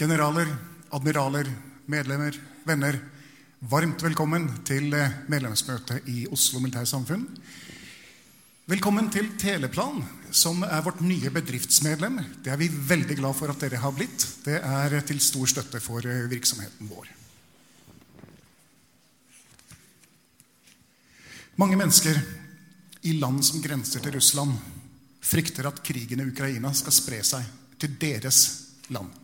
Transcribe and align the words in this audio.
generaler, 0.00 0.48
admiraler, 0.96 1.48
medlemmer, 1.90 2.36
venner. 2.64 2.96
Varmt 3.68 4.00
velkommen 4.00 4.46
til 4.64 4.94
eh, 4.96 5.18
medlemsmøtet 5.28 6.08
i 6.08 6.22
Oslo 6.32 6.62
Militærsamfunn. 6.62 7.26
Velkommen 8.70 9.10
til 9.12 9.28
Teleplan, 9.36 10.00
som 10.32 10.64
er 10.64 10.80
vårt 10.86 11.02
nye 11.04 11.32
bedriftsmedlem. 11.34 12.16
Det 12.40 12.54
er 12.54 12.60
vi 12.62 12.70
veldig 12.70 13.18
glad 13.18 13.36
for 13.36 13.52
at 13.52 13.60
dere 13.60 13.82
har 13.82 13.92
blitt. 13.92 14.24
Det 14.46 14.56
er 14.62 14.96
til 15.04 15.20
stor 15.20 15.52
støtte 15.52 15.82
for 15.84 16.08
eh, 16.08 16.24
virksomheten 16.32 16.88
vår. 16.88 17.12
Mange 21.60 21.76
mennesker 21.76 22.16
i 23.04 23.18
land 23.20 23.44
som 23.44 23.60
grenser 23.60 24.00
til 24.00 24.16
Russland, 24.16 24.56
frykter 25.20 25.68
at 25.68 25.84
krigen 25.84 26.22
i 26.22 26.30
Ukraina 26.32 26.72
skal 26.72 26.96
spre 26.96 27.24
seg 27.26 27.44
til 27.76 28.00
deres 28.00 28.46
land. 28.88 29.19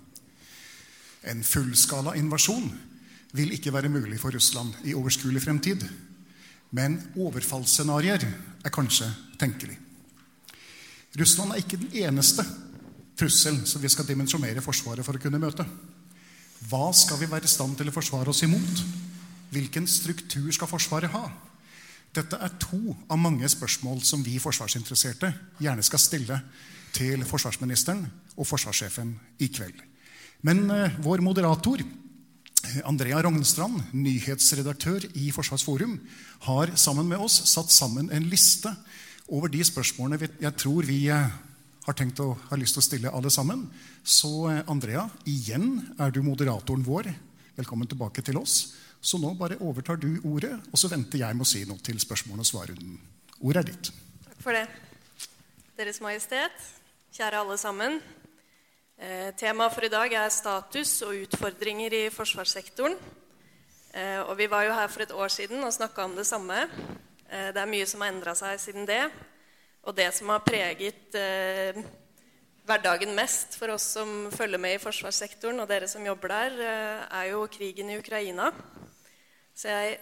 En 1.27 1.43
fullskala 1.45 2.15
invasjon 2.19 2.69
vil 3.37 3.55
ikke 3.57 3.73
være 3.75 3.91
mulig 3.93 4.19
for 4.21 4.35
Russland 4.35 4.75
i 4.87 4.95
overskuelig 4.95 5.43
fremtid. 5.43 5.83
Men 6.77 6.99
overfallsscenarioer 7.17 8.27
er 8.65 8.75
kanskje 8.75 9.09
tenkelig. 9.41 9.79
Russland 11.17 11.53
er 11.53 11.63
ikke 11.63 11.81
den 11.81 11.93
eneste 12.05 12.45
trusselen 13.17 13.65
som 13.67 13.83
vi 13.83 13.89
skal 13.89 14.07
dimensjonere 14.09 14.65
Forsvaret 14.65 15.07
for 15.07 15.17
å 15.17 15.23
kunne 15.23 15.41
møte. 15.41 15.65
Hva 16.69 16.91
skal 16.97 17.21
vi 17.21 17.29
være 17.31 17.49
i 17.49 17.53
stand 17.53 17.77
til 17.79 17.89
å 17.89 17.95
forsvare 17.95 18.33
oss 18.33 18.45
imot? 18.45 18.83
Hvilken 19.53 19.87
struktur 19.89 20.49
skal 20.53 20.71
Forsvaret 20.71 21.13
ha? 21.15 21.27
Dette 22.17 22.39
er 22.41 22.55
to 22.61 22.95
av 23.13 23.21
mange 23.21 23.49
spørsmål 23.49 24.01
som 24.05 24.23
vi 24.25 24.39
forsvarsinteresserte 24.41 25.33
gjerne 25.61 25.85
skal 25.85 26.01
stille 26.01 26.39
til 26.97 27.25
forsvarsministeren 27.29 28.07
og 28.37 28.49
forsvarssjefen 28.49 29.13
i 29.45 29.51
kveld. 29.53 29.77
Men 30.47 30.71
eh, 30.71 30.93
vår 31.03 31.19
moderator, 31.27 31.81
Andrea 32.85 33.19
Rognstrand, 33.23 33.81
nyhetsredaktør 33.97 35.09
i 35.19 35.31
Forsvarsforum, 35.35 35.97
har 36.47 36.71
sammen 36.79 37.09
med 37.11 37.23
oss 37.23 37.41
satt 37.51 37.73
sammen 37.75 38.13
en 38.15 38.29
liste 38.31 38.71
over 39.27 39.51
de 39.51 39.65
spørsmålene 39.67 40.29
jeg 40.39 40.53
tror 40.61 40.87
vi 40.87 41.01
eh, 41.11 41.33
har 41.87 41.97
tenkt 41.99 42.23
å 42.23 42.29
ha 42.51 42.59
lyst 42.59 42.77
til 42.77 42.83
å 42.83 42.87
stille 42.87 43.15
alle 43.19 43.33
sammen. 43.35 43.65
Så 44.07 44.31
eh, 44.53 44.63
Andrea, 44.71 45.09
igjen 45.27 45.81
er 45.99 46.15
du 46.15 46.21
moderatoren 46.23 46.85
vår. 46.87 47.11
Velkommen 47.57 47.91
tilbake 47.91 48.23
til 48.23 48.39
oss. 48.39 48.77
Så 49.03 49.19
nå 49.23 49.33
bare 49.39 49.59
overtar 49.63 49.99
du 49.99 50.13
ordet, 50.29 50.53
og 50.71 50.79
så 50.79 50.91
venter 50.93 51.25
jeg 51.25 51.35
med 51.35 51.47
å 51.47 51.49
si 51.49 51.65
noe 51.67 51.83
til 51.83 51.99
spørsmålene 52.03 52.47
og 52.47 52.51
svarrunden. 52.53 53.01
Ordet 53.41 53.65
er 53.65 53.73
ditt. 53.73 53.91
Takk 54.29 54.47
for 54.47 54.55
det. 54.55 54.67
Deres 55.77 55.99
Majestet, 56.05 56.71
kjære 57.19 57.43
alle 57.43 57.59
sammen. 57.61 57.99
Eh, 58.97 59.35
Temaet 59.37 59.75
for 59.75 59.85
i 59.85 59.91
dag 59.93 60.13
er 60.17 60.31
status 60.33 61.03
og 61.05 61.19
utfordringer 61.27 61.93
i 61.93 62.07
forsvarssektoren. 62.09 62.95
Eh, 63.93 64.23
og 64.23 64.33
vi 64.39 64.47
var 64.49 64.65
jo 64.65 64.73
her 64.73 64.89
for 64.89 65.05
et 65.05 65.13
år 65.13 65.29
siden 65.35 65.61
og 65.61 65.75
snakka 65.77 66.07
om 66.07 66.15
det 66.17 66.25
samme. 66.25 66.63
Eh, 67.29 67.51
det 67.53 67.61
er 67.61 67.69
mye 67.69 67.85
som 67.85 68.01
har 68.01 68.15
endra 68.15 68.33
seg 68.33 68.57
siden 68.63 68.89
det. 68.89 69.03
Og 69.85 69.93
det 69.95 70.09
som 70.17 70.33
har 70.33 70.41
preget 70.41 71.13
hverdagen 72.67 73.13
mest 73.15 73.59
for 73.61 73.75
oss 73.75 73.85
som 73.99 74.31
følger 74.33 74.59
med 74.59 74.75
i 74.75 74.81
forsvarssektoren, 74.83 75.61
og 75.61 75.69
dere 75.69 75.87
som 75.87 76.03
jobber 76.03 76.33
der, 76.33 76.57
er 77.07 77.29
jo 77.31 77.45
krigen 77.53 77.93
i 77.93 77.99
Ukraina. 78.01 78.49
Så 79.55 79.69
jeg 79.69 80.01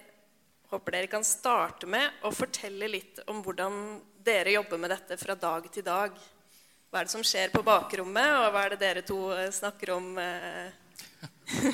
håper 0.70 0.96
dere 0.96 1.10
kan 1.12 1.26
starte 1.26 1.90
med 1.90 2.24
å 2.24 2.32
fortelle 2.32 2.88
litt 2.88 3.20
om 3.26 3.42
hvordan 3.44 4.00
dere 4.24 4.54
jobber 4.54 4.80
med 4.80 4.94
dette 4.94 5.18
fra 5.20 5.34
dag 5.34 5.68
til 5.74 5.84
dag. 5.84 6.16
Hva 6.94 7.00
er 7.02 7.08
det 7.08 7.10
som 7.10 7.24
skjer 7.26 7.50
på 7.50 7.58
bakrommet, 7.66 8.36
og 8.38 8.52
hva 8.54 8.60
er 8.62 8.70
det 8.70 8.76
dere 8.78 9.00
to 9.02 9.32
eh, 9.34 9.50
snakker 9.50 9.90
om? 9.96 10.14
eh? 10.14 10.70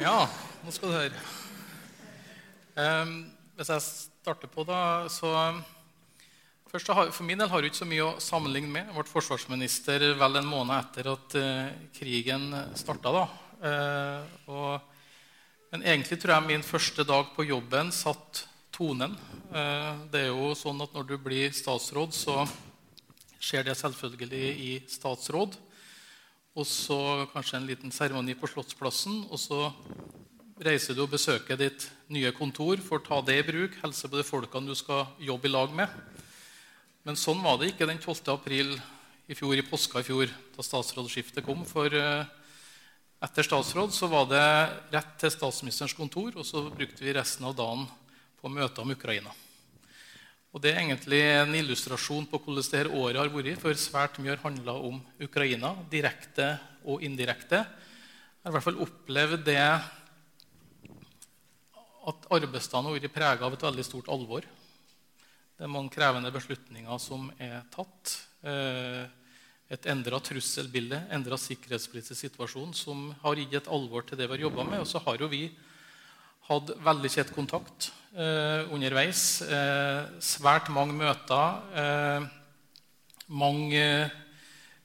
Ja, 0.00 0.24
nå 0.64 0.72
skal 0.72 0.88
du 0.88 0.96
høre. 0.96 1.20
Um, 2.72 3.28
hvis 3.58 3.68
jeg 3.68 3.84
starter 3.84 4.48
på, 4.48 4.64
da, 4.64 5.12
så 5.12 5.28
Først, 6.72 6.88
For 6.88 7.20
min 7.26 7.36
del 7.36 7.52
har 7.52 7.60
jeg 7.60 7.68
ikke 7.74 7.82
så 7.82 7.90
mye 7.90 8.06
å 8.06 8.16
sammenligne 8.16 8.72
med. 8.72 8.88
Jeg 8.88 8.96
ble 8.96 9.04
forsvarsminister 9.10 10.06
vel 10.16 10.40
en 10.40 10.48
måned 10.48 10.72
etter 10.78 11.10
at 11.12 11.36
uh, 11.36 11.68
krigen 11.98 12.48
starta. 12.80 13.12
Da. 13.12 13.26
Uh, 13.60 14.24
og, 14.54 14.80
men 15.74 15.84
egentlig 15.84 16.16
tror 16.22 16.38
jeg 16.38 16.48
min 16.48 16.64
første 16.64 17.04
dag 17.04 17.28
på 17.36 17.44
jobben 17.50 17.92
satt 17.92 18.46
tonen. 18.72 19.20
Uh, 19.52 20.00
det 20.08 20.24
er 20.24 20.32
jo 20.32 20.56
sånn 20.56 20.80
at 20.80 20.96
når 20.96 21.04
du 21.12 21.18
blir 21.20 21.52
statsråd, 21.52 22.16
så 22.16 22.48
skjer 23.38 23.66
det 23.68 23.78
selvfølgelig 23.78 24.50
i 24.66 24.70
statsråd. 24.90 25.56
Og 26.58 26.66
så 26.66 27.26
kanskje 27.32 27.60
en 27.60 27.68
liten 27.68 27.94
seremoni 27.94 28.34
på 28.38 28.50
Slottsplassen. 28.50 29.24
Og 29.30 29.38
så 29.38 29.68
reiser 30.58 30.96
du 30.96 31.04
og 31.04 31.12
besøker 31.12 31.58
ditt 31.58 31.86
nye 32.10 32.32
kontor 32.34 32.82
for 32.82 32.98
å 32.98 33.06
ta 33.06 33.20
det 33.22 33.38
i 33.40 33.46
bruk. 33.46 33.78
Helse 33.82 34.10
på 34.10 34.18
de 34.18 34.26
folkene 34.26 34.70
du 34.70 34.78
skal 34.78 35.06
jobbe 35.22 35.46
i 35.46 35.52
lag 35.54 35.74
med. 35.74 35.92
Men 37.06 37.18
sånn 37.18 37.40
var 37.44 37.60
det 37.60 37.72
ikke 37.72 37.86
den 37.88 38.00
12. 38.02 38.26
april 38.34 38.74
i 39.28 39.36
fjor, 39.36 39.54
i 39.54 39.64
påska 39.64 40.02
i 40.02 40.06
fjor, 40.08 40.30
da 40.56 40.64
statsrådsskiftet 40.64 41.44
kom. 41.46 41.62
For 41.68 41.92
eh, 41.94 42.24
etter 43.24 43.46
statsråd 43.46 43.94
så 43.94 44.08
var 44.10 44.28
det 44.30 44.46
rett 44.94 45.14
til 45.20 45.32
statsministerens 45.32 45.96
kontor, 45.96 46.32
og 46.34 46.46
så 46.48 46.64
brukte 46.72 47.04
vi 47.04 47.14
resten 47.16 47.46
av 47.48 47.56
dagen 47.58 47.86
på 48.40 48.50
møter 48.52 48.84
om 48.84 48.94
Ukraina. 48.94 49.34
Og 50.58 50.62
Det 50.64 50.72
er 50.74 50.80
egentlig 50.80 51.20
en 51.22 51.54
illustrasjon 51.54 52.24
på 52.26 52.38
hvordan 52.42 52.64
dette 52.66 52.90
året 52.90 53.20
har 53.20 53.28
vært. 53.30 53.60
For 53.62 53.78
svært 53.78 54.16
mye 54.18 54.32
har 54.32 54.40
handla 54.42 54.72
om 54.88 54.96
Ukraina, 55.22 55.68
direkte 55.86 56.48
og 56.82 57.04
indirekte. 57.06 57.60
Jeg 57.62 58.42
har 58.42 58.50
i 58.50 58.54
hvert 58.56 58.64
fall 58.66 58.80
opplevd 58.82 59.44
det 59.46 59.60
at 62.10 62.26
arbeidsdagen 62.34 62.90
har 62.90 62.96
vært 62.96 63.14
prega 63.14 63.46
av 63.46 63.54
et 63.54 63.66
veldig 63.68 63.84
stort 63.86 64.10
alvor. 64.10 64.42
Det 65.54 65.62
er 65.62 65.70
mange 65.70 65.94
krevende 65.94 66.34
beslutninger 66.34 66.98
som 67.06 67.30
er 67.38 67.62
tatt. 67.70 68.18
Eh, 68.42 69.06
Et 69.70 69.86
endra 69.92 70.18
trusselbilde, 70.18 71.04
endra 71.12 71.36
sikkerhetspolitisk 71.38 72.18
situasjon 72.18 72.74
som 72.74 73.14
har 73.22 73.36
gitt 73.36 73.52
et 73.54 73.68
alvor 73.68 74.02
til 74.02 74.16
det 74.18 74.26
vi 74.26 74.32
har 74.38 74.48
jobba 74.48 74.64
med. 74.64 74.80
Og 74.80 74.88
så 74.88 74.98
har 75.06 75.20
jo 75.20 75.28
vi 75.28 75.52
hatt 76.48 76.70
veldig 76.84 77.10
tett 77.12 77.32
kontakt 77.34 77.90
eh, 78.16 78.64
underveis. 78.72 79.42
Eh, 79.44 80.06
svært 80.24 80.70
mange 80.72 80.96
møter. 80.96 81.58
Eh, 81.82 82.28
mange 83.28 83.84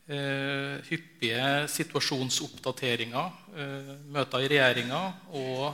eh, 0.07 0.75
hyppige 0.89 1.47
situasjonsoppdateringer. 1.71 3.31
Eh, 3.55 3.93
møter 4.11 4.43
i 4.43 4.51
regjeringa 4.51 5.01
og 5.39 5.71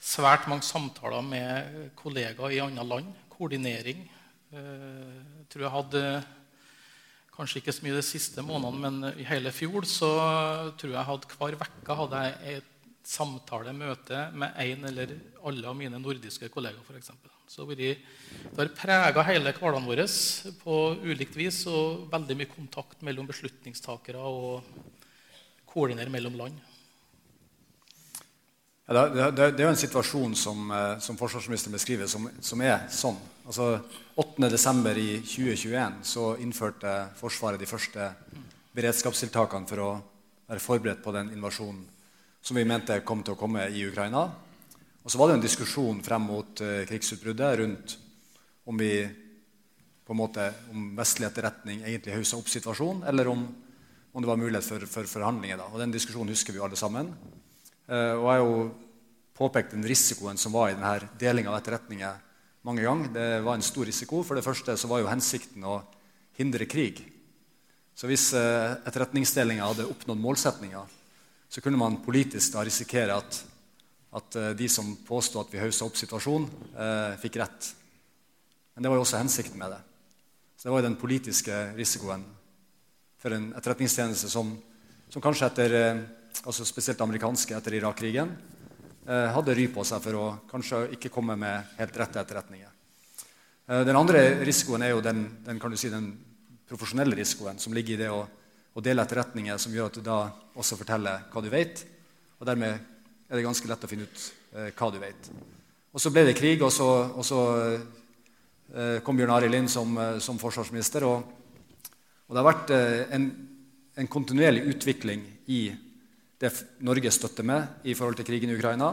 svært 0.00 0.48
mange 0.48 0.64
samtaler 0.64 1.24
med 1.26 1.92
kollegaer 1.98 2.56
i 2.56 2.62
andre 2.64 2.86
land. 2.94 3.12
Koordinering. 3.34 4.06
Eh, 4.52 5.14
Jeg 5.38 5.52
tror 5.52 5.62
jeg 5.64 5.76
hadde 5.76 6.02
kanskje 7.38 7.60
ikke 7.60 7.72
så 7.72 7.84
mye 7.84 7.94
de 7.96 8.02
siste 8.02 8.42
månedene, 8.42 8.80
men 8.82 9.20
i 9.20 9.24
hele 9.24 9.52
fjor 9.54 9.86
så 9.88 10.08
tror 10.80 10.92
jeg 10.96 11.08
hadde 11.08 11.36
hver 11.38 11.54
uke 11.56 11.94
hadde 12.00 12.22
jeg 12.26 12.56
et 12.58 12.67
samtale, 13.08 13.72
møte 13.72 14.26
med 14.36 14.56
en 14.60 14.84
eller 14.90 15.14
alle 15.48 15.68
av 15.70 15.76
mine 15.76 16.00
nordiske 16.00 16.50
kollegaer. 16.52 16.84
For 16.84 16.98
eksempel. 16.98 17.32
så 17.48 17.64
det 17.64 17.96
har 18.58 18.68
prega 18.76 19.22
hele 19.24 19.52
hverdagen 19.56 19.88
vår 19.88 20.02
på 20.62 20.76
ulikt 21.04 21.36
vis, 21.36 21.66
og 21.66 22.10
veldig 22.12 22.36
mye 22.36 22.52
kontakt 22.52 23.02
mellom 23.02 23.26
beslutningstakere 23.26 24.20
og 24.20 24.62
koordinere 25.64 26.12
mellom 26.12 26.36
land? 26.36 26.60
Ja, 28.88 29.08
det, 29.08 29.32
det, 29.36 29.50
det, 29.56 29.62
er 29.62 29.66
jo 29.68 29.72
en 29.74 29.82
situasjon 29.82 30.34
som, 30.36 30.70
eh, 30.72 30.98
som 31.04 31.16
forsvarsministeren 31.16 31.76
beskriver, 31.76 32.06
som, 32.08 32.24
som, 32.40 32.60
er 32.64 32.86
sånn. 32.88 33.18
Altså, 33.44 33.74
8.12. 34.16 34.88
i 34.96 35.10
2021 35.20 36.00
så 36.08 36.30
innførte 36.40 36.94
Forsvaret 37.20 37.60
de 37.60 37.68
første 37.68 38.08
beredskapstiltakene 38.76 39.68
for 39.68 39.84
å 39.84 39.90
være 40.48 40.64
forberedt 40.64 41.04
på 41.04 41.12
den 41.12 41.34
invasjonen 41.36 41.84
som 42.42 42.56
vi 42.56 42.66
mente 42.68 43.00
kom 43.06 43.22
til 43.24 43.34
å 43.34 43.40
komme 43.40 43.66
i 43.68 43.84
Ukraina. 43.88 44.26
Og 45.02 45.12
så 45.12 45.18
var 45.20 45.30
det 45.30 45.38
en 45.38 45.44
diskusjon 45.46 46.02
frem 46.04 46.26
mot 46.28 46.60
uh, 46.60 46.82
krigsutbruddet 46.88 47.58
rundt 47.62 47.96
om 48.68 48.76
vi 48.76 48.92
på 50.04 50.14
en 50.14 50.20
måte, 50.20 50.44
om 50.72 50.94
vestlig 50.96 51.26
etterretning 51.28 51.82
egentlig 51.84 52.14
haussa 52.16 52.38
opp 52.38 52.48
situasjonen, 52.48 53.02
eller 53.08 53.28
om, 53.28 53.42
om, 54.12 54.22
det 54.22 54.28
var 54.28 54.40
mulighet 54.40 54.64
for, 54.64 54.86
for 54.88 55.08
forhandlinger. 55.08 55.60
Da. 55.60 55.68
Og 55.68 55.80
Den 55.80 55.92
diskusjonen 55.92 56.32
husker 56.32 56.52
vi 56.52 56.60
jo 56.60 56.64
alle 56.64 56.80
sammen. 56.80 57.10
Uh, 57.88 58.16
og 58.16 58.24
jeg 58.24 58.32
har 58.32 58.40
jo 58.42 58.62
påpekt 59.38 59.76
den 59.76 59.86
risikoen 59.86 60.40
som 60.40 60.52
var 60.56 60.70
i 60.70 60.76
denne 60.76 61.12
delinga 61.20 61.52
av 61.52 61.60
etterretninger 61.60 62.24
mange 62.68 62.84
ganger. 62.84 63.12
Det 63.14 63.28
var 63.46 63.56
en 63.56 63.64
stor 63.64 63.88
risiko. 63.88 64.20
For 64.26 64.36
det 64.36 64.44
første 64.44 64.76
så 64.76 64.90
var 64.90 65.00
jo 65.00 65.08
hensikten 65.08 65.64
å 65.64 65.80
hindre 66.36 66.68
krig. 66.68 67.00
Så 67.96 68.08
hvis 68.10 68.28
uh, 68.36 68.76
etterretningsdelinga 68.84 69.68
hadde 69.70 69.88
oppnådd 69.88 70.20
målsetninga, 70.20 70.84
så 71.48 71.60
kunne 71.60 71.80
man 71.80 72.00
politisk 72.04 72.52
da 72.52 72.64
risikere 72.66 73.16
at, 73.16 73.38
at 74.12 74.36
uh, 74.36 74.50
de 74.56 74.68
som 74.68 74.90
påsto 75.06 75.40
at 75.40 75.52
vi 75.52 75.62
haussa 75.62 75.86
opp 75.88 75.96
situasjonen, 75.96 76.48
eh, 76.76 77.14
fikk 77.20 77.38
rett. 77.40 77.70
Men 78.74 78.84
det 78.84 78.92
var 78.92 79.00
jo 79.00 79.04
også 79.06 79.20
hensikten 79.20 79.58
med 79.58 79.72
det. 79.72 79.80
Så 80.56 80.68
det 80.68 80.74
var 80.74 80.82
jo 80.82 80.88
den 80.88 81.00
politiske 81.00 81.56
risikoen 81.78 82.24
for 83.18 83.34
en 83.34 83.50
etterretningstjeneste 83.56 84.30
som, 84.30 84.52
som 85.08 85.24
kanskje 85.24 85.48
etter 85.48 85.76
uh, 85.80 86.04
altså 86.44 86.66
spesielt 86.68 87.00
amerikanske 87.02 87.56
etter 87.56 87.80
Irak-krigen 87.80 88.36
hadde 89.08 89.54
ry 89.56 89.62
på 89.72 89.80
seg 89.88 90.02
for 90.04 90.16
å 90.20 90.24
kanskje 90.50 90.82
ikke 90.92 91.08
komme 91.08 91.32
med 91.40 91.70
helt 91.78 91.94
rette 91.96 92.20
etterretninger. 92.20 92.74
Den 93.88 93.96
andre 93.96 94.20
risikoen 94.44 94.84
er 94.84 94.90
jo 94.92 95.00
den, 95.00 95.22
den, 95.46 95.60
si, 95.80 95.88
den 95.88 96.10
profesjonelle 96.68 97.16
risikoen 97.16 97.56
som 97.56 97.72
ligger 97.72 97.96
i 97.96 98.02
det 98.02 98.10
å 98.12 98.26
og 98.78 98.84
dele 98.86 99.02
etterretninger 99.02 99.58
som 99.58 99.74
gjør 99.74 99.90
at 99.90 99.96
du 99.98 100.04
da 100.06 100.18
også 100.54 100.78
forteller 100.78 101.24
hva 101.32 101.42
du 101.42 101.48
vet. 101.50 101.82
Og 102.38 102.46
dermed 102.46 102.78
er 103.26 103.34
det 103.34 103.42
ganske 103.42 103.66
lett 103.66 103.84
å 103.84 103.90
finne 103.90 104.06
ut 104.06 104.26
eh, 104.54 104.68
hva 104.70 104.90
du 104.94 105.00
vet. 105.02 105.30
Og 105.90 106.02
så 106.02 106.12
ble 106.14 106.28
det 106.28 106.36
krig, 106.38 106.62
og 106.62 106.70
så, 106.70 106.86
og 107.10 107.26
så 107.26 107.40
eh, 108.70 109.00
kom 109.02 109.18
Bjørn 109.18 109.34
Arild 109.34 109.58
inn 109.58 109.70
som, 109.72 109.98
eh, 109.98 110.20
som 110.22 110.38
forsvarsminister. 110.38 111.08
Og, 111.08 111.26
og, 111.26 112.30
det 112.30 112.38
har 112.38 112.46
vært 112.46 112.72
eh, 112.76 113.02
en, 113.18 113.28
en, 113.98 114.10
kontinuerlig 114.14 114.62
utvikling 114.76 115.26
i 115.50 115.62
det 116.38 116.54
Norge 116.86 117.10
støtter 117.10 117.46
med 117.50 117.82
i 117.90 117.98
forhold 117.98 118.20
til 118.20 118.30
krigen 118.30 118.54
i 118.54 118.58
Ukraina. 118.60 118.92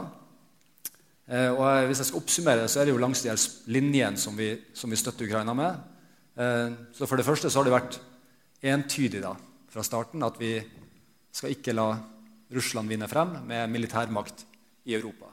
Eh, 1.30 1.50
og 1.52 1.86
Hvis 1.86 2.02
jeg 2.02 2.10
skal 2.10 2.24
oppsummere, 2.24 2.66
så 2.66 2.82
er 2.82 2.88
det 2.88 2.96
jo 2.96 3.02
langs 3.06 3.22
de 3.22 3.38
linjene 3.70 4.18
som 4.18 4.34
som 4.74 4.90
vi 4.90 4.98
støtter 4.98 5.30
Ukraina 5.30 5.54
med. 5.54 5.78
Eh, 6.34 6.70
så 6.92 7.06
For 7.06 7.14
det 7.14 7.30
første 7.30 7.50
så 7.50 7.62
har 7.62 7.70
det 7.70 7.78
vært 7.78 8.00
entydig 8.66 9.22
da, 9.22 9.36
fra 9.76 9.84
starten 9.84 10.24
at 10.24 10.38
vi 10.40 10.54
skal 11.36 11.52
ikke 11.52 11.74
la 11.76 11.90
Russland 12.56 12.88
vinne 12.88 13.08
frem 13.10 13.34
med 13.44 13.68
militærmakt 13.68 14.46
i 14.88 14.94
Europa. 14.96 15.28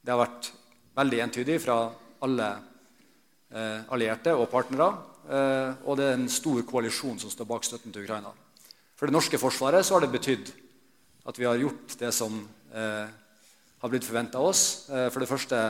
Det 0.00 0.14
har 0.14 0.22
vært 0.22 0.48
veldig 0.96 1.18
entydig 1.26 1.58
fra 1.60 1.76
alle 2.24 2.46
eh, 3.52 3.82
allierte 3.92 4.32
og 4.32 4.48
partnere. 4.48 4.88
Eh, 5.28 5.84
og 5.84 6.00
det 6.00 6.06
er 6.08 6.16
en 6.16 6.32
stor 6.32 6.62
koalisjon 6.64 7.20
som 7.20 7.28
står 7.28 7.50
bak 7.50 7.68
støtten 7.68 7.92
til 7.92 8.06
Ukraina. 8.06 8.32
For 8.96 9.10
det 9.10 9.18
norske 9.18 9.42
forsvaret 9.42 9.84
så 9.84 9.98
har 9.98 10.06
det 10.06 10.14
betydd 10.14 10.54
at 11.28 11.36
vi 11.36 11.44
har 11.44 11.60
gjort 11.60 11.98
det 12.00 12.14
som 12.16 12.40
eh, 12.72 13.12
har 13.84 13.92
blitt 13.92 14.08
forventa 14.08 14.40
av 14.40 14.54
oss. 14.54 14.88
Eh, 14.88 15.10
for 15.12 15.20
det 15.20 15.28
første, 15.28 15.60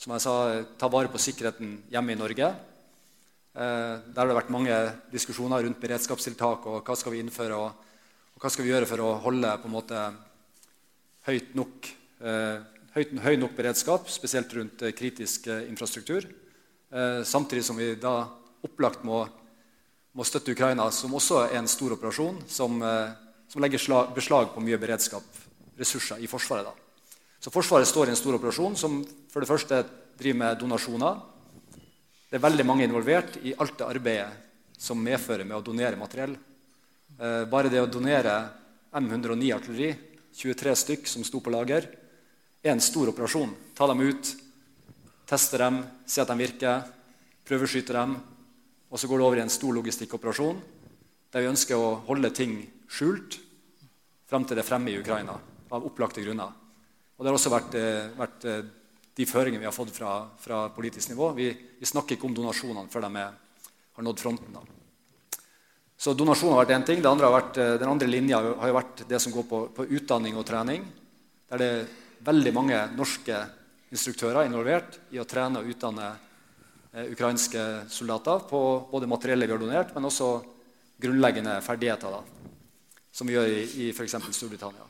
som 0.00 0.16
jeg 0.16 0.24
sa, 0.24 0.38
ta 0.80 0.88
vare 0.88 1.12
på 1.12 1.20
sikkerheten 1.20 1.82
hjemme 1.92 2.16
i 2.16 2.22
Norge. 2.22 2.54
Eh, 3.60 3.94
der 4.08 4.22
har 4.22 4.30
det 4.30 4.38
vært 4.38 4.52
mange 4.52 4.76
diskusjoner 5.12 5.60
rundt 5.66 5.80
beredskapstiltak 5.82 6.64
og 6.70 6.86
hva 6.86 6.94
skal 6.96 7.12
vi 7.12 7.18
innføre 7.20 7.58
og, 7.60 7.88
og 8.32 8.40
hva 8.40 8.48
skal 8.52 8.64
vi 8.64 8.70
gjøre 8.70 8.86
for 8.88 9.02
å 9.04 9.08
holde 9.20 9.50
på 9.60 9.68
en 9.68 9.74
måte 9.74 10.04
høyt 11.28 11.50
nok, 11.58 11.90
eh, 12.24 12.62
høyt, 12.94 13.12
høy 13.20 13.34
nok 13.42 13.58
beredskap, 13.58 14.08
spesielt 14.08 14.54
rundt 14.56 14.84
eh, 14.86 14.94
kritisk 14.96 15.50
infrastruktur. 15.68 16.28
Samtidig 16.90 17.62
som 17.62 17.76
vi 17.78 17.92
da 18.02 18.24
opplagt 18.66 19.04
må, 19.06 19.20
må 20.18 20.24
støtte 20.26 20.50
Ukraina, 20.50 20.88
som 20.90 21.12
også 21.14 21.44
er 21.44 21.52
en 21.60 21.68
stor 21.70 21.92
operasjon 21.94 22.40
som, 22.50 22.80
som 23.46 23.62
legger 23.62 23.78
slag, 23.78 24.08
beslag 24.16 24.48
på 24.50 24.64
mye 24.66 24.80
beredskap, 24.82 25.22
ressurser, 25.78 26.18
i 26.18 26.26
Forsvaret. 26.26 26.66
Da. 26.66 27.14
Så 27.38 27.52
Forsvaret 27.54 27.86
står 27.86 28.10
i 28.10 28.14
en 28.16 28.18
stor 28.18 28.40
operasjon 28.40 28.74
som 28.74 28.98
for 29.30 29.38
det 29.38 29.52
første 29.52 29.84
driver 30.18 30.40
med 30.40 30.58
donasjoner 30.64 31.22
det 32.30 32.38
er 32.38 32.44
veldig 32.44 32.66
mange 32.66 32.86
involvert 32.86 33.40
i 33.42 33.52
alt 33.58 33.74
det 33.80 33.88
arbeidet 33.90 34.78
som 34.78 35.00
medfører 35.02 35.44
med 35.44 35.58
å 35.58 35.64
donere 35.66 35.98
materiell. 35.98 36.36
Eh, 37.18 37.42
bare 37.50 37.72
det 37.72 37.82
å 37.82 37.88
donere 37.90 38.36
M109 38.94 39.50
artilleri, 39.56 39.90
23 40.30 40.76
stykk 40.78 41.10
som 41.10 41.26
sto 41.26 41.40
på 41.42 41.50
lager, 41.50 41.88
er 42.62 42.70
en 42.70 42.80
stor 42.80 43.10
operasjon. 43.10 43.50
Ta 43.74 43.88
dem 43.90 44.04
ut, 44.06 44.30
teste 45.26 45.58
dem, 45.58 45.82
se 46.06 46.22
at 46.22 46.30
de 46.30 46.38
virker, 46.38 46.86
prøveskyte 47.48 47.98
dem. 47.98 48.14
Og 48.90 48.98
så 48.98 49.10
går 49.10 49.18
det 49.18 49.26
over 49.26 49.40
i 49.40 49.44
en 49.44 49.52
stor 49.52 49.74
logistikkoperasjon 49.74 50.62
der 51.30 51.44
vi 51.44 51.50
ønsker 51.50 51.78
å 51.78 52.00
holde 52.08 52.30
ting 52.34 52.56
skjult 52.90 53.36
fram 54.30 54.46
til 54.46 54.58
det 54.58 54.64
er 54.64 54.70
fremme 54.70 54.90
i 54.90 54.98
Ukraina 54.98 55.36
av 55.70 55.86
opplagte 55.86 56.22
grunner. 56.22 56.50
Og 57.18 57.24
Det 57.24 57.30
har 57.30 57.38
også 57.38 57.52
vært, 57.52 57.74
eh, 57.74 58.10
vært 58.18 58.44
eh, 58.44 58.62
de 59.16 59.26
føringene 59.26 59.62
vi 59.62 59.68
har 59.68 59.74
fått 59.74 59.92
fra, 59.94 60.12
fra 60.40 60.64
politisk 60.74 61.10
nivå. 61.12 61.32
Vi, 61.36 61.48
vi, 61.78 61.88
snakker 61.88 62.16
ikke 62.16 62.28
om 62.28 62.36
donasjonene 62.36 62.90
før 62.92 63.06
de 63.06 63.10
er, 63.20 63.32
har 63.96 64.06
nådd 64.06 64.22
fronten. 64.22 64.54
Da. 64.54 64.62
Så 66.00 66.14
donasjon 66.16 66.54
har 66.54 66.62
vært 66.62 66.76
én 66.78 66.86
ting. 66.88 67.02
Andre 67.04 67.32
vært, 67.34 67.58
eh, 67.60 67.76
den 67.80 67.90
andre 67.90 68.08
linja 68.08 68.40
har 68.40 68.72
vært 68.72 69.04
det 69.08 69.20
som 69.20 69.34
går 69.34 69.46
på, 69.50 69.60
på, 69.76 69.88
utdanning 69.98 70.38
og 70.40 70.46
trening. 70.48 70.86
Der 71.50 71.60
det 71.60 71.68
er 71.68 71.90
veldig 72.24 72.52
mange 72.56 72.78
norske 72.96 73.42
instruktører 73.90 74.46
involvert 74.46 75.00
i 75.12 75.20
å 75.20 75.26
trene 75.28 75.60
og 75.60 75.68
utdanne 75.68 76.08
eh, 76.94 77.10
ukrainske 77.10 77.90
soldater 77.90 78.46
på 78.48 78.62
både 78.92 79.10
materiellet 79.10 79.50
vi 79.50 79.56
har 79.56 79.60
donert, 79.60 79.94
men 79.94 80.08
også 80.08 80.30
grunnleggende 81.00 81.58
ferdigheter, 81.64 82.12
da, 82.12 82.48
som 83.12 83.28
vi 83.28 83.34
gjør 83.34 83.50
i, 83.50 83.62
i 83.84 83.90
f.eks. 83.92 84.16
Storbritannia. 84.36 84.86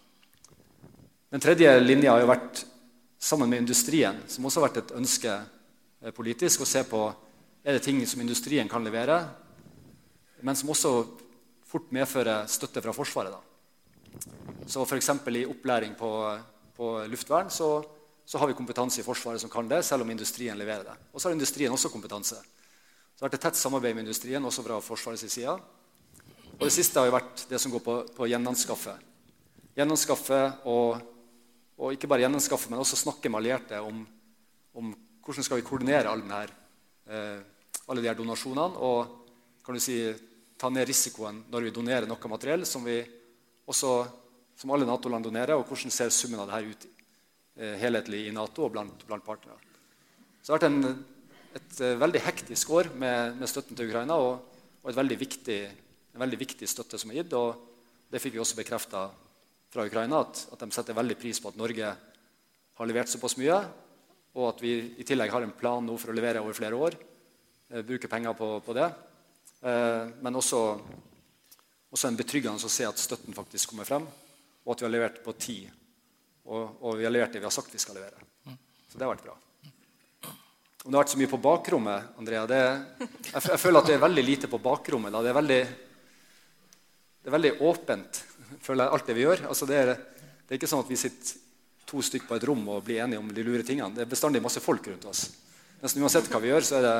Den 1.30 1.42
tredje 1.42 1.72
linja 1.80 2.14
har 2.14 2.24
jo 2.24 2.30
vært 2.30 2.64
sammen 3.20 3.50
med 3.50 3.58
industrien, 3.58 4.22
som 4.26 4.46
også 4.48 4.60
har 4.60 4.70
vært 4.70 4.78
et 4.80 4.94
ønske 4.96 5.32
eh, 5.36 6.12
politisk, 6.16 6.64
å 6.64 6.68
se 6.68 6.82
på 6.88 7.02
er 7.60 7.76
det 7.76 7.84
ting 7.84 8.00
som 8.08 8.22
industrien 8.24 8.68
kan 8.68 8.84
levere, 8.84 9.18
men 10.40 10.56
som 10.56 10.72
også 10.72 10.92
fort 11.68 11.90
medfører 11.92 12.48
støtte 12.48 12.80
fra 12.80 12.94
Forsvaret. 12.96 13.34
Da. 13.36 13.40
Så 14.66 14.86
F.eks. 14.86 15.10
i 15.36 15.44
opplæring 15.44 15.92
på, 15.98 16.10
på 16.76 16.94
luftvern 17.12 17.50
så, 17.52 17.68
så, 18.24 18.38
har 18.40 18.48
vi 18.48 18.56
kompetanse 18.56 19.02
i 19.02 19.04
Forsvaret 19.04 19.42
som 19.42 19.52
kan 19.52 19.68
det, 19.68 19.82
selv 19.84 20.06
om 20.06 20.10
industrien 20.10 20.56
leverer 20.58 20.88
det. 20.88 20.96
Og 21.12 21.20
så 21.20 21.28
har 21.28 21.36
industrien 21.36 21.72
også 21.72 21.92
kompetanse. 21.92 22.40
Så 22.40 23.20
det 23.20 23.26
har 23.26 23.28
vært 23.28 23.38
et 23.38 23.46
tett 23.50 23.60
samarbeid 23.60 23.94
med 23.98 24.08
industrien, 24.08 24.44
også 24.48 24.64
fra 24.64 24.80
Forsvarets 24.80 25.28
side. 25.28 25.58
Og 26.56 26.64
det 26.64 26.72
siste 26.72 26.96
har 26.96 27.10
jo 27.10 27.18
vært 27.18 27.44
det 27.52 27.60
som 27.60 27.72
går 27.72 27.84
på, 27.84 28.00
på 28.16 28.32
gjenanskaffe. 28.32 28.96
Gjenanskaffe 29.76 30.40
og 30.68 31.19
og 31.80 31.94
ikke 31.96 32.08
bare 32.10 32.26
gjenanskaffe, 32.26 32.68
men 32.70 32.82
også 32.82 32.98
snakke 33.00 33.30
med 33.32 33.40
allierte 33.40 33.80
om, 33.80 34.02
om 34.76 34.90
hvordan 35.24 35.46
skal 35.46 35.60
vi 35.60 35.66
koordinere 35.66 36.10
alle, 36.10 36.26
denne, 36.26 36.42
eh, 37.08 37.40
alle 37.88 38.02
de 38.02 38.10
her 38.10 38.18
donasjonene 38.18 38.84
og 38.84 39.16
kan 39.64 39.76
du 39.76 39.82
si, 39.82 39.96
ta 40.60 40.68
ned 40.68 40.88
risikoen 40.88 41.44
når 41.50 41.68
vi 41.68 41.74
donerer 41.76 42.08
noe 42.08 42.32
materiell 42.32 42.66
som, 42.68 42.84
vi 42.84 42.98
også, 43.70 43.94
som 44.60 44.72
alle 44.74 44.88
Nato-land 44.88 45.24
donerer, 45.24 45.56
og 45.56 45.64
hvordan 45.68 45.94
ser 45.94 46.12
summen 46.12 46.42
av 46.42 46.52
dette 46.52 46.68
ut 46.74 46.86
eh, 47.56 47.76
helhetlig 47.80 48.26
i 48.28 48.34
Nato 48.36 48.66
og 48.66 48.74
blant, 48.76 49.06
blant 49.08 49.24
partnere. 49.24 49.56
Så 50.40 50.52
det 50.52 50.56
har 50.56 50.60
vært 50.60 50.68
en, 50.68 51.00
et 51.56 51.80
uh, 51.84 51.96
veldig 52.00 52.20
hektisk 52.24 52.70
år 52.72 52.88
med, 52.96 53.40
med, 53.40 53.48
støtten 53.50 53.76
til 53.76 53.90
Ukraina 53.90 54.16
og, 54.16 54.60
og 54.80 54.94
veldig 54.96 55.18
viktig, 55.20 55.58
en 56.14 56.22
veldig 56.22 56.38
viktig 56.40 56.68
støtte 56.70 57.00
som 57.00 57.12
er 57.12 57.20
gitt. 57.20 57.34
og 57.36 58.08
Det 58.08 58.22
fikk 58.22 58.36
vi 58.36 58.40
også 58.40 58.56
bekrefta 58.56 59.08
fra 59.70 59.86
Ukraina 59.86 60.20
at, 60.24 60.40
at, 60.52 60.62
de 60.62 60.74
setter 60.74 60.96
veldig 60.98 61.16
pris 61.18 61.38
på 61.40 61.52
at 61.52 61.58
Norge 61.58 61.92
har 62.80 62.88
levert 62.88 63.10
såpass 63.12 63.36
mye, 63.38 63.58
og 64.34 64.48
at 64.48 64.62
vi 64.62 64.72
i 64.98 65.06
tillegg 65.06 65.30
har 65.30 65.44
en 65.46 65.54
plan 65.54 65.84
nå 65.84 65.96
for 66.00 66.10
å 66.10 66.16
levere 66.16 66.42
over 66.42 66.56
flere 66.56 66.78
år. 66.78 66.96
Eh, 67.70 67.84
bruke 67.86 68.10
penger 68.10 68.34
på, 68.38 68.48
på 68.66 68.74
det. 68.76 68.88
Eh, 69.62 70.08
men 70.22 70.38
også, 70.38 70.62
også 71.90 72.08
en 72.08 72.18
betryggende 72.18 72.66
å 72.66 72.72
se 72.72 72.86
at 72.88 72.98
støtten 72.98 73.36
faktisk 73.36 73.72
kommer 73.72 73.88
frem, 73.88 74.06
og 74.64 74.72
at 74.74 74.82
vi 74.82 74.88
har 74.88 74.94
levert 74.94 75.20
på 75.24 75.34
tid. 75.38 75.68
Og, 76.50 76.80
og 76.80 76.98
vi 76.98 77.06
har 77.06 77.14
levert 77.14 77.34
det 77.34 77.42
vi 77.42 77.46
har 77.46 77.54
sagt 77.54 77.74
vi 77.74 77.82
skal 77.82 77.98
levere. 77.98 78.26
Så 78.90 78.98
det 78.98 79.06
har 79.06 79.12
vært 79.12 79.26
bra. 79.28 79.36
Om 80.80 80.88
det 80.88 80.96
har 80.96 81.04
vært 81.04 81.12
så 81.12 81.20
mye 81.20 81.30
på 81.30 81.42
bakrommet, 81.44 82.12
Andrea 82.18 82.46
det, 82.48 82.60
jeg, 83.28 83.42
jeg, 83.44 83.60
føler 83.60 83.82
at 83.82 83.90
det 83.90 83.98
er 83.98 84.06
veldig 84.06 84.24
lite 84.24 84.48
på 84.50 84.62
bakrommet. 84.64 85.12
Da. 85.12 85.20
Det 85.22 85.30
er 85.30 85.36
veldig, 85.36 85.60
det 87.20 87.30
er 87.30 87.36
veldig 87.36 87.52
åpent 87.68 88.22
føler 88.62 88.84
jeg, 88.84 88.94
alt 88.96 89.06
det 89.10 89.16
vi 89.16 89.24
gjør. 89.26 89.44
Altså, 89.52 89.68
det, 89.68 89.78
er, 89.78 89.94
det 90.46 90.54
er 90.54 90.60
ikke 90.60 90.70
sånn 90.70 90.84
at 90.84 90.90
vi 90.90 90.98
sitter 91.00 91.38
to 91.90 92.02
stykker 92.06 92.28
på 92.30 92.38
et 92.38 92.46
rom 92.46 92.62
og 92.70 92.84
blir 92.86 93.02
enige 93.02 93.20
om 93.22 93.30
de 93.34 93.44
lure 93.46 93.66
tingene. 93.66 93.94
Det 93.96 94.04
er 94.04 94.10
bestandig 94.10 94.42
masse 94.42 94.62
folk 94.62 94.86
rundt 94.92 95.08
oss. 95.10 95.26
Nesten 95.80 96.02
uansett 96.04 96.28
hva 96.30 96.40
vi 96.42 96.52
gjør, 96.52 96.66
så 96.66 96.78
er 96.78 96.86
det, 96.86 96.96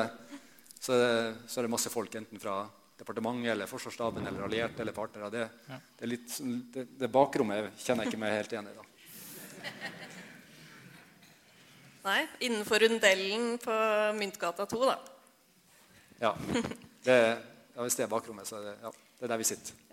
så 0.81 0.95
er 0.95 1.01
det, 1.01 1.17
så 1.47 1.59
er 1.59 1.67
det 1.67 1.73
masse 1.75 1.91
folk 1.93 2.15
enten 2.17 2.41
fra 2.41 2.61
departementet 3.01 3.53
eller 3.53 3.69
Forsvarsstaben 3.69 4.27
eller 4.27 4.45
allierte 4.45 4.83
eller 4.83 4.95
partnere. 4.95 5.29
Det, 5.33 5.45
det, 5.67 6.05
er 6.05 6.11
litt, 6.11 6.37
det, 6.73 6.85
det 6.99 7.11
bakrommet 7.13 7.71
kjenner 7.81 8.05
jeg 8.05 8.13
ikke 8.13 8.21
meg 8.21 8.35
helt 8.39 8.55
igjen 8.55 8.71
i. 8.71 8.75
da. 8.77 8.87
Nei, 12.01 12.21
innenfor 12.47 12.81
rundellen 12.81 13.57
på 13.61 13.77
Myntgata 14.17 14.65
2, 14.65 14.81
da. 14.89 14.97
Ja, 16.21 16.35
det, 17.05 17.17
ja 17.75 17.85
Hvis 17.85 17.97
det 17.97 18.05
er 18.05 18.11
bakrommet, 18.11 18.49
så 18.49 18.57
er 18.57 18.71
det, 18.71 18.75
ja, 18.81 18.91
det 19.19 19.27
er 19.27 19.33
der 19.33 19.41
vi 19.41 19.49
sitter. 19.49 19.90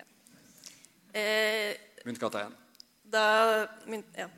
Eh, 1.12 1.76
Myntgata 2.04 2.44
1. 2.46 2.56
da, 3.02 3.68
ja. 4.16 4.28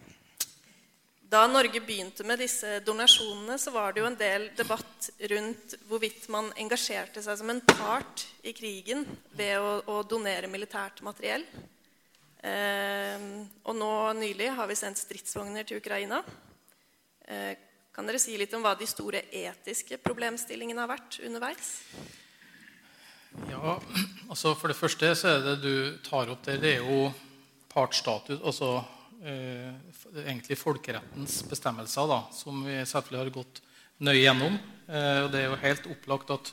da 1.21 1.47
Norge 1.47 1.81
begynte 1.81 2.25
med 2.25 2.39
disse 2.39 2.79
donasjonene, 2.87 3.59
så 3.59 3.73
var 3.75 3.93
det 3.93 4.03
jo 4.03 4.09
en 4.11 4.19
del 4.19 4.49
debatt 4.57 5.11
rundt 5.33 5.75
hvorvidt 5.89 6.29
man 6.31 6.53
engasjerte 6.63 7.23
seg 7.25 7.41
som 7.41 7.51
en 7.51 7.63
part 7.73 8.27
i 8.47 8.55
krigen 8.57 9.05
ved 9.37 9.59
å, 9.59 9.81
å 9.91 10.03
donere 10.07 10.51
militært 10.51 11.03
materiell. 11.07 11.45
Eh, 12.41 13.27
og 13.69 13.77
nå 13.77 13.91
nylig 14.21 14.53
har 14.57 14.71
vi 14.71 14.79
sendt 14.79 15.03
stridsvogner 15.03 15.67
til 15.69 15.83
Ukraina. 15.83 16.23
Eh, 17.27 17.53
kan 17.93 18.07
dere 18.07 18.21
si 18.23 18.37
litt 18.39 18.55
om 18.57 18.63
hva 18.65 18.73
de 18.79 18.87
store 18.89 19.27
etiske 19.35 19.99
problemstillingene 20.01 20.81
har 20.81 20.89
vært 20.89 21.19
underveis? 21.27 21.75
Ja, 23.51 23.77
altså 24.29 24.55
For 24.59 24.73
det 24.73 24.79
første 24.79 25.13
så 25.19 25.35
er 25.37 25.45
det 25.45 25.59
du 25.63 25.75
tar 26.07 26.31
opp 26.33 26.43
der, 26.47 26.59
det 26.63 26.77
er 26.79 26.87
jo 26.87 27.11
partsstatus, 27.71 28.41
altså 28.43 28.81
eh, 29.23 29.71
egentlig 30.25 30.59
folkerettens 30.59 31.41
bestemmelser, 31.47 32.09
da, 32.11 32.25
som 32.35 32.65
vi 32.67 32.81
selvfølgelig 32.83 33.21
har 33.23 33.35
gått 33.37 33.61
nøye 34.03 34.25
gjennom. 34.25 34.57
Eh, 34.89 35.21
og 35.25 35.29
Det 35.31 35.43
er 35.43 35.47
jo 35.47 35.61
helt 35.63 35.87
opplagt 35.95 36.33
at 36.35 36.51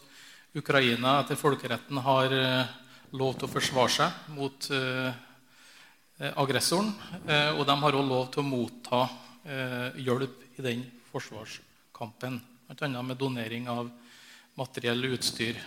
Ukraina 0.57 1.19
etter 1.23 1.39
folkeretten 1.39 2.01
har 2.05 2.35
eh, 2.35 2.75
lov 3.17 3.37
til 3.37 3.47
å 3.47 3.53
forsvare 3.55 3.93
seg 3.95 4.29
mot 4.35 4.69
eh, 4.77 6.29
aggressoren. 6.37 6.93
Eh, 7.25 7.57
og 7.57 7.65
de 7.65 7.79
har 7.81 7.97
òg 7.97 8.07
lov 8.11 8.29
til 8.33 8.43
å 8.43 8.49
motta 8.51 9.01
eh, 9.47 9.97
hjelp 10.05 10.45
i 10.59 10.67
den 10.69 10.85
forsvarskampen. 11.09 12.39
Bl.a. 12.67 13.01
med 13.01 13.17
donering 13.17 13.69
av 13.71 13.89
materiell 14.57 15.05
utstyr, 15.13 15.57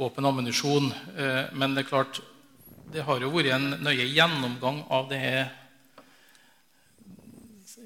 våpen 0.00 0.24
og 0.26 0.32
ammunisjon. 0.34 0.90
Eh, 1.16 1.50
men 1.60 1.74
det 1.76 1.84
er 1.84 1.90
klart, 1.90 2.20
det 2.90 3.04
har 3.06 3.20
jo 3.22 3.30
vært 3.34 3.52
en 3.56 3.68
nøye 3.84 4.06
gjennomgang 4.10 4.82
av 4.90 5.08
det 5.10 5.18
her 5.22 5.50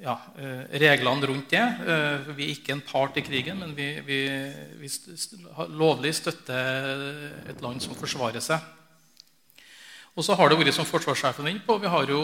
ja, 0.05 0.15
eh, 0.39 0.63
reglene 0.81 1.27
rundt 1.31 1.51
det. 1.53 1.65
Eh, 1.65 2.31
Vi 2.37 2.47
er 2.47 2.55
ikke 2.55 2.75
en 2.77 2.85
part 2.85 3.17
i 3.19 3.25
krigen, 3.25 3.59
men 3.61 3.75
vi, 3.77 3.89
vi, 4.07 4.21
vi 4.81 4.91
lovlig 5.75 6.15
støtter 6.17 7.51
et 7.51 7.63
land 7.65 7.83
som 7.83 7.97
forsvarer 7.99 8.43
seg. 8.45 8.61
Og 10.15 10.23
så 10.23 10.37
har 10.39 10.51
det 10.53 10.59
vært 10.61 10.77
som 10.77 10.87
forsvarssjefen 10.87 11.47
er 11.49 11.57
inne 11.57 11.67
på, 11.67 11.79
vi 11.83 11.91
har 11.91 12.07
jo, 12.07 12.21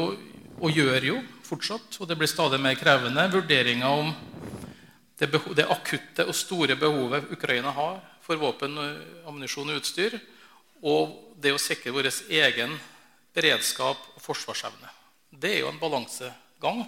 og 0.60 0.76
gjør 0.76 1.06
jo 1.08 1.16
fortsatt, 1.48 1.96
og 1.98 2.06
det 2.06 2.14
blir 2.20 2.30
stadig 2.30 2.60
mer 2.62 2.76
krevende, 2.78 3.24
vurderinger 3.32 3.90
om 4.04 4.12
det, 5.18 5.26
beho- 5.32 5.54
det 5.58 5.66
akutte 5.66 6.28
og 6.28 6.36
store 6.38 6.76
behovet 6.78 7.32
Ukraina 7.34 7.72
har 7.74 7.98
for 8.22 8.40
våpen, 8.40 8.76
ammunisjon 9.26 9.70
og 9.72 9.80
utstyr, 9.80 10.18
og 10.82 11.16
det 11.40 11.52
å 11.52 11.60
sikre 11.60 11.92
vår 11.92 12.10
egen 12.28 12.78
beredskap 13.34 14.00
og 14.14 14.22
forsvarsevne. 14.24 14.88
Det 15.30 15.54
er 15.54 15.62
jo 15.62 15.70
en 15.70 15.80
balansegang. 15.80 16.82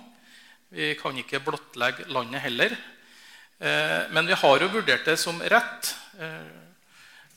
Vi 0.72 0.94
kan 1.00 1.16
ikke 1.18 1.42
blottlegge 1.44 2.08
landet 2.08 2.42
heller. 2.42 2.76
Eh, 3.60 4.08
Men 4.10 4.26
vi 4.26 4.34
har 4.34 4.58
jo 4.60 4.68
vurdert 4.68 5.04
det 5.04 5.18
som 5.18 5.40
rett. 5.40 5.94
Eh, 6.18 6.58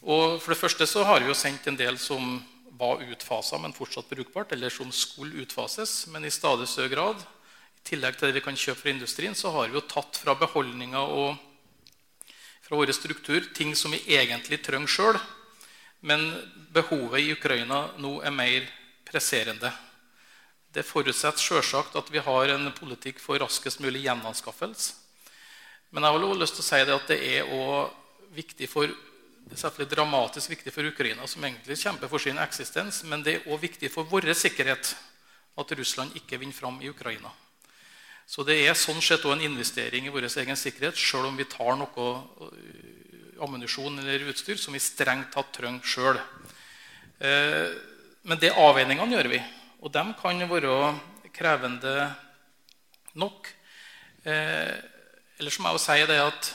Og 0.06 0.40
for 0.40 0.54
det 0.54 0.62
første 0.62 0.86
så 0.86 1.04
har 1.04 1.20
vi 1.20 1.32
jo 1.32 1.34
sendt 1.34 1.66
en 1.66 1.76
del 1.76 1.98
som 1.98 2.44
var 2.78 3.02
utfasa, 3.02 3.58
men 3.58 3.74
fortsatt 3.74 4.10
brukbart, 4.10 4.52
eller 4.52 4.70
som 4.70 4.92
skulle 4.92 5.42
utfases, 5.42 6.08
men 6.08 6.26
i 6.26 6.30
stadig 6.30 6.68
større 6.68 6.90
grad. 6.90 7.24
I 7.82 7.90
tillegg 7.90 8.18
til 8.18 8.28
det 8.28 8.36
vi 8.36 8.44
kan 8.46 8.56
kjøpe 8.56 8.82
fra 8.84 8.90
industrien, 8.92 9.34
så 9.34 9.50
har 9.52 9.68
vi 9.68 9.80
jo 9.80 9.82
tatt 9.82 10.20
fra 10.22 10.36
beholdninger 10.36 11.00
og 11.00 11.38
fra 12.66 12.76
vår 12.80 12.92
struktur 12.92 13.46
ting 13.54 13.76
som 13.78 13.94
vi 13.94 14.02
egentlig 14.18 14.64
trenger 14.66 14.90
sjøl. 14.90 15.20
Men 16.06 16.28
behovet 16.74 17.22
i 17.22 17.34
Ukraina 17.34 17.92
nå 18.02 18.18
er 18.26 18.34
mer 18.34 18.66
presserende. 19.06 19.72
Det 20.74 20.84
forutsetter 20.86 21.40
selvsagt 21.40 21.96
at 21.96 22.10
vi 22.12 22.22
har 22.26 22.52
en 22.52 22.72
politikk 22.76 23.22
for 23.24 23.40
raskest 23.40 23.80
mulig 23.86 24.04
gjenanskaffelse. 24.08 24.96
Men 25.94 26.04
jeg 26.04 26.12
har 26.12 26.26
også 26.28 26.42
lyst 26.42 26.58
til 26.58 26.66
å 26.66 26.68
si 26.68 26.80
det 26.84 26.96
at 26.96 27.12
det 27.14 27.20
er 27.38 27.54
også 27.56 27.84
viktig 28.36 28.68
for 28.68 28.90
det 29.46 29.54
er 29.54 29.62
selvfølgelig 29.62 29.94
dramatisk 29.94 30.50
viktig 30.50 30.72
for 30.74 30.90
Ukraina, 30.90 31.28
som 31.30 31.44
egentlig 31.46 31.78
kjemper 31.78 32.10
for 32.10 32.18
sin 32.18 32.40
eksistens, 32.42 33.04
men 33.06 33.22
det 33.22 33.36
er 33.36 33.44
også 33.46 33.62
viktig 33.62 33.92
for 33.94 34.10
vår 34.10 34.32
sikkerhet 34.34 34.96
at 35.62 35.74
Russland 35.78 36.18
ikke 36.18 36.40
vinner 36.42 36.58
fram 36.58 36.80
i 36.82 36.90
Ukraina. 36.90 37.30
Så 38.26 38.42
det 38.42 38.58
er 38.66 38.74
sånn 38.74 39.02
sett 39.06 39.22
også 39.22 39.36
en 39.38 39.46
investering 39.46 40.08
i 40.08 40.14
vår 40.14 40.26
egen 40.28 40.58
sikkerhet, 40.58 40.98
sjøl 40.98 41.28
om 41.30 41.38
vi 41.38 41.46
tar 41.46 41.78
noe 41.78 42.06
øh, 42.48 43.42
ammunisjon 43.46 44.00
eller 44.02 44.32
utstyr 44.32 44.58
som 44.58 44.74
vi 44.74 44.82
strengt 44.82 45.30
tatt 45.36 45.52
trenger 45.54 45.86
sjøl. 45.86 46.18
Eh, 47.22 47.70
men 48.26 48.42
det 48.42 48.56
avveiningene 48.58 49.14
gjør 49.14 49.30
vi, 49.36 49.42
og 49.86 49.94
de 49.94 50.04
kan 50.18 50.42
være 50.50 50.74
krevende 51.36 51.94
nok. 53.14 53.52
Eh, 54.26 54.74
eller 55.38 55.54
så 55.54 55.62
må 55.62 55.70
jeg 55.70 55.78
jo 55.78 55.84
si 55.86 56.10
det 56.10 56.18
at 56.24 56.52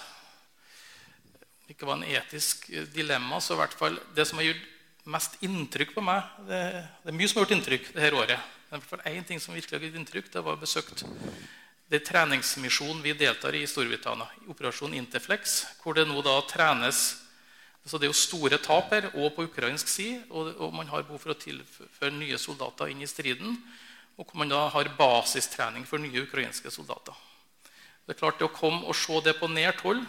det 1.69 1.77
ikke 1.77 1.87
var 1.87 2.00
en 2.00 2.09
etisk 2.11 2.67
dilemma, 2.91 3.39
så 3.39 3.55
i 3.55 3.62
hvert 3.62 3.79
fall 3.79 4.00
det 4.17 4.27
som 4.27 4.43
har 4.43 4.50
gjort 4.50 4.67
mest 5.11 5.39
inntrykk 5.47 5.95
på 5.95 6.03
meg 6.05 6.27
Det, 6.49 6.59
det 7.05 7.12
er 7.12 7.17
mye 7.17 7.31
som 7.31 7.39
har 7.39 7.47
gjort 7.47 7.57
inntrykk 7.57 7.93
det 7.95 8.03
her 8.03 8.17
året. 8.19 8.50
Men 8.69 8.79
i 8.79 8.83
hvert 8.83 8.91
fall 8.91 9.15
én 9.15 9.27
ting 9.27 9.41
som 9.43 9.55
virkelig 9.55 9.79
har 9.79 9.87
gjort 9.87 10.00
inntrykk, 10.03 10.33
det 10.35 10.43
var 10.45 10.59
besøkt 10.59 11.07
det 11.91 11.99
er 11.99 12.07
treningsmisjonen 12.07 13.03
vi 13.03 13.17
deltar 13.19 13.57
i 13.59 13.65
i 13.65 13.69
Storbritannia, 13.69 14.29
operasjon 14.49 14.95
Interflex, 14.95 15.65
hvor 15.83 15.97
det 15.99 16.07
nå 16.07 16.23
da 16.23 16.37
trenes 16.47 17.19
så 17.81 17.99
Det 17.99 18.07
er 18.07 18.13
jo 18.13 18.19
store 18.19 18.59
tap 18.61 18.93
her, 18.93 19.07
og 19.17 19.33
på 19.35 19.47
ukrainsk 19.49 19.89
side, 19.89 20.21
og, 20.31 20.53
og 20.61 20.75
man 20.75 20.87
har 20.87 21.03
behov 21.03 21.19
for 21.23 21.33
å 21.33 21.39
tilføre 21.41 22.13
nye 22.13 22.37
soldater 22.39 22.91
inn 22.93 23.01
i 23.01 23.09
striden. 23.09 23.57
Og 24.21 24.29
hvor 24.29 24.37
man 24.37 24.53
da 24.53 24.67
har 24.69 24.91
basistrening 24.99 25.87
for 25.89 25.99
nye 25.99 26.27
ukrainske 26.27 26.71
soldater. 26.71 27.17
Det 28.05 28.15
er 28.15 28.21
klart 28.21 28.39
det 28.39 28.47
Å 28.47 28.53
komme 28.53 28.85
og 28.85 28.95
se 28.95 29.17
det 29.25 29.39
på 29.41 29.49
nært 29.49 29.81
hold, 29.81 30.05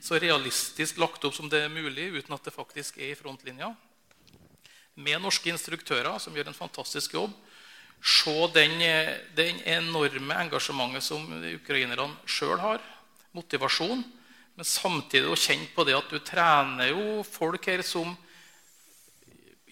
så 0.00 0.20
realistisk 0.20 1.00
lagt 1.00 1.24
opp 1.24 1.34
som 1.34 1.48
det 1.48 1.64
er 1.64 1.72
mulig, 1.72 2.12
uten 2.20 2.36
at 2.36 2.44
det 2.44 2.54
faktisk 2.54 3.00
er 3.00 3.14
i 3.14 3.18
frontlinja, 3.18 3.72
med 4.94 5.22
norske 5.24 5.48
instruktører 5.48 6.20
som 6.20 6.36
gjør 6.36 6.52
en 6.52 6.60
fantastisk 6.60 7.16
jobb, 7.16 7.32
se 8.00 8.34
den, 8.54 8.80
den 9.36 9.60
enorme 9.68 10.38
engasjementet 10.40 11.04
som 11.04 11.26
ukrainerne 11.52 12.08
sjøl 12.24 12.58
har, 12.62 12.80
motivasjon, 13.36 14.02
men 14.56 14.66
samtidig 14.66 15.30
å 15.30 15.38
kjenne 15.38 15.68
på 15.74 15.84
det 15.86 15.94
at 15.96 16.10
du 16.10 16.18
trener 16.24 16.90
jo 16.90 17.22
folk 17.24 17.68
her 17.70 17.84
som 17.86 18.16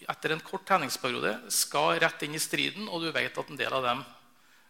etter 0.09 0.33
en 0.33 0.41
kort 0.41 0.65
treningsperiode 0.65 1.35
skal 1.53 1.99
rett 2.01 2.23
inn 2.25 2.37
i 2.37 2.41
striden, 2.41 2.87
og 2.89 3.03
du 3.03 3.11
vet 3.13 3.35
at 3.37 3.51
en 3.51 3.59
del 3.59 3.75
av 3.75 3.85
dem 3.85 4.01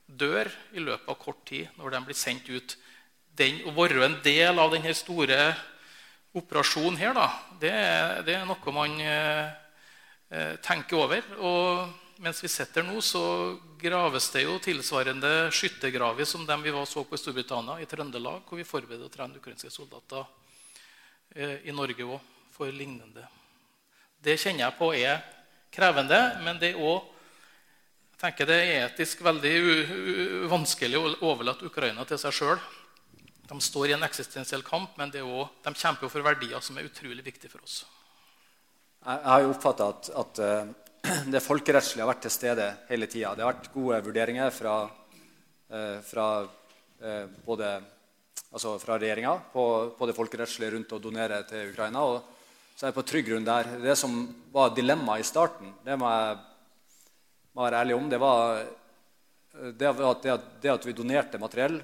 dør 0.09 0.49
i 0.73 0.83
løpet 0.83 1.11
av 1.11 1.19
kort 1.21 1.43
tid 1.47 1.69
når 1.79 1.95
de 1.95 2.01
blir 2.07 2.17
sendt 2.17 2.49
ut. 2.49 2.75
Den, 3.39 3.61
å 3.69 3.75
være 3.75 4.03
en 4.07 4.17
del 4.25 4.59
av 4.59 4.73
denne 4.73 4.91
store 4.97 5.37
operasjonen 6.35 6.99
her, 6.99 7.15
da, 7.15 7.27
det, 7.61 7.73
det 8.27 8.35
er 8.35 8.45
noe 8.49 8.73
man 8.75 8.97
eh, 8.99 9.47
eh, 10.33 10.55
tenker 10.65 11.05
over. 11.05 11.29
Og 11.39 12.08
mens 12.19 12.43
vi 12.43 12.49
sitter 12.51 12.83
nå, 12.83 12.99
så 13.01 13.21
graves 13.79 14.29
det 14.33 14.43
jo 14.43 14.57
tilsvarende 14.63 15.49
skyttergraver 15.55 16.27
som 16.27 16.45
dem 16.45 16.63
vi 16.65 16.73
så 16.85 17.03
på 17.03 17.15
i 17.15 17.21
Storbritannia, 17.21 17.79
i 17.79 17.87
Trøndelag, 17.87 18.43
hvor 18.47 18.59
vi 18.59 18.67
forbereder 18.67 19.07
å 19.07 19.13
trene 19.13 19.39
ukrainske 19.39 19.71
soldater 19.71 20.25
eh, 21.35 21.63
i 21.63 21.75
Norge 21.75 22.03
òg 22.03 22.19
for 22.51 22.71
lignende. 22.75 23.23
Det 24.19 24.35
kjenner 24.35 24.65
jeg 24.65 24.77
på 24.79 24.91
er 24.97 25.23
krevende, 25.71 26.19
men 26.43 26.59
det 26.59 26.73
er 26.73 26.83
også 26.83 27.15
jeg 28.19 28.33
tenker 28.33 28.47
det 28.49 28.55
er 28.59 28.81
etisk 28.83 29.21
veldig 29.23 29.51
vanskelig 30.51 30.99
å 30.99 31.11
overlate 31.29 31.63
Ukraina 31.69 32.03
til 32.03 32.19
seg 32.19 32.33
sjøl. 32.35 32.57
De 33.47 33.55
står 33.63 33.93
i 33.93 33.93
en 33.95 34.03
eksistensiell 34.03 34.59
kamp, 34.67 34.97
men 34.99 35.13
også, 35.21 35.45
de 35.63 35.71
kjemper 35.71 36.03
jo 36.03 36.09
for 36.11 36.27
verdier 36.27 36.59
som 36.59 36.75
er 36.75 36.89
utrolig 36.89 37.23
viktige 37.23 37.47
for 37.53 37.63
oss. 37.63 37.77
Jeg 39.07 39.23
har 39.23 39.45
jo 39.45 39.53
oppfatta 39.53 39.87
at, 39.93 40.09
at 40.19 40.41
eh, 40.43 40.73
det 41.33 41.41
folkerettslige 41.43 42.03
har 42.03 42.11
vært 42.11 42.25
til 42.25 42.33
stede 42.33 42.65
hele 42.89 43.07
tida. 43.09 43.35
Det 43.35 43.45
har 43.45 43.53
vært 43.53 43.71
gode 43.73 44.01
vurderinger 44.05 44.51
fra, 44.53 44.75
eh, 45.69 45.99
fra 46.05 46.27
eh, 47.01 47.25
både 47.45 47.71
altså 48.49 48.75
regjeringa 48.81 49.35
på, 49.53 49.63
på 49.97 50.09
det 50.09 50.17
folkerettslige 50.17 50.73
rundt 50.75 50.95
å 50.95 51.01
donere 51.01 51.43
til 51.49 51.71
Ukraina. 51.73 52.03
Og 52.03 52.75
så 52.75 52.85
er 52.85 52.91
jeg 52.91 52.97
på 52.97 53.07
trygg 53.11 53.29
grunn 53.29 53.47
der. 53.47 53.71
Det 53.83 53.95
som 53.99 54.19
var 54.53 54.73
dilemmaet 54.75 55.23
i 55.23 55.29
starten, 55.29 55.73
det 55.85 55.97
må 55.99 56.09
jeg, 56.11 56.37
må 57.53 57.65
være 57.65 57.81
ærlig 57.83 57.97
om, 57.97 58.09
det 58.11 58.21
var 58.21 58.65
det 59.79 59.87
at, 59.89 60.23
det 60.23 60.31
at, 60.31 60.45
det 60.61 60.71
at 60.71 60.85
vi 60.87 60.95
donerte 60.95 61.41
materiell 61.41 61.79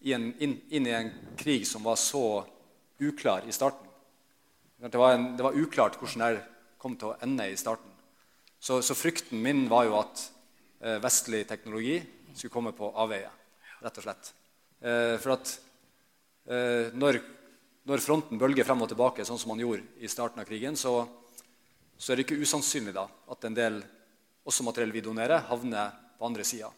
inn, 0.00 0.30
inn, 0.40 0.86
i 0.86 0.94
en 0.94 1.10
krig 1.38 1.66
som 1.68 1.84
var 1.84 1.98
så 2.00 2.44
uklar 3.00 3.44
i 3.48 3.52
starten. 3.52 3.86
Det 4.80 4.96
var, 4.96 5.12
en, 5.12 5.34
det 5.36 5.44
var 5.44 5.56
uklart 5.56 5.98
hvordan 6.00 6.24
det 6.24 6.44
kom 6.80 6.96
til 6.96 7.10
å 7.10 7.18
ende 7.20 7.50
i 7.50 7.58
starten. 7.60 7.89
Så, 8.60 8.82
så 8.82 8.94
frykten 8.94 9.40
min 9.40 9.64
var 9.72 9.86
jo 9.88 9.96
at 9.96 10.20
eh, 10.84 10.98
vestlig 11.00 11.46
teknologi 11.48 11.96
skulle 12.34 12.52
komme 12.52 12.72
på 12.76 12.90
avveie. 12.92 13.30
rett 13.80 13.96
og 13.96 14.04
slett. 14.04 14.32
Eh, 14.84 15.16
for 15.16 15.32
at 15.32 15.52
eh, 16.44 16.92
når, 16.92 17.22
når, 17.88 18.02
fronten 18.04 18.40
bølger 18.40 18.68
frem 18.68 18.84
og 18.84 18.90
tilbake, 18.92 19.24
sånn 19.24 19.40
som 19.40 19.54
man 19.54 19.62
gjorde 19.64 19.86
i 20.04 20.10
starten 20.12 20.42
av 20.42 20.48
krigen, 20.48 20.76
så, 20.76 21.06
så 21.96 22.12
er 22.12 22.20
det 22.20 22.26
ikke 22.26 22.42
usannsynlig 22.44 22.92
da, 22.92 23.06
at 23.32 23.48
en 23.48 23.56
del 23.56 23.80
også 24.44 24.66
materiell 24.66 24.92
vi 24.92 25.04
donerer, 25.08 25.40
havner 25.48 25.96
på 26.18 26.28
andre 26.28 26.44
sida. 26.44 26.68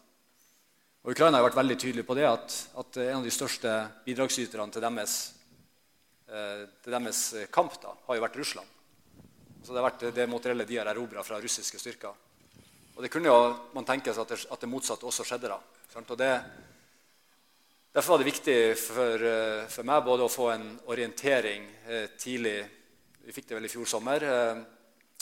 Og 1.03 1.17
Ukraina 1.17 1.41
har 1.41 1.49
vært 1.49 1.59
veldig 1.59 1.79
tydelig 1.83 2.07
på 2.07 2.15
det, 2.15 2.29
at, 2.31 2.59
at 2.79 3.01
en 3.09 3.19
av 3.19 3.27
de 3.27 3.35
største 3.35 3.75
bidragsyterne 4.07 4.71
til 4.71 4.85
deres, 4.87 5.17
til 6.31 6.95
deres 6.95 7.23
kamp 7.51 7.75
da, 7.83 7.97
har 8.07 8.19
jo 8.19 8.23
vært 8.23 8.39
Russland. 8.39 8.71
Så 9.63 9.71
det 9.71 9.79
har 9.79 9.87
vært 9.87 10.05
det 10.15 10.27
materiellet 10.27 10.69
de 10.69 10.79
har 10.81 10.91
erobra 10.91 11.23
fra 11.23 11.39
russiske 11.41 11.79
styrker. 11.79 12.15
Og 12.97 13.03
det 13.05 13.11
kunne 13.13 13.31
jo 13.31 13.39
man 13.77 13.87
tenke 13.89 14.13
seg 14.13 14.25
at 14.25 14.35
det, 14.35 14.41
at 14.51 14.61
det 14.65 14.71
motsatte 14.71 15.07
også 15.07 15.25
skjedde. 15.27 15.53
da. 15.53 15.59
Og 16.03 16.19
det, 16.19 16.33
derfor 17.95 18.15
var 18.15 18.23
det 18.23 18.31
viktig 18.33 18.59
for, 18.81 19.27
eh, 19.29 19.69
for, 19.71 19.87
meg 19.87 20.05
både 20.05 20.27
å 20.27 20.33
få 20.33 20.51
en 20.53 20.67
orientering 20.91 21.69
eh, 21.87 22.07
tidlig 22.19 22.59
vi 23.23 23.33
fikk 23.33 23.49
det 23.49 23.55
vel 23.55 23.69
i 23.69 23.71
fjor 23.71 23.87
sommer, 23.87 24.25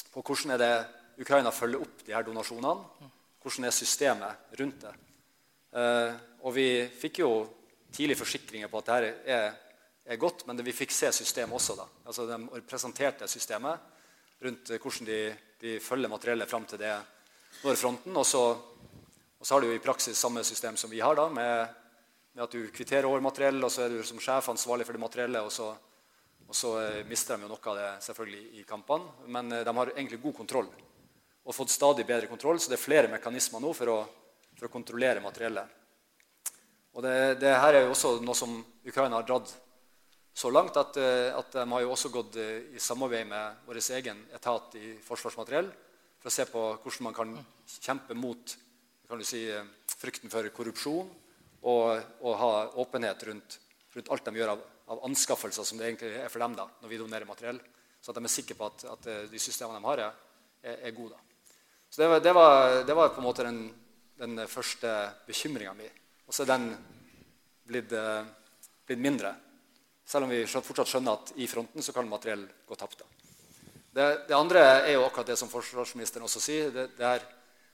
på 0.09 0.23
hvordan 0.25 0.55
er 0.55 0.61
det 0.63 0.75
Ukraina 1.21 1.51
følger 1.53 1.83
opp 1.85 2.01
de 2.07 2.15
her 2.17 2.25
donasjonene. 2.25 3.09
Hvordan 3.45 3.67
er 3.69 3.77
systemet 3.77 4.57
rundt 4.57 4.87
det? 4.87 4.93
Eh, 5.77 6.15
og 6.41 6.55
vi 6.57 6.69
fikk 6.89 7.21
jo 7.21 7.31
tidlig 7.93 8.17
forsikringer 8.17 8.73
på 8.73 8.81
at 8.81 8.89
dette 8.89 9.29
er, 9.29 9.59
er 10.05 10.21
godt, 10.21 10.47
men 10.47 10.57
det, 10.57 10.65
vi 10.65 10.75
fikk 10.77 10.95
se 10.97 11.13
systemet 11.13 11.61
også. 11.61 11.77
da. 11.77 11.87
Altså 12.09 12.27
De 12.29 12.63
presenterte 12.65 13.29
systemet 13.29 14.00
rundt 14.41 14.73
hvordan 14.75 15.09
de, 15.09 15.21
de 15.61 15.77
følger 15.81 16.13
materiellet 16.13 16.51
fram 16.51 16.67
til 16.69 16.81
det 16.81 16.95
når 17.63 17.79
fronten. 17.81 18.17
Og 18.17 18.27
så, 18.27 18.43
og 18.51 19.47
så, 19.47 19.55
har 19.55 19.67
jo 19.67 19.75
i 19.77 19.83
praksis 19.85 20.19
samme 20.19 20.45
system 20.45 20.77
som 20.81 20.91
vi 20.91 21.03
har, 21.05 21.17
da, 21.19 21.29
med, 21.29 21.67
med 22.33 22.45
at 22.45 22.57
du 22.57 22.71
kvitterer 22.75 23.09
over 23.09 23.25
materiell, 23.25 23.63
og 23.65 23.73
så 23.73 23.87
er 23.87 23.97
du 23.97 24.05
som 24.07 24.21
sjef 24.23 24.53
ansvarlig 24.53 24.89
for 24.89 24.97
det 24.97 25.05
materiellet. 25.05 25.43
og 25.43 25.53
så, 25.53 25.73
og 26.51 26.57
så 26.57 26.77
uh, 26.79 27.03
mister 27.07 27.37
de 27.37 27.47
jo 27.47 27.53
noe 27.53 27.73
av 27.73 27.77
det 27.79 27.91
selvfølgelig 28.07 28.47
i 28.61 28.65
kampene, 28.67 29.27
men 29.27 29.53
uh, 29.53 29.65
de 29.67 29.77
har 29.77 29.93
egentlig 29.97 30.23
god 30.23 30.39
kontroll. 30.41 30.73
Og 31.45 31.55
fått 31.57 31.73
stadig 31.73 32.07
bedre 32.07 32.31
kontroll, 32.31 32.59
så 32.61 32.73
det 32.73 32.79
er 32.79 32.89
flere 32.89 33.13
mekanismer 33.13 33.63
nå 33.63 33.75
for 33.77 33.93
å 33.93 34.01
for 34.61 34.69
å 34.69 34.75
kontrollere 34.75 35.23
materiellet. 35.25 35.79
Og 36.93 37.05
det, 37.05 37.17
det, 37.41 37.53
her 37.57 37.79
er 37.79 37.87
jo 37.87 37.95
også 37.95 38.19
noe 38.21 38.37
som 38.37 38.59
Ukraina 38.85 39.17
har 39.17 39.25
dratt 39.25 39.55
så 40.35 40.51
langt 40.51 40.77
at, 40.77 40.97
eh, 40.97 41.31
at 41.37 41.53
de 41.53 41.67
har 41.73 41.83
jo 41.83 41.93
også 41.93 42.11
gått 42.15 42.37
eh, 42.41 42.75
i 42.77 42.81
samarbeid 42.81 43.29
med 43.29 43.65
vår 43.67 43.81
egen 43.99 44.21
etat 44.35 44.77
i 44.79 44.93
Forsvarsmateriell 45.05 45.71
for 46.21 46.31
å 46.31 46.35
se 46.35 46.47
på 46.49 46.63
hvordan 46.83 47.09
man 47.09 47.17
kan 47.17 47.35
kjempe 47.81 48.15
mot 48.15 48.57
kan 49.11 49.25
si, 49.27 49.43
eh, 49.51 49.67
frykten 49.99 50.31
for 50.31 50.47
korrupsjon 50.55 51.11
og, 51.63 52.03
og 52.23 52.39
ha 52.41 52.53
åpenhet 52.81 53.27
rundt, 53.29 53.59
rundt, 53.97 54.11
alt 54.11 54.25
de 54.25 54.39
gjør 54.39 54.55
av, 54.55 54.63
av, 54.95 55.05
anskaffelser 55.11 55.67
som 55.67 55.81
det 55.81 55.91
egentlig 55.91 56.15
er 56.21 56.31
for 56.31 56.41
dem 56.45 56.55
da, 56.57 56.69
når 56.81 56.93
vi 56.95 57.01
donerer 57.03 57.29
materiell. 57.29 57.59
Så 58.01 58.13
at 58.13 58.17
de 58.17 58.25
er 58.25 58.33
sikre 58.33 58.57
på 58.57 58.71
at, 58.71 58.87
at 58.95 59.09
de 59.29 59.43
systemene 59.43 59.83
de 59.83 59.91
har, 59.91 60.05
er, 60.63 60.79
er 60.79 60.97
gode. 60.97 61.19
Så 61.91 62.01
det, 62.01 62.23
det, 62.25 62.33
var, 62.33 62.81
det 62.87 62.97
var 62.97 63.11
på 63.13 63.21
en 63.21 63.27
måte 63.27 63.45
den 63.45 63.65
den 64.21 64.41
første 64.49 64.91
bekymringa 65.27 65.73
mi. 65.75 65.87
Og 66.29 66.35
så 66.35 66.45
er 66.45 66.53
den 66.53 66.67
blitt, 67.67 67.93
eh, 67.93 68.27
blitt, 68.87 69.01
mindre. 69.01 69.33
Selv 70.11 70.27
om 70.27 70.33
vi 70.33 70.43
fortsatt 70.43 70.91
skjønner 70.91 71.19
at 71.21 71.29
i 71.39 71.47
fronten 71.47 71.85
så 71.87 71.93
kan 71.95 72.09
materiell 72.11 72.43
gå 72.67 72.79
tapt. 72.79 73.05
Det, 73.95 74.07
det, 74.27 74.35
andre 74.35 74.63
er 74.83 74.97
jo 74.97 75.05
akkurat 75.07 75.29
det 75.31 75.37
som 75.39 75.51
forsvarsministeren 75.51 76.27
også 76.27 76.43
sier. 76.43 76.73
Det, 76.75 76.89
det 76.99 77.07
er, 77.07 77.27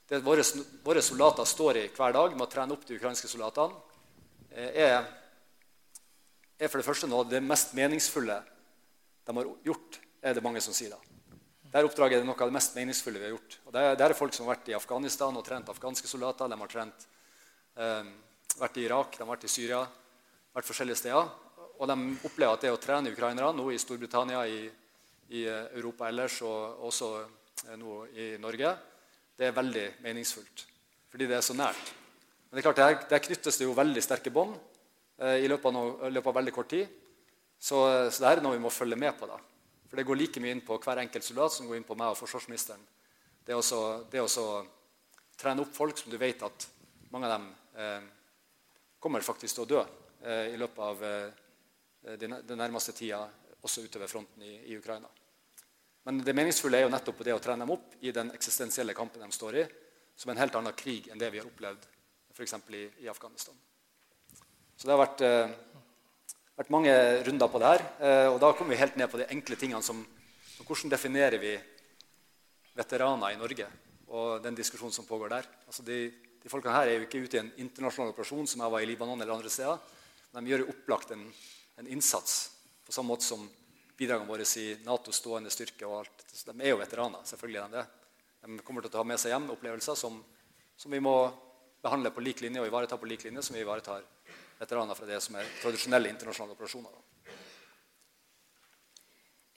det 0.09 0.19
våre, 0.25 0.45
våre, 0.85 1.01
soldater 1.01 1.49
står 1.49 1.79
i 1.81 1.85
hver 1.95 2.13
dag 2.13 2.35
med 2.35 2.45
å 2.45 2.49
trene 2.51 2.75
opp 2.77 2.85
de 2.85 2.97
ukrainske 2.99 3.29
soldatene, 3.31 3.73
eh, 4.53 4.77
er, 4.85 5.07
er 6.61 6.69
for 6.69 6.77
det 6.77 6.85
første 6.85 7.09
noe 7.09 7.23
av 7.25 7.31
det 7.31 7.41
mest 7.41 7.73
meningsfulle 7.77 8.37
de 9.27 9.35
har 9.39 9.49
gjort, 9.65 9.97
er 10.21 10.37
det 10.37 10.45
mange 10.45 10.61
som 10.61 10.77
sier. 10.77 10.93
da. 10.93 11.01
Dette 11.67 11.85
oppdraget 11.89 12.21
er 12.21 12.29
noe 12.29 12.37
av 12.37 12.53
det 12.53 12.57
mest 12.59 12.77
meningsfulle 12.77 13.17
vi 13.17 13.27
har 13.27 13.33
gjort. 13.33 13.57
Og 13.65 13.73
det, 13.73 13.87
er, 13.97 14.17
folk 14.17 14.37
som 14.37 14.45
har 14.45 14.55
vært 14.55 14.69
i 14.69 14.77
Afghanistan 14.77 15.41
og 15.41 15.45
trent 15.45 15.73
afghanske 15.73 16.09
soldater. 16.09 16.53
De 16.53 16.61
har 16.61 16.71
trent, 16.71 17.09
eh, 17.81 18.13
vært 18.61 18.77
i 18.77 18.85
Irak, 18.85 19.17
de 19.17 19.25
har 19.25 19.33
vært 19.33 19.49
i 19.49 19.53
Syria, 19.57 19.81
vært 20.53 20.69
forskjellige 20.69 21.01
steder. 21.01 21.46
Og 21.77 21.89
de 21.89 21.97
opplever 22.25 22.53
at 22.53 22.63
det 22.65 22.73
å 22.73 22.79
trene 22.81 23.11
ukrainere 23.13 23.53
nå 23.55 23.67
i 23.71 23.79
Storbritannia, 23.81 24.43
i, 24.49 24.65
i 25.37 25.43
Europa 25.47 26.07
ellers 26.09 26.39
og 26.47 26.87
også 26.89 27.11
eh, 27.21 27.75
nå 27.77 27.99
i 28.17 28.27
Norge, 28.41 28.73
det 29.37 29.49
er 29.49 29.57
veldig 29.57 29.85
meningsfullt. 30.05 30.65
Fordi 31.11 31.27
det 31.29 31.37
er 31.37 31.45
så 31.45 31.55
nært. 31.57 31.91
Men 32.47 32.57
det 32.57 32.63
er 32.63 32.67
klart, 32.69 32.81
der, 32.81 32.97
der 33.11 33.25
knyttes 33.27 33.59
det 33.59 33.67
jo 33.67 33.75
veldig 33.77 34.01
sterke 34.03 34.33
bånd 34.33 34.55
eh, 35.21 35.43
i, 35.43 35.51
løpet 35.51 35.69
av, 35.69 35.75
no, 35.75 36.09
løpet 36.09 36.31
av 36.31 36.39
veldig 36.39 36.55
kort 36.55 36.71
tid. 36.73 36.87
Så, 37.59 37.83
eh, 37.91 38.07
så 38.09 38.23
det 38.23 38.31
er 38.31 38.43
noe 38.45 38.57
vi 38.57 38.63
må 38.63 38.73
følge 38.73 38.99
med 38.99 39.13
på. 39.19 39.29
da. 39.29 39.37
For 39.87 39.99
det 39.99 40.07
går 40.07 40.19
like 40.19 40.43
mye 40.43 40.55
inn 40.57 40.65
på 40.65 40.79
hver 40.83 41.03
enkelt 41.03 41.25
soldat 41.25 41.53
som 41.53 41.69
går 41.69 41.79
inn 41.79 41.87
på 41.87 41.95
meg 41.99 42.11
og 42.11 42.19
forsvarsministeren. 42.19 42.81
Det 43.45 43.53
er 43.55 43.61
også, 43.61 43.81
det 44.11 44.19
er 44.19 44.25
også 44.25 44.47
trene 45.39 45.63
opp 45.63 45.75
folk 45.75 45.99
som 45.99 46.11
du 46.11 46.17
vet 46.19 46.41
at 46.43 46.67
mange 47.13 47.29
av 47.29 47.37
dem 47.37 47.45
eh, 47.79 48.07
kommer 48.99 49.23
faktisk 49.23 49.55
til 49.55 49.63
å 49.63 49.69
dø 49.69 49.83
eh, 50.25 50.55
i 50.55 50.57
løpet 50.59 50.81
av 50.83 51.03
eh, 51.07 51.45
den, 52.15 52.37
nærmeste 52.55 52.95
tida, 52.95 53.25
også 53.61 53.83
utover 53.83 54.07
fronten 54.07 54.43
i, 54.43 54.53
i, 54.71 54.77
Ukraina. 54.77 55.09
Men 56.07 56.21
det 56.23 56.35
meningsfulle 56.35 56.79
er 56.79 56.85
jo 56.85 56.93
nettopp 56.93 57.23
det 57.27 57.35
å 57.35 57.41
trene 57.43 57.65
dem 57.65 57.73
opp 57.75 57.97
i 57.99 58.13
den 58.15 58.31
eksistensielle 58.35 58.95
kampen 58.95 59.25
de 59.25 59.31
står 59.35 59.59
i, 59.59 59.65
som 60.15 60.31
en 60.31 60.39
helt 60.39 60.55
annen 60.55 60.75
krig 60.77 61.09
enn 61.11 61.19
det 61.19 61.31
vi 61.33 61.41
har 61.41 61.49
opplevd 61.49 61.83
f.eks. 62.33 62.55
I, 62.71 62.85
i 63.03 63.09
Afghanistan. 63.11 63.57
Så 64.77 64.87
det 64.87 64.93
har 64.93 65.01
vært 65.01 65.23
eh, 65.25 65.51
vært 66.57 66.73
mange 66.73 66.93
runder 67.27 67.49
på 67.51 67.59
det 67.61 67.71
her. 67.71 67.83
Eh, 68.01 68.27
og 68.31 68.39
da 68.41 68.53
kommer 68.53 68.73
vi 68.73 68.81
helt 68.81 68.95
ned 68.97 69.09
på 69.11 69.19
de 69.21 69.31
enkle 69.33 69.59
tingene 69.59 69.85
som 69.85 70.05
Hvordan 70.57 70.89
definerer 70.89 71.37
vi 71.37 71.51
veteraner 72.75 73.35
i 73.35 73.37
Norge? 73.37 73.67
Og 74.09 74.41
den 74.41 74.55
diskusjonen 74.57 74.95
som 74.95 75.05
pågår 75.05 75.29
der. 75.29 75.45
Altså 75.69 75.83
de, 75.85 75.99
de 76.41 76.49
folkene 76.49 76.73
her 76.73 76.89
er 76.89 76.97
jo 76.97 77.05
ikke 77.05 77.21
ute 77.21 77.37
i 77.37 77.41
en 77.43 77.51
internasjonal 77.61 78.09
operasjon 78.09 78.49
som 78.49 78.63
jeg 78.63 78.73
var 78.73 78.81
i 78.81 78.87
Libanon 78.89 79.21
eller 79.21 79.35
andre 79.35 79.51
steder. 79.53 79.77
De 80.33 80.43
gjør 80.49 80.63
jo 80.63 80.71
opplagt 80.73 81.13
en, 81.13 81.27
en 81.77 81.87
innsats 81.87 82.51
på 82.85 82.91
samme 82.91 83.13
måte 83.13 83.23
som 83.23 83.49
bidragene 83.97 84.29
våre 84.29 84.45
i 84.57 84.77
Natos 84.85 85.21
stående 85.21 85.49
styrke. 85.49 85.85
og 85.85 85.99
alt. 85.99 86.25
De 86.45 86.61
er 86.61 86.69
jo 86.69 86.77
veteraner. 86.77 87.23
selvfølgelig 87.23 87.61
De 87.61 87.71
det. 87.77 87.85
De 88.41 88.59
kommer 88.59 88.81
til 88.81 88.89
å 88.89 88.97
ta 88.97 89.03
med 89.03 89.19
seg 89.19 89.33
hjem 89.33 89.49
opplevelser 89.51 89.95
som, 89.95 90.23
som 90.77 90.91
vi 90.91 90.99
må 90.99 91.15
behandle 91.81 92.11
på 92.11 92.21
lik 92.21 92.41
linje 92.41 92.61
og 92.61 92.67
ivareta 92.67 92.97
på 92.97 93.09
lik 93.09 93.23
linje 93.23 93.43
som 93.43 93.55
vi 93.55 93.61
ivaretar 93.61 94.05
veteraner 94.59 94.95
fra 94.95 95.05
det 95.05 95.19
som 95.21 95.35
er 95.35 95.49
tradisjonelle 95.61 96.09
internasjonale 96.09 96.55
operasjoner. 96.57 96.95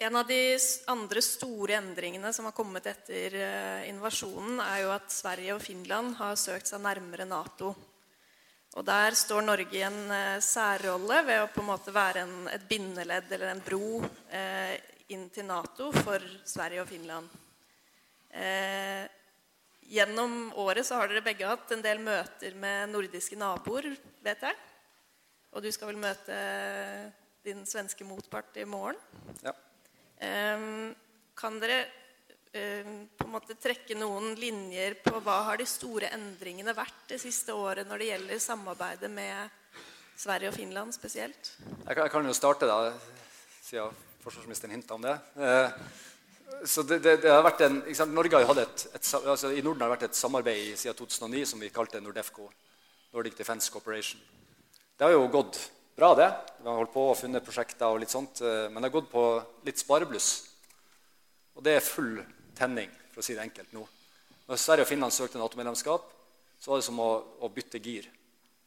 En 0.00 0.16
av 0.16 0.26
de 0.26 0.56
andre 0.88 1.20
store 1.20 1.76
endringene 1.76 2.32
som 2.32 2.46
har 2.48 2.56
kommet 2.56 2.86
etter 2.88 3.34
eh, 3.36 3.88
invasjonen, 3.90 4.56
er 4.64 4.86
jo 4.86 4.92
at 4.94 5.12
Sverige 5.12 5.56
og 5.58 5.60
Finland 5.60 6.14
har 6.16 6.38
søkt 6.40 6.70
seg 6.70 6.80
nærmere 6.80 7.28
Nato. 7.28 7.74
Og 8.78 8.86
Der 8.86 9.16
står 9.18 9.42
Norge 9.42 9.74
i 9.74 9.82
en 9.82 10.12
eh, 10.14 10.42
særrolle 10.44 11.24
ved 11.26 11.42
å 11.42 11.48
på 11.50 11.62
en 11.62 11.70
måte 11.72 11.94
være 11.94 12.22
en, 12.22 12.34
et 12.52 12.66
bindeledd 12.70 13.32
eller 13.34 13.50
en 13.50 13.62
bro 13.66 13.98
eh, 14.30 14.76
inn 15.10 15.26
til 15.34 15.48
Nato 15.48 15.90
for 15.96 16.22
Sverige 16.46 16.84
og 16.84 16.90
Finland. 16.90 17.26
Eh, 18.30 19.08
gjennom 19.90 20.52
året 20.62 20.86
så 20.86 21.00
har 21.00 21.10
dere 21.10 21.24
begge 21.26 21.48
hatt 21.50 21.74
en 21.74 21.82
del 21.82 21.98
møter 22.04 22.54
med 22.54 22.92
nordiske 22.92 23.38
naboer, 23.38 23.90
vet 24.22 24.46
jeg. 24.46 24.60
Og 25.50 25.64
du 25.64 25.70
skal 25.74 25.90
vel 25.90 25.98
møte 25.98 26.36
din 27.42 27.64
svenske 27.66 28.06
motpart 28.06 28.54
i 28.62 28.68
morgen. 28.68 29.00
Ja. 29.42 29.56
Um, 30.20 30.92
kan 31.34 31.56
dere 31.58 31.86
på 32.50 33.24
en 33.26 33.30
måte 33.30 33.54
trekke 33.54 33.94
noen 33.94 34.32
linjer 34.34 34.96
på 35.04 35.20
hva 35.22 35.36
har 35.46 35.60
de 35.60 35.66
store 35.70 36.10
endringene 36.16 36.74
vært 36.74 37.12
det 37.12 37.20
siste 37.22 37.54
året 37.54 37.86
når 37.86 38.02
det 38.02 38.08
gjelder 38.08 38.42
samarbeidet 38.42 39.10
med 39.12 39.52
Sverige 40.18 40.50
og 40.50 40.56
Finland 40.56 40.94
spesielt? 40.94 41.52
Jeg 41.86 41.94
kan, 41.94 42.04
jeg 42.04 42.12
kan 42.12 42.26
jo 42.26 42.34
starte, 42.34 42.66
da, 42.66 42.90
siden 43.62 43.94
forsvarsministeren 44.20 44.74
hinta 44.74 44.96
om 44.98 45.06
det. 45.06 45.14
Eh, 45.38 45.78
så 46.66 46.82
det, 46.82 46.98
det, 47.04 47.16
det, 47.22 47.30
har 47.30 47.44
vært 47.46 47.62
en, 47.64 47.78
Norge 48.10 48.36
har 48.36 48.48
hatt 48.50 48.64
et, 48.64 48.86
et, 48.98 49.12
altså 49.20 49.52
I 49.54 49.62
Norden 49.62 49.84
har 49.84 49.92
det 49.92 49.96
vært 49.96 50.08
et 50.10 50.18
samarbeid 50.18 50.74
siden 50.76 50.98
2009 50.98 51.44
som 51.52 51.62
vi 51.62 51.70
kalte 51.72 52.02
Nordefco. 52.02 52.50
Nordic 53.14 53.38
Defence 53.38 53.72
Corporation. 53.72 54.20
Det 54.98 55.06
har 55.06 55.14
jo 55.14 55.24
gått 55.32 55.56
bra, 55.96 56.12
det. 56.14 56.28
Vi 56.60 56.68
har 56.68 56.76
holdt 56.82 56.92
på 56.94 57.06
og 57.10 57.16
funnet 57.18 57.46
prosjekter, 57.46 57.88
og 57.88 58.02
litt 58.02 58.12
sånt, 58.12 58.42
eh, 58.42 58.66
men 58.68 58.82
det 58.82 58.90
har 58.90 58.98
gått 58.98 59.10
på 59.14 59.24
litt 59.66 59.80
sparebluss. 59.80 60.28
Og 61.56 61.64
det 61.64 61.78
er 61.78 61.86
full 61.86 62.20
tenning, 62.60 62.92
for 63.12 63.22
å 63.22 63.24
si 63.24 63.36
det 63.36 63.44
enkelt 63.44 63.72
nå. 63.74 63.82
Når 64.50 64.58
Sverige 64.58 64.84
og 64.84 64.90
Finland 64.90 65.14
søkte 65.14 65.38
Nato-medlemskap, 65.40 66.08
så 66.60 66.72
var 66.72 66.80
det 66.80 66.86
som 66.88 66.98
å, 67.00 67.10
å, 67.40 67.48
bytte 67.54 67.80
gir 67.80 68.08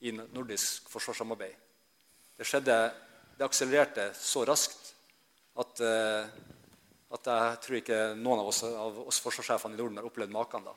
i 0.04 0.14
nordisk 0.16 0.90
forsvarssamarbeid. 0.90 1.54
Det 2.40 2.48
skjedde, 2.48 2.78
det 3.38 3.46
akselererte 3.46 4.08
så 4.18 4.46
raskt 4.50 4.94
at, 5.62 5.84
uh, 5.84 6.24
at 7.14 7.30
jeg 7.30 7.60
tror 7.66 7.80
ikke 7.80 8.00
noen 8.18 8.42
av 8.42 8.50
oss, 8.50 8.64
av 8.66 8.98
oss 9.06 9.22
forsvarssjefene 9.22 9.78
i 9.78 9.82
Norden 9.82 10.02
har 10.02 10.10
opplevd 10.10 10.34
maken. 10.34 10.66
da. 10.66 10.74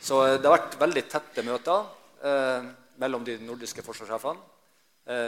Så 0.00 0.22
uh, 0.22 0.36
det 0.38 0.48
har 0.48 0.56
vært 0.56 0.78
veldig 0.80 1.04
tette 1.12 1.44
møter 1.44 1.84
uh, 2.24 2.70
mellom 3.02 3.26
de 3.26 3.36
nordiske 3.44 3.84
forsvarssjefene. 3.84 4.52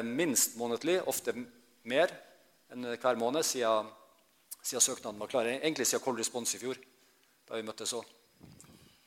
minst 0.02 0.56
månedlig, 0.58 0.96
ofte 1.06 1.34
mer 1.86 2.10
enn 2.72 2.96
hver 2.98 3.18
måned 3.20 3.44
siden, 3.46 3.86
siden 4.62 4.84
søknaden 4.84 5.20
var 5.20 5.30
klar. 5.30 5.48
Egentlig 5.48 5.86
siden 5.86 6.04
Cold 6.04 6.18
Response 6.20 6.56
i 6.56 6.62
fjor, 6.62 6.80
da 7.48 7.56
vi 7.56 7.66
møttes 7.66 7.94
òg. 7.96 8.04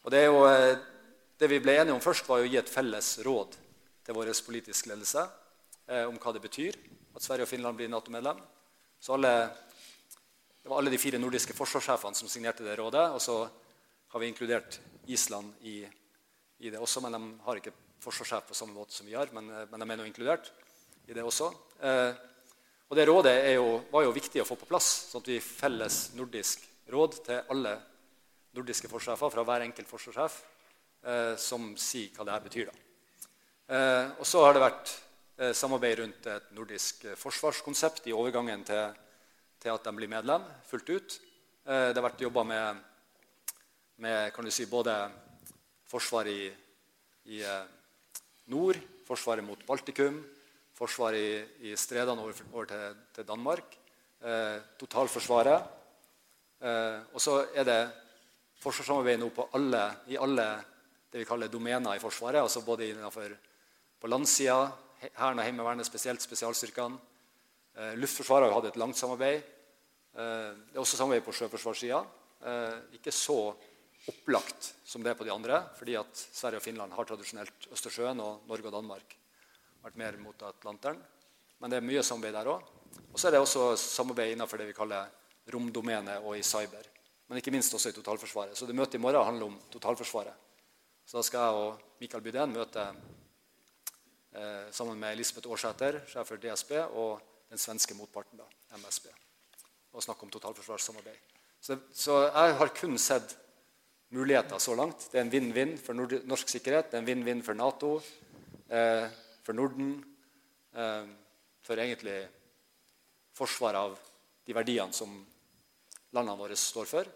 Og 0.02 0.14
det, 0.14 0.24
jo, 0.26 0.46
det 1.40 1.50
vi 1.52 1.60
ble 1.62 1.76
enige 1.78 1.94
om 1.96 2.02
først, 2.04 2.28
var 2.30 2.42
å 2.42 2.48
gi 2.48 2.58
et 2.58 2.72
felles 2.72 3.14
råd 3.26 3.58
til 4.06 4.18
vår 4.18 4.32
politiske 4.46 4.90
ledelse 4.90 5.28
eh, 5.88 6.08
om 6.08 6.18
hva 6.18 6.34
det 6.34 6.42
betyr 6.44 6.78
at 7.16 7.24
Sverige 7.24 7.46
og 7.46 7.52
Finland 7.52 7.78
blir 7.78 7.92
Nato-medlem. 7.92 8.40
Så 9.00 9.14
alle, 9.14 9.50
Det 10.62 10.70
var 10.70 10.78
alle 10.78 10.92
de 10.94 10.98
fire 11.02 11.18
nordiske 11.18 11.56
forsvarssjefene 11.58 12.16
som 12.16 12.30
signerte 12.30 12.64
det 12.64 12.76
rådet. 12.78 13.08
Og 13.16 13.22
så 13.22 13.50
har 14.14 14.20
vi 14.20 14.28
inkludert 14.28 14.80
Island 15.08 15.54
i, 15.66 15.82
i 16.60 16.70
det 16.70 16.78
også, 16.78 17.02
men 17.02 17.12
de 17.12 17.22
har 17.46 17.58
ikke 17.58 17.74
forsvarssjef 18.00 18.46
på 18.48 18.54
samme 18.54 18.76
måte 18.78 18.94
som 18.94 19.08
vi 19.08 19.16
har. 19.18 19.32
Men, 19.34 19.50
eh, 19.50 19.66
men 19.72 19.82
de 19.82 19.90
er 19.90 19.98
nå 19.98 20.06
inkludert 20.06 20.52
i 21.08 21.14
det 21.18 21.24
også. 21.24 21.50
Eh, 21.82 22.14
og 22.92 22.98
det 23.00 23.06
rådet 23.08 23.38
jo, 23.56 23.78
var 23.88 24.04
jo 24.04 24.12
viktig 24.12 24.42
å 24.44 24.46
få 24.50 24.58
på 24.60 24.68
plass, 24.68 24.90
sånn 25.08 25.24
at 25.24 25.30
vi 25.32 25.38
felles 25.40 26.00
nordisk 26.20 26.66
råd 26.92 27.14
til 27.24 27.54
alle 27.54 27.72
nordiske 28.52 28.90
forsvarssjefer 28.92 29.32
fra 29.32 29.46
hver 29.48 29.64
enkelt 29.64 29.88
forsvarssjef 29.88 30.34
eh, 31.08 31.38
som 31.40 31.70
sier 31.80 32.12
hva 32.18 32.26
det 32.28 32.34
her 32.36 32.44
betyr. 32.44 32.74
Eh, 33.72 34.10
og 34.20 34.28
så 34.28 34.42
har 34.44 34.58
det 34.58 34.64
vært 34.66 34.92
eh, 35.40 35.54
samarbeid 35.56 36.02
rundt 36.02 36.28
et 36.34 36.52
nordisk 36.52 37.06
eh, 37.08 37.16
forsvarskonsept 37.16 38.10
i 38.12 38.16
overgangen 38.18 38.68
til, 38.68 39.00
til 39.64 39.72
at 39.72 39.88
de 39.88 39.96
blir 39.96 40.12
medlem 40.12 40.44
fullt 40.68 40.92
ut. 40.92 41.20
det 41.64 41.96
har 41.96 42.04
vært 42.04 42.26
jobba 42.26 42.44
med, 42.44 42.84
med, 44.04 44.52
si, 44.52 44.66
både 44.68 44.98
forsvar 45.88 46.28
i, 46.28 46.52
i 47.32 47.40
nord, 48.52 48.76
forsvaret 49.08 49.46
mot 49.46 49.64
Baltikum, 49.64 50.20
forsvaret 50.82 51.22
i, 51.22 51.70
i 51.72 51.78
stredene 51.78 52.24
over, 52.24 52.42
over 52.54 52.70
til, 52.70 52.98
til, 53.16 53.28
Danmark, 53.28 53.78
eh, 54.26 54.58
totalforsvaret. 54.82 55.70
Eh, 56.62 57.00
og 57.14 57.22
så 57.22 57.38
er 57.54 57.68
det 57.68 57.80
forsvarssamarbeid 58.62 59.22
nå 59.22 59.32
alle, 59.58 59.86
i 60.14 60.20
alle 60.22 60.48
det 61.12 61.22
vi 61.22 61.28
kaller 61.28 61.52
domener 61.52 61.98
i 61.98 62.02
Forsvaret, 62.02 62.40
altså 62.40 62.64
både 62.64 62.88
innenfor 62.88 63.34
på 64.02 64.10
landsida, 64.10 64.72
Hæren 65.02 65.42
og 65.42 65.46
Heimevernet, 65.46 65.86
spesielt 65.86 66.22
spesialstyrkene. 66.22 67.00
Eh, 67.76 67.96
Luftforsvaret 67.98 68.46
har 68.46 68.54
jo 68.54 68.60
hatt 68.60 68.70
et 68.70 68.80
langt 68.80 69.00
samarbeid. 69.00 69.42
Eh, 69.42 70.52
det 70.70 70.78
er 70.78 70.84
også 70.84 71.00
samarbeid 71.00 71.26
på 71.26 71.34
sjøforsvarssida. 71.36 72.04
Eh, 72.46 72.78
ikke 73.00 73.14
så 73.14 73.40
opplagt 74.12 74.72
som 74.86 75.04
det 75.04 75.12
er 75.12 75.18
på 75.18 75.26
de 75.28 75.34
andre, 75.34 75.64
fordi 75.78 75.98
at 76.00 76.22
Sverige 76.22 76.62
og 76.62 76.66
Finland 76.66 76.94
har 76.94 77.10
tradisjonelt 77.10 77.68
Østersjøen, 77.74 78.22
og 78.22 78.48
Norge 78.50 78.70
og 78.70 78.78
Danmark 78.78 79.18
vært 79.84 80.00
mer 80.00 80.18
mot 80.22 80.46
Atlanteren. 80.48 81.02
Men 81.62 81.72
det 81.72 81.80
er 81.80 81.86
mye 81.86 82.04
samarbeid 82.06 82.38
der 82.38 82.52
òg. 82.52 82.70
Og 83.12 83.20
så 83.20 83.28
er 83.28 83.36
det 83.36 83.42
også 83.44 83.72
samarbeid 83.80 84.34
innenfor 84.34 84.62
det 84.62 84.70
vi 84.72 84.78
kaller 84.78 85.10
romdomene 85.54 86.20
og 86.22 86.38
i 86.38 86.46
cyber. 86.46 86.88
Men 87.28 87.40
ikke 87.40 87.54
minst 87.54 87.74
også 87.74 87.92
i 87.92 87.96
totalforsvaret. 87.96 88.58
Så 88.58 88.68
det 88.68 88.76
møtet 88.76 89.00
i 89.00 89.02
morgen 89.02 89.26
handler 89.26 89.52
om 89.52 89.60
totalforsvaret. 89.72 90.36
Så 91.06 91.18
da 91.18 91.24
skal 91.26 91.46
jeg 91.46 91.62
og 91.62 92.02
Mikael 92.02 92.24
Bydén 92.24 92.54
møte 92.54 92.84
eh, 94.36 94.68
sammen 94.72 95.00
med 95.00 95.16
Elisabeth 95.16 95.50
Aarsæter, 95.50 96.02
sjef 96.12 96.28
for 96.28 96.42
DSB, 96.42 96.72
og 96.96 97.22
den 97.52 97.60
svenske 97.60 97.96
motparten, 97.98 98.40
da, 98.40 98.78
MSB, 98.80 99.10
og 99.92 100.04
snakke 100.04 100.28
om 100.28 100.34
totalforsvarssamarbeid. 100.34 101.32
Så, 101.62 101.78
så, 101.94 102.18
jeg 102.28 102.56
har 102.58 102.74
kun 102.78 102.98
sett 102.98 103.36
muligheter 104.12 104.60
så 104.60 104.76
langt. 104.76 105.04
Det 105.12 105.20
er 105.20 105.26
en 105.26 105.34
vinn-vinn 105.34 105.76
for 105.80 105.96
norsk 105.96 106.50
sikkerhet, 106.50 106.90
det 106.92 107.00
er 107.00 107.04
en 107.04 107.10
vinn-vinn 107.10 107.44
for 107.46 107.60
Nato, 107.60 107.92
eh, 108.72 109.08
for 109.44 109.58
Norden, 109.58 109.96
eh, 110.76 111.06
for 111.62 111.80
egentlig 111.80 112.20
forsvar 113.34 113.78
av 113.80 113.98
de 114.46 114.54
verdiene 114.54 114.94
som 114.94 115.14
landene 116.12 116.38
våre 116.38 116.58
står 116.58 116.90
for. 116.90 117.12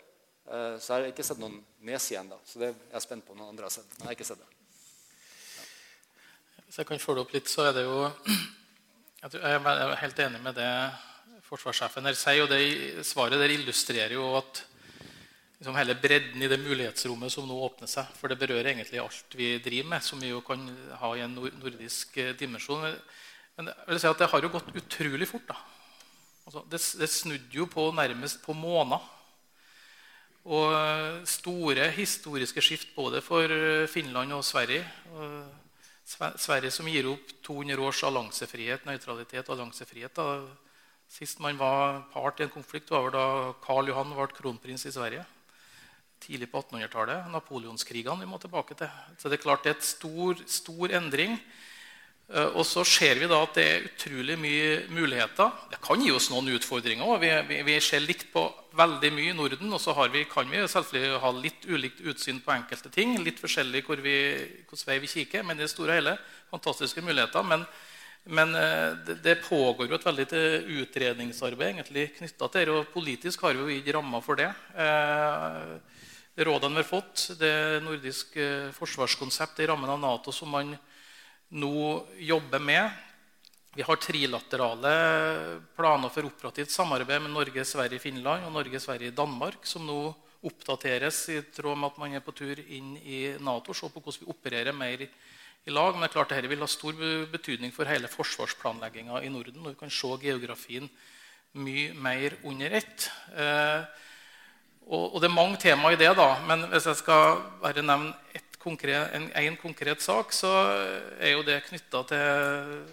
Eh, 0.45 0.75
så 0.79 0.93
jeg 0.93 0.95
har 0.95 1.07
ikke 1.11 1.25
sett 1.25 1.41
noen 1.41 1.57
nedside 1.85 2.21
ennå. 2.21 2.37
Så 2.45 2.61
det 2.61 2.69
er 2.71 2.75
jeg 2.93 3.05
spent 3.05 3.25
på 3.25 3.33
om 3.33 3.41
noen 3.41 3.53
andre 3.53 3.67
har 3.67 3.73
sett. 3.73 3.89
Men 3.95 4.05
jeg 4.05 4.11
har 4.11 4.17
ikke 4.19 4.29
sett 4.29 4.43
det. 4.43 4.51
Hvis 6.65 6.77
jeg 6.81 6.89
kan 6.89 7.01
følge 7.01 7.25
opp 7.25 7.33
litt, 7.33 7.49
så 7.49 7.69
er 7.69 7.75
det 7.77 7.87
jo 7.87 8.05
Jeg 9.25 9.41
er 9.41 9.95
helt 9.97 10.19
enig 10.21 10.39
med 10.43 10.53
det 10.53 10.69
forsvarssjefen 11.47 12.05
her 12.05 12.17
sier. 12.19 12.43
og 12.43 12.51
det 12.51 13.05
Svaret 13.07 13.41
der 13.41 13.53
illustrerer 13.55 14.13
jo 14.13 14.27
at 14.37 14.61
liksom 15.65 15.79
hele 15.79 15.95
bredden 15.97 16.43
i 16.45 16.47
det 16.47 16.59
mulighetsrommet 16.61 17.33
som 17.33 17.47
nå 17.49 17.55
åpner 17.65 17.89
seg. 17.89 18.05
For 18.19 18.29
det 18.29 18.37
berører 18.37 18.69
egentlig 18.69 18.99
alt 19.01 19.33
vi 19.33 19.55
driver 19.57 19.95
med, 19.95 20.03
som 20.05 20.21
vi 20.21 20.29
jo 20.29 20.43
kan 20.45 20.61
ha 20.99 21.09
i 21.17 21.23
en 21.25 21.33
nordisk 21.33 22.19
eh, 22.21 22.35
dimensjon. 22.37 22.85
Men 23.57 23.71
jeg 23.71 23.87
vil 23.89 24.01
si 24.03 24.11
at 24.11 24.21
det 24.21 24.27
har 24.29 24.45
jo 24.45 24.51
gått 24.53 24.69
utrolig 24.77 25.25
fort. 25.25 25.49
da. 25.49 25.57
Altså, 26.45 26.61
det, 26.69 26.83
det 27.01 27.09
snudde 27.09 27.57
jo 27.57 27.65
på 27.65 27.87
nærmest 27.97 28.45
på 28.45 28.53
måneder. 28.53 29.09
Og 30.45 30.77
eh, 30.77 31.25
store 31.33 31.89
historiske 31.97 32.61
skift 32.61 32.93
både 32.93 33.25
for 33.25 33.49
eh, 33.49 33.89
Finland 33.89 34.37
og 34.37 34.45
Sverige. 34.45 34.85
Og 35.17 36.37
Sverige 36.37 36.69
som 36.69 36.85
gir 36.93 37.09
opp 37.09 37.39
200 37.41 37.81
års 37.81 38.03
alliansefrihet, 38.05 38.85
nøytralitet 38.85 39.47
og 39.49 39.57
alliansefrihet. 39.57 40.13
Da. 40.13 40.43
Sist 41.09 41.41
man 41.41 41.57
var 41.57 42.03
part 42.13 42.37
i 42.37 42.45
en 42.45 42.53
konflikt, 42.53 42.93
var 42.93 43.09
da 43.09 43.55
Karl 43.65 43.89
Johan 43.89 44.13
ble 44.13 44.29
kronprins 44.37 44.85
i 44.85 44.93
Sverige. 44.93 45.25
Tidlig 46.23 46.49
på 46.51 46.61
1800-tallet. 46.63 47.29
Napoleonskrigene 47.33 48.23
vi 48.23 48.29
må 48.29 48.39
tilbake 48.41 48.77
til. 48.79 48.91
Så 49.19 49.29
det 49.29 49.39
er 49.39 49.45
klart 49.45 49.65
det 49.65 49.73
er 49.73 49.79
et 49.79 49.87
stor, 49.87 50.39
stor 50.49 50.93
endring. 50.95 51.39
Eh, 52.33 52.55
og 52.57 52.63
så 52.65 52.81
ser 52.87 53.19
vi 53.21 53.27
da 53.29 53.37
at 53.45 53.57
det 53.57 53.65
er 53.69 53.83
utrolig 53.85 54.37
mye 54.41 54.69
muligheter. 54.89 55.51
Det 55.69 55.77
kan 55.83 56.01
gi 56.01 56.09
oss 56.13 56.31
noen 56.31 56.49
utfordringer. 56.55 57.19
Vi, 57.21 57.31
vi, 57.51 57.59
vi 57.67 57.79
ser 57.83 58.01
likt 58.01 58.31
på 58.33 58.47
veldig 58.75 59.11
mye 59.13 59.33
i 59.33 59.37
Norden. 59.37 59.73
Og 59.75 59.81
så 59.81 59.93
vi, 60.13 60.25
kan 60.29 60.49
vi 60.49 60.63
selvfølgelig 60.65 61.19
ha 61.21 61.33
litt 61.37 61.67
ulikt 61.69 62.01
utsyn 62.01 62.41
på 62.41 62.55
enkelte 62.55 62.89
ting. 62.93 63.13
Litt 63.21 63.41
forskjellig 63.41 63.83
hvor 63.85 64.01
vi, 64.01 64.15
hvordan 64.65 64.89
vei 64.89 65.01
vi 65.03 65.11
kikker. 65.11 65.45
Men 65.45 65.59
i 65.59 65.65
det 65.65 65.73
store 65.73 65.93
og 65.93 66.01
hele 66.01 66.15
fantastiske 66.49 67.03
muligheter. 67.05 67.45
Men, 67.45 67.67
men 68.25 68.57
eh, 68.57 68.97
det, 69.05 69.19
det, 69.21 69.41
pågår 69.45 69.91
jo 69.91 69.99
et 69.99 70.09
veldig 70.09 70.27
utredningsarbeid 70.81 71.75
egentlig 71.75 72.09
knytta 72.17 72.49
til 72.49 72.65
det. 72.65 72.79
Og 72.79 72.93
politisk 72.95 73.45
har 73.45 73.53
vi 73.53 73.61
jo 73.61 73.77
gitt 73.77 73.93
rammer 73.93 74.25
for 74.25 74.41
det. 74.41 74.49
Eh, 74.73 75.75
rådene 76.35 76.75
vi 76.75 76.83
har 76.83 76.89
fått, 76.89 77.29
det 77.39 77.83
nordiske 77.85 78.71
forsvarskonsept 78.75 79.61
i 79.63 79.67
rammen 79.69 79.89
av 79.89 79.99
Nato 80.01 80.33
som 80.35 80.51
man 80.51 80.73
nå 81.55 82.05
jobber 82.19 82.59
med. 82.59 82.89
Vi 83.75 83.83
har 83.83 83.99
trilaterale 83.99 84.91
planer 85.75 86.11
for 86.11 86.27
operativt 86.27 86.71
samarbeid 86.71 87.23
med 87.23 87.33
Norge, 87.35 87.65
Sverige, 87.67 87.99
Finland 87.99 88.47
og 88.47 88.53
Norge, 88.55 88.79
Sverige, 88.79 89.15
Danmark, 89.15 89.65
som 89.67 89.83
nå 89.87 89.99
oppdateres 90.45 91.23
i 91.33 91.41
tråd 91.55 91.77
med 91.79 91.89
at 91.89 91.99
man 91.99 92.15
er 92.15 92.23
på 92.23 92.35
tur 92.35 92.59
inn 92.59 92.95
i 93.01 93.19
Nato. 93.39 93.73
Se 93.73 93.89
på 93.91 93.99
hvordan 94.03 94.23
vi 94.23 94.31
opererer 94.31 94.75
mer 94.75 95.03
i 95.05 95.73
lag. 95.73 95.95
Men 95.95 96.05
det 96.05 96.11
er 96.11 96.15
klart 96.15 96.33
dette 96.35 96.51
vil 96.51 96.63
ha 96.63 96.69
stor 96.69 96.99
betydning 97.31 97.73
for 97.75 97.89
hele 97.89 98.11
forsvarsplanlegginga 98.11 99.23
i 99.25 99.31
Norden. 99.33 99.63
Og 99.63 99.73
vi 99.73 99.79
kan 99.79 99.93
se 99.93 100.11
geografien 100.21 100.89
mye 101.55 101.93
mer 101.95 102.37
under 102.43 102.77
ett. 102.79 103.09
Eh, 103.33 103.87
og, 104.85 105.15
det 105.21 105.29
er 105.29 105.33
mange 105.33 105.57
temaer 105.57 105.95
i 105.95 105.99
det, 105.99 106.11
da, 106.17 106.27
men 106.45 106.67
hvis 106.69 106.85
jeg 106.91 106.99
skal 106.99 107.39
bare 107.61 107.81
nevne 107.81 108.13
konkret, 108.61 109.13
en, 109.17 109.27
en, 109.33 109.57
konkret 109.57 110.01
sak, 110.01 110.33
så 110.33 110.51
er 111.19 111.35
jo 111.35 111.43
det 111.45 111.63
knytta 111.67 112.01
til 112.09 112.85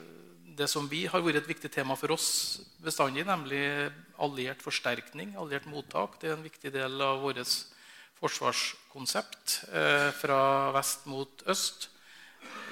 det 0.56 0.68
som 0.68 0.88
vi 0.88 1.06
har 1.08 1.22
vært 1.24 1.42
et 1.42 1.48
viktig 1.48 1.70
tema 1.72 1.96
for 1.96 2.12
oss 2.12 2.60
bestandig, 2.84 3.24
nemlig 3.28 3.62
alliert 4.20 4.60
forsterkning, 4.64 5.32
alliert 5.40 5.68
mottak. 5.68 6.18
Det 6.20 6.28
er 6.30 6.36
en 6.36 6.44
viktig 6.44 6.72
del 6.74 7.00
av 7.00 7.22
vårt 7.24 7.40
forsvarskonsept 8.20 9.56
eh, 9.72 10.10
fra 10.14 10.40
vest 10.76 11.08
mot 11.10 11.44
øst. 11.50 11.88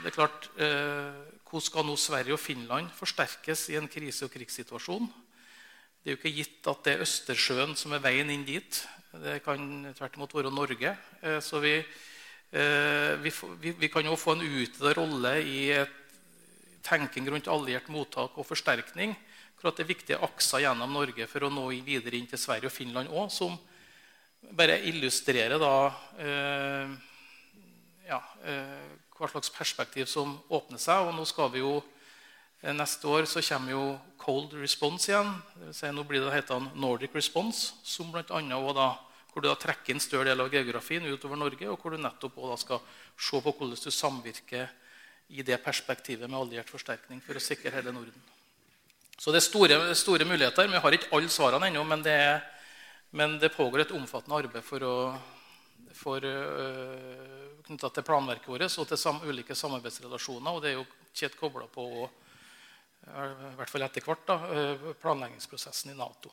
Det 0.00 0.12
er 0.12 0.16
klart, 0.16 0.50
eh, 0.60 1.28
Hvordan 1.50 1.66
skal 1.66 1.82
nå 1.82 1.96
Sverige 1.98 2.36
og 2.36 2.38
Finland 2.38 2.92
forsterkes 2.94 3.64
i 3.72 3.74
en 3.74 3.88
krise- 3.90 4.28
og 4.28 4.30
krigssituasjon? 4.30 5.08
Det 6.00 6.10
er 6.10 6.16
jo 6.16 6.20
ikke 6.20 6.36
gitt 6.36 6.70
at 6.70 6.86
det 6.86 6.94
er 6.94 7.04
Østersjøen 7.04 7.74
som 7.76 7.92
er 7.92 8.04
veien 8.04 8.30
inn 8.32 8.46
dit. 8.48 8.84
Det 9.12 9.40
kan 9.44 9.90
tvert 9.96 10.16
imot 10.16 10.34
være 10.34 10.52
Norge. 10.54 10.96
Eh, 11.20 11.40
så 11.44 11.60
vi, 11.60 11.74
Eh, 12.50 13.14
vi, 13.22 13.30
vi, 13.78 13.88
kan 13.88 14.02
jo 14.02 14.16
få 14.18 14.34
en 14.34 14.42
utvidet 14.42 14.96
rolle 14.98 15.36
i 15.38 15.60
tenking 16.82 17.28
rundt 17.30 17.46
alliert 17.46 17.86
mottak 17.86 18.34
og 18.34 18.46
forsterkning. 18.48 19.14
Akkurat 19.54 19.78
det 19.78 19.84
er 19.84 19.92
viktige 19.92 20.18
akser 20.26 20.64
gjennom 20.64 20.90
Norge 20.98 21.28
for 21.30 21.46
å 21.46 21.52
nå 21.52 21.68
videre 21.86 22.18
inn 22.18 22.26
til 22.26 22.40
Sverige 22.42 22.66
og 22.66 22.74
Finland 22.74 23.12
òg, 23.12 23.30
som 23.30 23.54
bare 24.56 24.80
illustrerer 24.88 25.62
da 25.62 25.74
eh, 26.18 26.96
ja, 28.08 28.18
hva 29.14 29.30
slags 29.30 29.52
perspektiv 29.54 30.10
som 30.10 30.34
åpner 30.50 30.80
seg. 30.82 31.06
Og 31.06 31.14
nå 31.14 31.28
skal 31.28 31.52
vi 31.54 31.62
jo 31.62 31.76
Neste 32.60 33.08
år 33.08 33.24
så 33.24 33.40
kommer 33.40 33.72
jo 33.72 33.84
Cold 34.20 34.52
Response 34.60 35.08
igjen. 35.08 35.30
Det 35.54 35.70
vil 35.70 35.76
si, 35.78 35.92
nå 35.96 36.02
blir 36.04 36.20
det 36.20 36.34
hetende 36.34 36.74
Nordic 36.76 37.14
Response, 37.16 37.72
som 37.82 38.10
blant 38.12 38.32
annet 38.36 38.74
da, 38.76 38.90
hvor 39.32 39.40
du 39.40 39.48
da 39.48 39.56
trekker 39.56 39.94
en 39.94 40.02
større 40.02 40.28
del 40.28 40.44
av 40.44 40.50
geografien 40.52 41.06
utover 41.08 41.40
Norge, 41.40 41.70
og 41.70 41.80
hvor 41.80 41.96
du 41.96 42.02
nettopp 42.02 42.36
da 42.36 42.58
skal 42.60 42.82
se 43.16 43.40
på 43.40 43.54
hvordan 43.54 43.80
du 43.80 43.90
samvirker 43.94 44.68
i 45.30 45.46
det 45.46 45.56
perspektivet 45.64 46.28
med 46.28 46.36
alliert 46.36 46.68
forsterkning 46.68 47.22
for 47.24 47.38
å 47.38 47.42
sikre 47.42 47.72
hele 47.72 47.94
Norden. 47.96 48.28
Så 49.16 49.32
det 49.32 49.40
er 49.40 49.46
store, 49.46 49.80
store 49.96 50.26
muligheter. 50.28 50.68
Vi 50.68 50.84
har 50.84 50.96
ikke 50.96 51.12
alle 51.16 51.32
svarene 51.32 51.68
ennå, 51.70 51.84
men 51.88 52.04
det, 52.04 52.20
men 53.16 53.38
det 53.40 53.54
pågår 53.56 53.86
et 53.86 53.96
omfattende 53.96 54.36
arbeid 54.42 54.66
for 54.66 54.84
å 54.84 54.94
for, 55.96 56.24
uh, 56.24 57.56
knytta 57.66 57.90
til 57.94 58.04
planverket 58.06 58.48
vårt 58.48 58.78
og 58.78 58.88
til 58.88 58.98
sam, 59.00 59.20
ulike 59.24 59.56
samarbeidsrelasjoner. 59.56 60.52
Og 60.52 60.62
det 60.62 60.70
er 60.70 60.76
jo 60.78 60.86
tett 61.16 61.36
kobla 61.40 61.66
på 61.72 62.08
i 63.06 63.56
hvert 63.56 63.72
fall 63.72 63.86
etter 63.86 64.04
hvert 64.04 64.28
da, 64.28 64.36
planleggingsprosessen 65.00 65.94
i 65.94 65.98
Nato. 65.98 66.32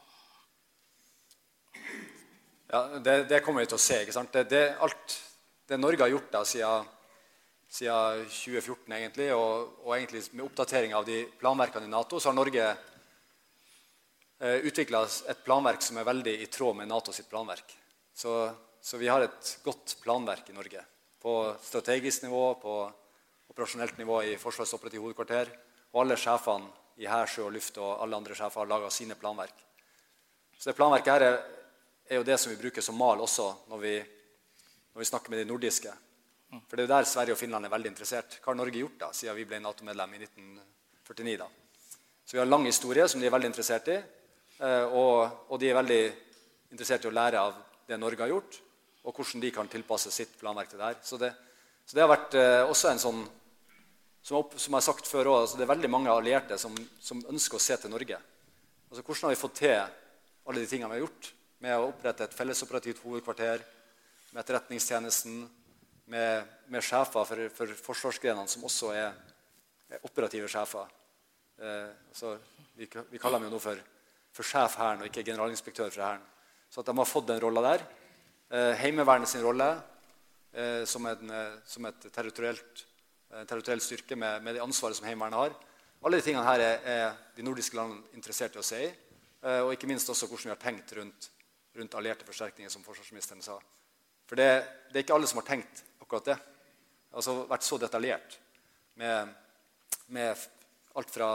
Ja, 2.68 3.00
det, 3.00 3.24
det, 3.30 3.40
kommer 3.46 3.64
vi 3.64 3.72
til 3.72 3.80
å 3.80 3.82
se. 3.82 4.02
ikke 4.04 4.16
sant? 4.16 4.34
Det, 4.34 4.44
det, 4.52 4.76
alt 4.84 5.16
det 5.72 5.80
Norge 5.80 6.04
har 6.04 6.12
gjort 6.12 6.34
da 6.34 6.44
siden, 6.48 6.90
siden 7.72 8.26
2014, 8.28 8.96
egentlig, 8.98 9.30
og, 9.36 9.80
og, 9.86 9.94
egentlig 9.96 10.26
med 10.34 10.46
oppdatering 10.50 10.96
av 10.98 11.08
de 11.08 11.22
planverkene 11.40 11.88
i 11.88 11.94
Nato, 11.94 12.20
så 12.20 12.30
har 12.30 12.36
Norge 12.36 12.66
eh, 12.68 14.68
utvikla 14.68 15.06
et 15.32 15.44
planverk 15.48 15.88
som 15.88 16.00
er 16.00 16.08
veldig 16.08 16.36
i 16.44 16.50
tråd 16.52 16.82
med 16.82 16.92
NATO 16.92 17.16
sitt 17.16 17.30
planverk. 17.32 17.72
Så, 18.12 18.36
så, 18.84 19.00
vi 19.00 19.08
har 19.08 19.24
et 19.24 19.54
godt 19.64 19.96
planverk 20.04 20.52
i 20.52 20.58
Norge. 20.58 20.84
På 21.24 21.40
strategisk 21.64 22.28
nivå, 22.28 22.44
på 22.60 22.82
operasjonelt 23.48 23.96
nivå 24.00 24.20
i 24.28 24.36
Forsvarets 24.42 24.76
operative 24.76 25.06
hovedkvarter. 25.06 25.56
Og 25.98 26.04
alle 26.06 26.18
sjefene 26.22 26.70
i 27.02 27.10
hær, 27.10 27.26
sjø 27.26 27.50
og 27.50 27.56
luft 27.58 27.82
og 27.82 28.04
alle 28.06 28.22
andre 28.22 28.38
sjefer 28.38 28.62
har 28.62 28.70
laga 28.70 28.90
sine 28.94 29.18
planverk. 29.18 29.66
Så 30.58 30.70
det 30.70 30.78
planverket 30.78 31.14
her 31.14 31.26
er 31.26 31.38
er 32.08 32.22
jo 32.22 32.24
det 32.28 32.38
som 32.40 32.52
vi 32.52 32.60
bruker 32.60 32.84
som 32.84 32.98
mal 32.98 33.20
også 33.20 33.48
når 33.72 33.80
vi, 33.82 33.94
når 34.94 35.00
vi 35.02 35.08
snakker 35.10 35.34
med 35.34 35.42
de 35.44 35.48
nordiske. 35.50 35.94
For 36.70 36.78
det 36.78 36.86
er 36.86 36.88
jo 36.88 36.94
der 36.94 37.08
Sverige 37.10 37.36
og 37.36 37.40
Finland 37.40 37.68
er 37.68 37.74
veldig 37.74 37.90
interessert. 37.92 38.38
Hva 38.40 38.54
har 38.54 38.60
Norge 38.60 38.80
gjort 38.80 39.00
da, 39.02 39.10
siden 39.14 39.36
vi 39.36 39.48
ble 39.50 39.60
Nato-medlem 39.60 40.14
i 40.16 40.22
1949? 40.24 41.34
da? 41.42 41.48
Så 42.24 42.38
vi 42.38 42.40
har 42.40 42.48
lang 42.48 42.64
historie 42.68 43.08
som 43.12 43.20
de 43.20 43.28
er 43.28 43.34
veldig 43.36 43.50
interessert 43.52 43.92
i. 43.92 43.98
Eh, 44.64 44.86
og, 44.86 45.50
og, 45.50 45.58
de 45.60 45.70
er 45.70 45.76
veldig 45.78 46.00
interessert 46.72 47.04
i 47.04 47.12
å 47.12 47.16
lære 47.16 47.42
av 47.42 47.60
det 47.88 48.00
Norge 48.00 48.24
har 48.24 48.32
gjort, 48.32 48.58
og 49.04 49.16
hvordan 49.16 49.44
de 49.44 49.52
kan 49.56 49.70
tilpasse 49.72 50.12
sitt 50.12 50.34
planverk 50.40 50.72
til 50.72 50.80
det 50.80 50.88
her. 50.88 50.98
Så 51.04 51.20
det, 51.20 51.34
så 51.86 51.96
det 51.96 52.04
har 52.04 52.12
vært 52.12 52.40
eh, 52.40 52.64
også 52.64 52.92
en 52.92 53.04
sånn 53.04 53.22
som, 54.22 54.42
opp, 54.42 54.58
som 54.60 54.74
jeg 54.74 54.78
har 54.78 54.88
sagt 54.88 55.08
før 55.08 55.32
også, 55.32 55.42
altså 55.42 55.58
Det 55.58 55.66
er 55.66 55.74
veldig 55.76 55.90
mange 55.92 56.12
allierte 56.12 56.58
som, 56.60 56.76
som 57.00 57.24
ønsker 57.32 57.60
å 57.60 57.64
se 57.64 57.78
til 57.80 57.94
Norge. 57.94 58.20
Altså 58.90 59.04
Hvordan 59.04 59.30
har 59.30 59.36
vi 59.36 59.42
fått 59.42 59.60
til 59.62 59.78
alle 59.78 60.62
de 60.64 60.70
tingene 60.70 60.92
vi 60.92 61.00
har 61.00 61.06
gjort? 61.08 61.34
med 61.64 61.78
å 61.78 61.90
opprette 61.90 62.28
et 62.28 62.36
fellesoperativt 62.38 63.02
hovedkvarter, 63.04 63.64
med 64.32 64.42
Etterretningstjenesten, 64.44 65.40
med, 66.12 66.52
med 66.72 66.86
sjefer 66.86 67.26
for, 67.28 67.44
for 67.56 67.74
forsvarsgrenene 67.90 68.52
som 68.52 68.66
også 68.68 68.94
er, 68.96 69.16
er 69.92 70.04
operative 70.08 70.50
sjefer. 70.52 70.92
Eh, 71.58 71.90
altså, 72.12 72.36
vi, 72.78 72.86
vi, 72.86 73.20
kaller 73.20 73.42
dem 73.42 73.50
jo 73.50 73.56
nå 73.56 73.62
for, 73.64 73.82
for 74.36 74.48
sjef 74.48 74.78
Hæren 74.80 75.02
og 75.04 75.10
ikke 75.10 75.26
generalinspektør 75.26 75.90
for 75.90 76.06
Hæren. 76.06 76.28
Så 76.70 76.84
at 76.84 76.90
de 76.90 76.96
har 77.00 77.10
fått 77.10 77.30
den 77.32 77.42
rolla 77.42 77.64
der. 77.66 77.86
Eh, 78.52 78.74
Heimevernet 78.84 79.32
sin 79.32 79.44
rolle 79.44 79.72
eh, 80.54 80.84
som, 80.88 81.08
en, 81.10 81.34
eh, 81.34 81.58
som, 81.68 81.88
et 81.90 82.08
territorielt, 82.14 82.86
territoriell 83.48 83.82
styrke 83.84 84.16
med, 84.16 84.44
med, 84.44 84.56
det 84.56 84.64
ansvaret 84.64 84.98
som 84.98 85.08
Heimevernet 85.08 85.42
har. 85.42 85.58
Alle 86.06 86.20
de 86.20 86.26
tingene 86.26 86.46
her 86.46 86.64
er, 86.64 86.86
er 86.86 87.18
de 87.36 87.46
nordiske 87.46 87.78
landene 87.78 88.16
interessert 88.18 88.56
i 88.56 88.62
å 88.62 88.66
se 88.66 88.84
i. 88.86 88.92
Eh, 89.42 89.62
og 89.64 89.74
ikke 89.74 89.90
minst 89.90 90.10
også 90.10 90.30
hvordan 90.30 90.52
vi 90.52 90.56
har 90.56 90.64
tenkt 90.64 90.94
rundt 90.98 91.32
rundt 91.78 91.96
allierte 91.96 92.26
forsterkninger, 92.26 92.72
som 92.74 92.84
forsvarsministeren 92.86 93.44
sa. 93.46 93.58
For 94.28 94.40
det, 94.40 94.50
det, 94.90 94.96
er 94.96 95.06
ikke 95.06 95.16
alle 95.18 95.30
som 95.30 95.42
har 95.42 95.48
tenkt 95.48 95.84
akkurat 96.02 96.32
det. 96.32 96.38
Altså 97.14 97.44
vært 97.48 97.66
så 97.66 97.78
detaljert 97.82 98.38
med, 99.00 99.34
med 100.14 100.48
alt 100.98 101.14
fra 101.14 101.30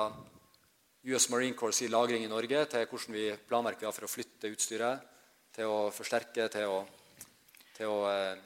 US 1.03 1.29
Marine 1.33 1.57
Corps 1.59 1.83
i 1.83 1.91
lagring 1.91 2.27
i 2.27 2.31
Norge 2.31 2.65
til 2.71 2.87
hvordan 2.91 3.17
vi 3.17 3.29
planverker 3.49 3.95
for 3.95 4.07
å 4.07 4.11
flytte 4.11 4.51
utstyret, 4.53 5.09
til 5.53 5.71
å 5.71 5.79
forsterke, 5.95 6.47
til 6.53 6.75
å, 6.75 6.83
til 7.77 7.91
å 7.91 7.99
eh, 8.11 8.43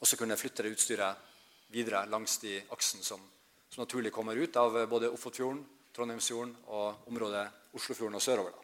også 0.00 0.18
kunne 0.20 0.38
flytte 0.38 0.66
det 0.66 0.74
utstyret 0.74 1.30
videre 1.74 2.04
langs 2.10 2.38
de 2.42 2.56
aksen 2.74 3.02
som, 3.02 3.22
som 3.68 3.82
naturlig 3.82 4.12
kommer 4.14 4.38
ut 4.38 4.56
av 4.56 4.76
både 4.90 5.10
Ofotfjorden, 5.10 5.64
Trondheimsfjorden 5.94 6.54
og 6.70 7.08
området 7.10 7.48
Oslofjorden 7.74 8.18
og 8.18 8.22
sørover. 8.22 8.54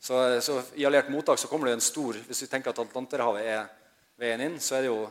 Så, 0.00 0.16
så, 0.40 0.60
I 0.78 0.86
alliert 0.86 1.10
mottak 1.10 1.40
så 1.40 1.48
kommer 1.50 1.68
det 1.68 1.74
en 1.74 1.82
stor 1.82 2.16
Hvis 2.28 2.44
vi 2.44 2.46
tenker 2.46 2.70
at 2.70 2.78
Atlanterhavet 2.78 3.48
er 3.50 3.64
veien 4.18 4.44
inn, 4.44 4.56
så, 4.62 4.78
jo, 4.86 5.08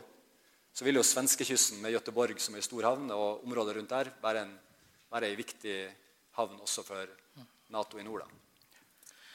så 0.72 0.86
vil 0.86 0.98
jo 0.98 1.04
svenskekysten 1.04 1.82
med 1.82 1.92
Göteborg 1.94 2.40
som 2.40 2.56
er 2.56 2.64
stor 2.64 2.88
havn, 2.90 3.10
og 3.12 3.44
området 3.46 3.76
rundt 3.76 3.92
der 3.92 4.10
være 4.22 4.44
en, 4.46 4.52
være 5.12 5.30
en 5.30 5.38
viktig 5.38 5.76
havn 6.40 6.58
også 6.64 6.84
for 6.84 7.14
Nato 7.72 8.00
i 8.00 8.04
nord. 8.04 8.24
Da. 8.24 8.44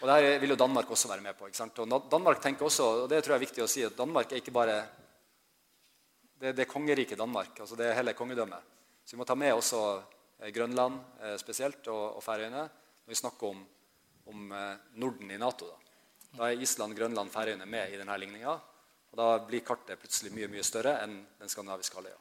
Og 0.04 0.10
Der 0.10 0.40
vil 0.42 0.52
jo 0.52 0.60
Danmark 0.60 0.90
også 0.92 1.08
være 1.08 1.22
med 1.22 1.38
på. 1.38 1.48
ikke 1.48 1.58
sant? 1.58 1.80
Og 1.80 2.10
Danmark 2.12 2.42
tenker 2.42 2.66
også, 2.66 2.84
og 2.84 3.10
det 3.10 3.24
tror 3.24 3.36
jeg 3.36 3.42
er 3.42 3.48
viktig 3.48 3.64
å 3.64 3.70
si, 3.72 3.86
at 3.88 3.98
Danmark 3.98 4.32
er 4.32 4.42
ikke 4.42 4.52
bare 4.52 4.82
det, 6.44 6.52
det 6.58 6.66
er 6.66 6.72
kongeriket 6.72 7.20
Danmark. 7.20 7.56
altså 7.60 7.78
Det 7.80 7.88
er 7.88 7.96
hele 7.96 8.16
kongedømmet. 8.18 8.72
Så 9.06 9.16
vi 9.16 9.22
må 9.22 9.28
ta 9.28 9.36
med 9.36 9.56
også 9.56 9.80
eh, 10.40 10.52
Grønland 10.52 11.00
eh, 11.22 11.38
spesielt, 11.40 11.88
og, 11.88 12.18
og 12.18 12.24
Færøyene 12.24 12.66
når 12.68 13.12
vi 13.12 13.20
snakker 13.20 13.54
om 13.54 13.64
om 14.32 14.52
eh, 14.56 14.76
Norden 14.96 15.32
i 15.32 15.38
Nato. 15.38 15.68
Da. 15.68 15.98
da 16.38 16.46
er 16.50 16.62
Island, 16.64 16.96
Grønland, 16.96 17.32
Færøyene 17.32 17.66
med 17.68 17.92
i 17.92 17.98
denne 18.00 18.16
ligninga. 18.20 18.54
Og 19.12 19.18
da 19.20 19.26
blir 19.44 19.66
kartet 19.68 20.00
plutselig 20.00 20.32
mye 20.32 20.48
mye 20.48 20.64
større 20.64 20.94
enn 21.04 21.18
den 21.42 21.52
skandinaviske 21.52 22.00
halvøya. 22.00 22.16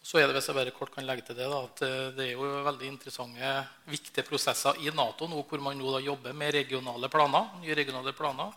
Så 0.00 0.20
er 0.20 0.24
det, 0.28 0.38
hvis 0.38 0.48
jeg 0.48 0.56
bare 0.56 0.72
kort 0.72 0.94
kan 0.94 1.04
legge 1.04 1.26
til 1.26 1.36
det, 1.36 1.50
da, 1.50 1.58
at 1.66 1.82
det 2.16 2.24
er 2.24 2.32
jo 2.38 2.48
veldig 2.64 2.88
interessante, 2.88 3.52
viktige 3.90 4.24
prosesser 4.24 4.78
i 4.80 4.88
Nato 4.94 5.28
nå, 5.28 5.42
hvor 5.50 5.60
man 5.60 5.76
nå 5.76 5.92
da 5.92 6.00
jobber 6.00 6.36
med 6.38 6.54
regionale 6.54 7.10
planer, 7.12 7.52
nye 7.60 7.76
regionale 7.76 8.14
planer, 8.16 8.56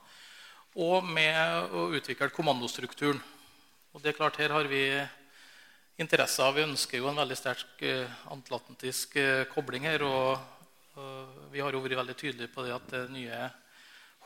og 0.79 1.09
med 1.11 1.75
å 1.75 1.89
utvikle 1.97 2.31
kommandostrukturen. 2.31 3.19
Og 3.93 4.01
det 4.01 4.11
er 4.11 4.17
klart, 4.17 4.37
Her 4.37 4.49
har 4.49 4.63
vi 4.63 4.85
interesse 5.97 6.43
av 6.43 6.55
Vi 6.55 6.63
ønsker 6.63 6.97
jo 6.97 7.09
en 7.09 7.19
veldig 7.19 7.37
sterk 7.37 7.81
uh, 7.83 8.07
atlantisk 8.31 9.15
uh, 9.17 9.45
kobling 9.53 9.83
her. 9.83 10.03
og 10.03 10.39
vi 11.51 11.59
har 11.59 11.71
jo 11.71 11.79
vært 11.79 11.97
veldig 11.97 12.15
tydelige 12.19 12.51
på 12.51 12.63
det 12.65 12.73
at 12.75 12.89
det 12.91 13.09
nye 13.13 13.37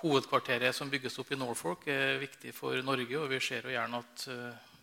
hovedkvarteret 0.01 0.75
som 0.75 0.89
bygges 0.91 1.17
opp 1.21 1.31
i 1.31 1.39
Norfolk, 1.39 1.87
er 1.87 2.19
viktig 2.21 2.53
for 2.55 2.77
Norge. 2.85 3.19
Og 3.19 3.29
vi 3.31 3.39
ser 3.43 3.65
jo 3.65 3.73
gjerne 3.73 4.01
at 4.01 4.25
eh, 4.31 4.73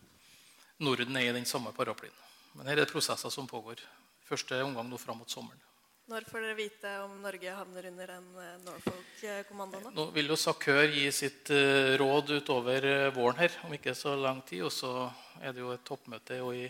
Norden 0.83 1.19
er 1.19 1.29
i 1.29 1.35
den 1.35 1.47
samme 1.49 1.73
paraplyen. 1.75 2.15
Men 2.57 2.69
her 2.69 2.77
er 2.77 2.85
det 2.85 2.93
prosesser 2.93 3.33
som 3.33 3.49
pågår. 3.49 3.81
Første 4.27 4.61
omgang 4.63 4.89
nå 4.89 4.99
fram 5.01 5.21
mot 5.21 5.29
sommeren. 5.29 5.61
Når 6.11 6.25
får 6.27 6.43
dere 6.43 6.57
vite 6.57 6.89
om 7.05 7.13
Norge 7.23 7.55
havner 7.55 7.85
under 7.87 8.13
en 8.17 8.29
eh, 8.43 8.55
Norfolk-kommando? 8.65 9.79
Nå 9.95 10.09
vil 10.15 10.33
jo 10.33 10.37
SAKØR 10.39 10.91
gi 10.91 11.07
sitt 11.15 11.51
eh, 11.55 11.95
råd 12.01 12.35
utover 12.41 12.87
våren 13.15 13.39
her, 13.39 13.55
om 13.63 13.73
ikke 13.75 13.95
så 13.95 14.17
lang 14.19 14.43
tid. 14.43 14.65
Og 14.67 14.73
så 14.75 14.91
er 15.39 15.55
det 15.55 15.63
jo 15.63 15.71
et 15.71 15.85
toppmøte 15.87 16.43
i, 16.59 16.67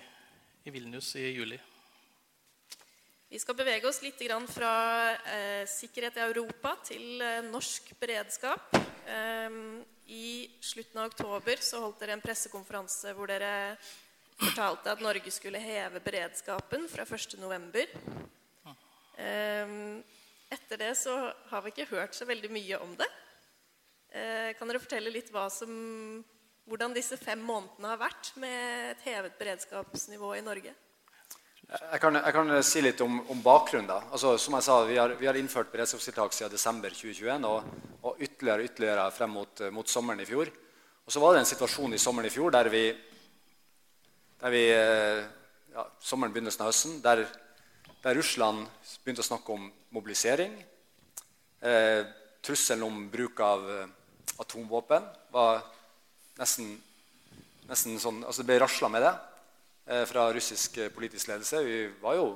i 0.64 0.74
Vilnius 0.76 1.16
i 1.18 1.32
juli. 1.34 1.58
Vi 3.34 3.40
skal 3.42 3.56
bevege 3.58 3.88
oss 3.90 3.98
litt 4.06 4.20
fra 4.54 4.72
eh, 5.26 5.66
sikkerhet 5.66 6.20
i 6.20 6.22
Europa 6.22 6.76
til 6.86 7.18
eh, 7.18 7.42
norsk 7.42 7.88
beredskap. 7.98 8.76
Eh, 9.10 9.56
I 10.14 10.46
slutten 10.62 11.00
av 11.02 11.10
oktober 11.10 11.58
så 11.58 11.82
holdt 11.82 12.04
dere 12.04 12.14
en 12.14 12.22
pressekonferanse 12.22 13.16
hvor 13.18 13.34
dere 13.34 13.74
fortalte 14.38 14.94
at 14.94 15.02
Norge 15.02 15.34
skulle 15.34 15.58
heve 15.58 15.98
beredskapen 16.06 16.86
fra 16.92 17.08
1.11. 17.10 17.98
Eh, 19.18 19.76
etter 20.54 20.78
det 20.78 20.94
så 21.00 21.16
har 21.50 21.64
vi 21.64 21.74
ikke 21.74 21.92
hørt 21.96 22.16
så 22.18 22.26
veldig 22.30 22.52
mye 22.54 22.80
om 22.84 22.94
det. 22.98 23.10
Eh, 24.14 24.54
kan 24.58 24.70
dere 24.70 24.82
fortelle 24.82 25.14
litt 25.14 25.32
som, 25.50 26.24
hvordan 26.70 26.94
disse 26.94 27.18
fem 27.18 27.42
månedene 27.42 27.90
har 27.90 28.02
vært 28.02 28.34
med 28.38 28.92
et 28.92 29.06
hevet 29.08 29.38
beredskapsnivå 29.40 30.36
i 30.38 30.46
Norge? 30.46 30.74
Jeg 31.64 32.00
kan, 32.04 32.18
jeg 32.20 32.34
kan, 32.36 32.52
si 32.62 32.82
litt 32.84 33.02
om, 33.02 33.22
om 33.32 33.40
bakgrunnen. 33.42 33.88
da. 33.88 34.02
Altså, 34.12 34.36
som 34.38 34.54
jeg 34.60 34.66
sa, 34.68 34.84
Vi 34.86 34.98
har, 35.00 35.16
vi 35.18 35.26
har 35.26 35.38
innført 35.40 35.72
beredskapstiltak 35.72 36.34
siden 36.36 36.52
desember 36.52 36.90
2021 36.94 37.48
og, 37.50 37.64
og 38.04 38.20
ytterligere 38.22 38.68
ytterligere 38.68 39.08
frem 39.16 39.32
mot, 39.32 39.64
mot, 39.72 39.90
sommeren 39.90 40.22
i 40.22 40.28
fjor. 40.28 40.52
Og 41.06 41.12
Så 41.12 41.20
var 41.20 41.34
det 41.34 41.40
en 41.40 41.50
situasjon 41.50 41.94
i 41.94 42.02
sommeren 42.02 42.28
i 42.28 42.34
fjor 42.34 42.52
der 42.52 42.70
vi, 42.70 42.84
der 44.44 44.54
vi 44.54 44.64
eh, 44.76 45.24
ja, 45.74 45.88
sommeren 46.00 46.36
begynnelsen 46.36 46.62
av 46.62 46.70
høsten, 46.70 47.00
der, 47.02 47.26
der, 48.04 48.16
Russland 48.20 48.68
begynte 49.04 49.24
å 49.24 49.28
snakke 49.28 49.56
om 49.56 49.70
mobilisering. 49.96 50.56
Eh, 51.64 52.02
trusselen 52.44 52.84
om 52.84 53.06
bruk 53.12 53.40
av, 53.40 53.68
atomvåpen. 54.38 55.04
var 55.32 55.62
nesten, 56.38 56.74
nesten 57.70 58.00
sånn, 58.00 58.24
altså 58.24 58.42
Det 58.42 58.50
ble 58.50 58.60
rasla 58.62 58.90
med 58.90 59.06
det 59.06 59.14
eh, 59.88 60.06
fra 60.10 60.28
russisk 60.34 60.78
eh, 60.78 60.92
politisk 60.94 61.30
ledelse. 61.32 61.64
Vi, 61.64 61.78
var 62.02 62.18
jo, 62.20 62.28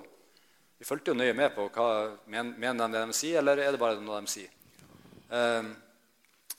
vi 0.77 0.85
fulgte 0.85 1.11
jo 1.11 1.17
nøye 1.17 1.35
med 1.37 1.53
på 1.55 1.67
hva 1.73 1.89
men, 2.27 2.53
mener 2.57 2.87
de 2.87 2.97
det 2.97 3.05
de 3.07 3.17
sier, 3.17 3.39
eller 3.41 3.59
er 3.59 3.73
det 3.73 3.81
bare 3.81 3.99
noe 4.01 4.21
de 4.21 4.31
sier. 4.31 4.53
Eh, 5.29 5.63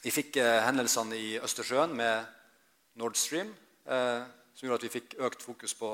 vi 0.04 0.14
fikk 0.14 0.38
eh, 0.42 0.60
hendelsene 0.66 1.18
i 1.18 1.36
Østersjøen 1.42 1.96
med 1.96 2.26
Nord 3.00 3.16
Stream, 3.18 3.54
eh, 3.86 4.22
som 4.54 4.66
gjorde 4.66 4.82
at 4.82 4.88
vi 4.88 4.96
fikk 4.98 5.18
økt 5.26 5.44
fokus 5.44 5.74
på 5.78 5.92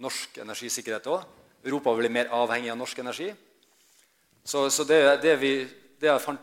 norsk 0.00 0.40
energisikkerhet 0.42 1.08
òg. 1.10 1.39
Europa 1.64 1.94
blir 1.96 2.12
mer 2.12 2.30
avhengig 2.32 2.70
av 2.72 2.78
norsk 2.80 3.02
energi. 3.02 3.30
Så, 4.44 4.70
så 4.70 4.84
det, 4.88 5.00
det, 5.22 5.36
vi, 5.40 5.52
det 6.00 6.16
fant, 6.24 6.40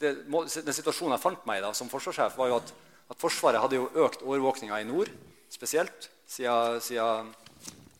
den 0.00 0.76
situasjonen 0.76 1.16
jeg 1.16 1.22
fant 1.22 1.44
meg 1.48 1.60
i 1.60 1.64
da, 1.64 1.74
som 1.76 1.90
forsvarssjef, 1.92 2.36
var 2.38 2.50
jo 2.50 2.58
at, 2.62 2.72
at 3.12 3.20
Forsvaret 3.20 3.60
hadde 3.60 3.78
jo 3.78 3.90
økt 4.06 4.24
overvåkninga 4.24 4.80
i 4.80 4.88
nord 4.88 5.12
spesielt 5.52 6.08
siden, 6.26 6.80
siden 6.82 7.34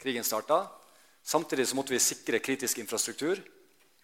krigen 0.01 0.25
starta. 0.25 0.65
Samtidig 1.25 1.69
så 1.69 1.77
måtte 1.77 1.95
vi 1.95 2.03
sikre 2.03 2.41
kritisk 2.45 2.79
infrastruktur, 2.83 3.39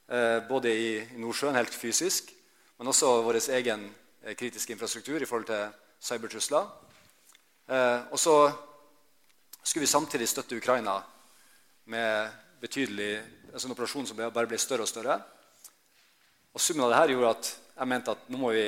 eh, 0.08 0.38
både 0.48 0.72
i, 0.72 0.92
Nordsjøen 1.20 1.56
helt 1.58 1.74
fysisk, 1.74 2.30
men 2.78 2.88
også 2.88 3.20
vår 3.26 3.40
egen 3.58 3.88
eh, 4.22 4.36
kritiske 4.36 4.72
infrastruktur 4.72 5.20
i 5.20 5.28
forhold 5.28 5.48
til 5.50 5.66
cybertrusler. 6.00 6.68
Eh, 7.68 8.00
og 8.10 8.18
så 8.18 8.36
skulle 9.62 9.84
vi 9.84 9.92
samtidig 9.92 10.28
støtte 10.28 10.56
Ukraina 10.56 11.02
med 11.84 12.30
betydelig, 12.60 13.12
altså 13.52 13.68
en 13.68 13.74
operasjon 13.74 14.08
som 14.08 14.18
bare 14.20 14.48
ble 14.48 14.58
større 14.60 14.84
og 14.84 14.90
større. 14.90 15.16
Og 16.54 16.60
Summen 16.62 16.84
av 16.86 16.92
dette 16.94 17.14
gjorde 17.14 17.34
at 17.36 17.50
jeg 17.80 17.88
mente 17.88 18.14
at 18.14 18.26
nå 18.28 18.40
må 18.40 18.52
vi 18.54 18.66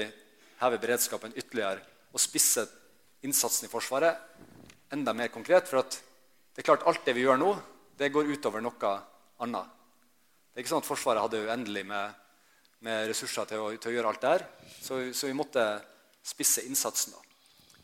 heve 0.62 0.78
beredskapen 0.80 1.34
ytterligere 1.36 1.82
og 2.12 2.22
spisse 2.22 2.64
innsatsen 3.26 3.66
i 3.66 3.72
Forsvaret 3.72 4.92
enda 4.92 5.14
mer 5.16 5.32
konkret. 5.34 5.68
For 5.68 5.82
det 5.82 6.62
er 6.62 6.68
klart 6.68 6.86
alt 6.88 7.04
det 7.06 7.16
vi 7.16 7.26
gjør 7.26 7.40
nå, 7.40 7.52
det 7.98 8.12
går 8.12 8.32
utover 8.32 8.64
noe 8.64 8.92
annet. 9.42 9.78
Det 10.52 10.60
er 10.60 10.64
ikke 10.64 10.74
sånn 10.74 10.84
at 10.84 10.88
Forsvaret 10.88 11.24
hadde 11.24 11.44
uendelig 11.46 11.84
med, 11.88 12.16
med 12.84 13.06
ressurser 13.10 13.48
til 13.48 13.62
å, 13.62 13.70
til 13.76 13.92
å, 13.92 13.94
gjøre 13.96 14.12
alt 14.12 14.24
det 14.24 14.32
her. 14.34 14.44
Så, 14.74 14.98
så, 15.16 15.28
vi 15.28 15.36
måtte 15.36 15.64
spisse 16.24 16.64
innsatsen. 16.68 17.14
da. 17.16 17.22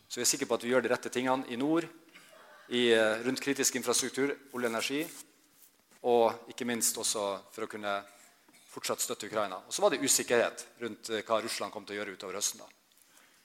Så 0.09 0.21
vi 0.21 0.25
er 0.27 0.29
sikre 0.29 0.49
på 0.49 0.59
at 0.59 0.67
vi 0.67 0.75
gjør 0.75 0.85
de 0.85 0.93
rette 0.93 1.13
tingene 1.13 1.49
i 1.49 1.57
nord, 1.61 1.89
i, 2.69 2.91
eh, 2.93 3.23
rundt 3.25 3.41
kritisk 3.41 3.79
infrastruktur, 3.81 4.35
olje 4.53 4.69
og 4.69 4.73
energi, 4.73 5.01
og 6.07 6.51
ikke 6.53 6.67
minst 6.69 6.99
også 7.01 7.25
for 7.51 7.67
å 7.67 7.71
kunne 7.71 7.95
fortsatt 8.69 9.03
støtte 9.03 9.27
Ukraina. 9.27 9.59
Og 9.67 9.75
så 9.75 9.83
var 9.83 9.95
det 9.95 10.03
usikkerhet 10.05 10.67
rundt 10.83 11.11
eh, 11.11 11.25
hva 11.27 11.41
Russland 11.43 11.75
kom 11.75 11.87
til 11.87 11.97
å 11.97 12.01
gjøre 12.03 12.15
utover 12.19 12.39
høsten. 12.39 12.63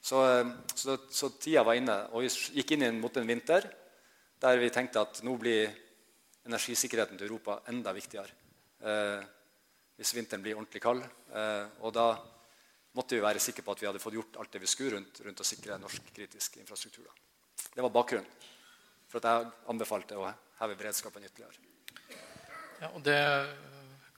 Så, 0.03 0.19
eh, 0.27 0.51
så, 0.75 0.97
så, 1.09 1.31
tida 1.39 1.63
var 1.65 1.79
inne, 1.79 1.97
og 2.11 2.25
vi 2.25 2.59
gikk 2.59 2.75
inn 2.75 2.99
mot 3.01 3.17
en 3.17 3.29
vinter 3.29 3.69
der 4.43 4.59
vi 4.59 4.71
tenkte 4.75 5.01
at 5.05 5.21
nå 5.23 5.37
blir 5.39 5.71
energisikkerheten 6.43 7.17
til 7.17 7.29
Europa 7.29 7.61
enda 7.71 7.93
viktigere. 7.95 8.41
Eh, 8.83 9.23
hvis 9.97 10.13
vinteren 10.17 10.43
blir 10.43 10.57
ordentlig 10.57 10.81
kald. 10.83 11.03
Eh, 11.31 11.65
og 11.85 11.93
da 11.95 12.07
måtte 12.97 13.15
vi 13.15 13.23
være 13.23 13.41
sikre 13.41 13.63
på 13.65 13.73
at 13.73 13.81
vi 13.81 13.87
hadde 13.87 14.01
fått 14.03 14.17
gjort 14.17 14.39
alt 14.41 14.51
det 14.53 14.61
vi 14.63 14.69
skulle 14.69 14.97
rundt, 14.97 15.21
rundt 15.25 15.41
å 15.41 15.47
sikre 15.47 15.79
norsk 15.81 16.09
kritisk 16.15 16.59
infrastruktur. 16.61 17.07
Da. 17.07 17.13
Det 17.73 17.85
var 17.85 17.93
bakgrunnen 17.93 18.49
for 19.09 19.21
at 19.21 19.29
jeg 19.29 19.53
anbefalte 19.71 20.17
å 20.19 20.27
heve 20.59 20.77
beredskapen 20.77 21.25
ytterligere. 21.25 21.72
Ja, 22.83 22.89
og 22.91 23.03
Det 23.05 23.19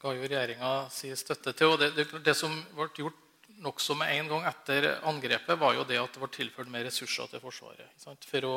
ga 0.01 0.11
jo 0.15 0.25
regjeringa 0.25 0.69
si 0.89 1.11
støtte 1.13 1.53
til. 1.53 1.69
og 1.69 1.77
det, 1.77 1.91
det, 1.93 2.05
det 2.25 2.33
som 2.33 2.53
ble 2.73 2.87
gjort 2.97 3.19
nokså 3.61 3.93
med 3.97 4.09
en 4.15 4.29
gang 4.31 4.47
etter 4.49 4.87
angrepet, 5.05 5.59
var 5.59 5.75
jo 5.77 5.83
det 5.85 5.99
at 6.01 6.15
det 6.15 6.21
ble 6.23 6.29
tilført 6.33 6.71
mer 6.73 6.85
ressurser 6.87 7.29
til 7.29 7.43
Forsvaret. 7.43 8.05
For 8.25 8.47
å, 8.49 8.55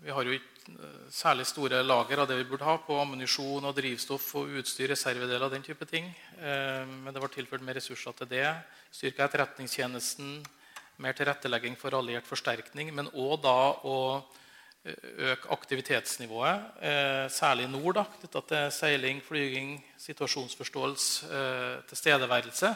vi 0.00 0.14
har 0.16 0.24
jo 0.24 0.36
ikke 0.38 0.78
eh, 0.78 1.02
særlig 1.12 1.44
store 1.50 1.82
lager 1.84 2.22
av 2.22 2.30
det 2.30 2.38
vi 2.40 2.46
burde 2.48 2.64
ha 2.64 2.78
på 2.86 2.96
ammunisjon 3.02 3.68
og 3.68 3.76
drivstoff 3.76 4.30
og 4.40 4.56
utstyr, 4.62 4.88
reservedeler 4.94 5.44
og 5.44 5.52
den 5.52 5.66
type 5.66 5.84
ting. 5.90 6.08
Eh, 6.40 6.88
men 6.88 7.12
det 7.12 7.20
ble 7.20 7.30
tilført 7.36 7.66
mer 7.66 7.76
ressurser 7.76 8.16
til 8.16 8.32
det. 8.32 8.46
Styrka 8.96 9.28
etterretningstjenesten, 9.28 10.38
mer 11.04 11.20
tilrettelegging 11.20 11.76
for 11.76 12.00
alliert 12.00 12.24
forsterkning, 12.28 12.94
men 12.96 13.12
òg 13.12 13.42
da 13.44 13.58
å 13.84 13.98
eh, 14.22 14.40
øke 14.84 15.48
aktivitetsnivået, 15.48 16.64
særlig 17.32 17.64
i 17.64 17.70
nord, 17.72 18.02
knytta 18.18 18.40
til 18.48 18.72
seiling, 18.72 19.22
flyging, 19.24 19.78
situasjonsforståelse, 19.98 21.28
tilstedeværelse. 21.88 22.74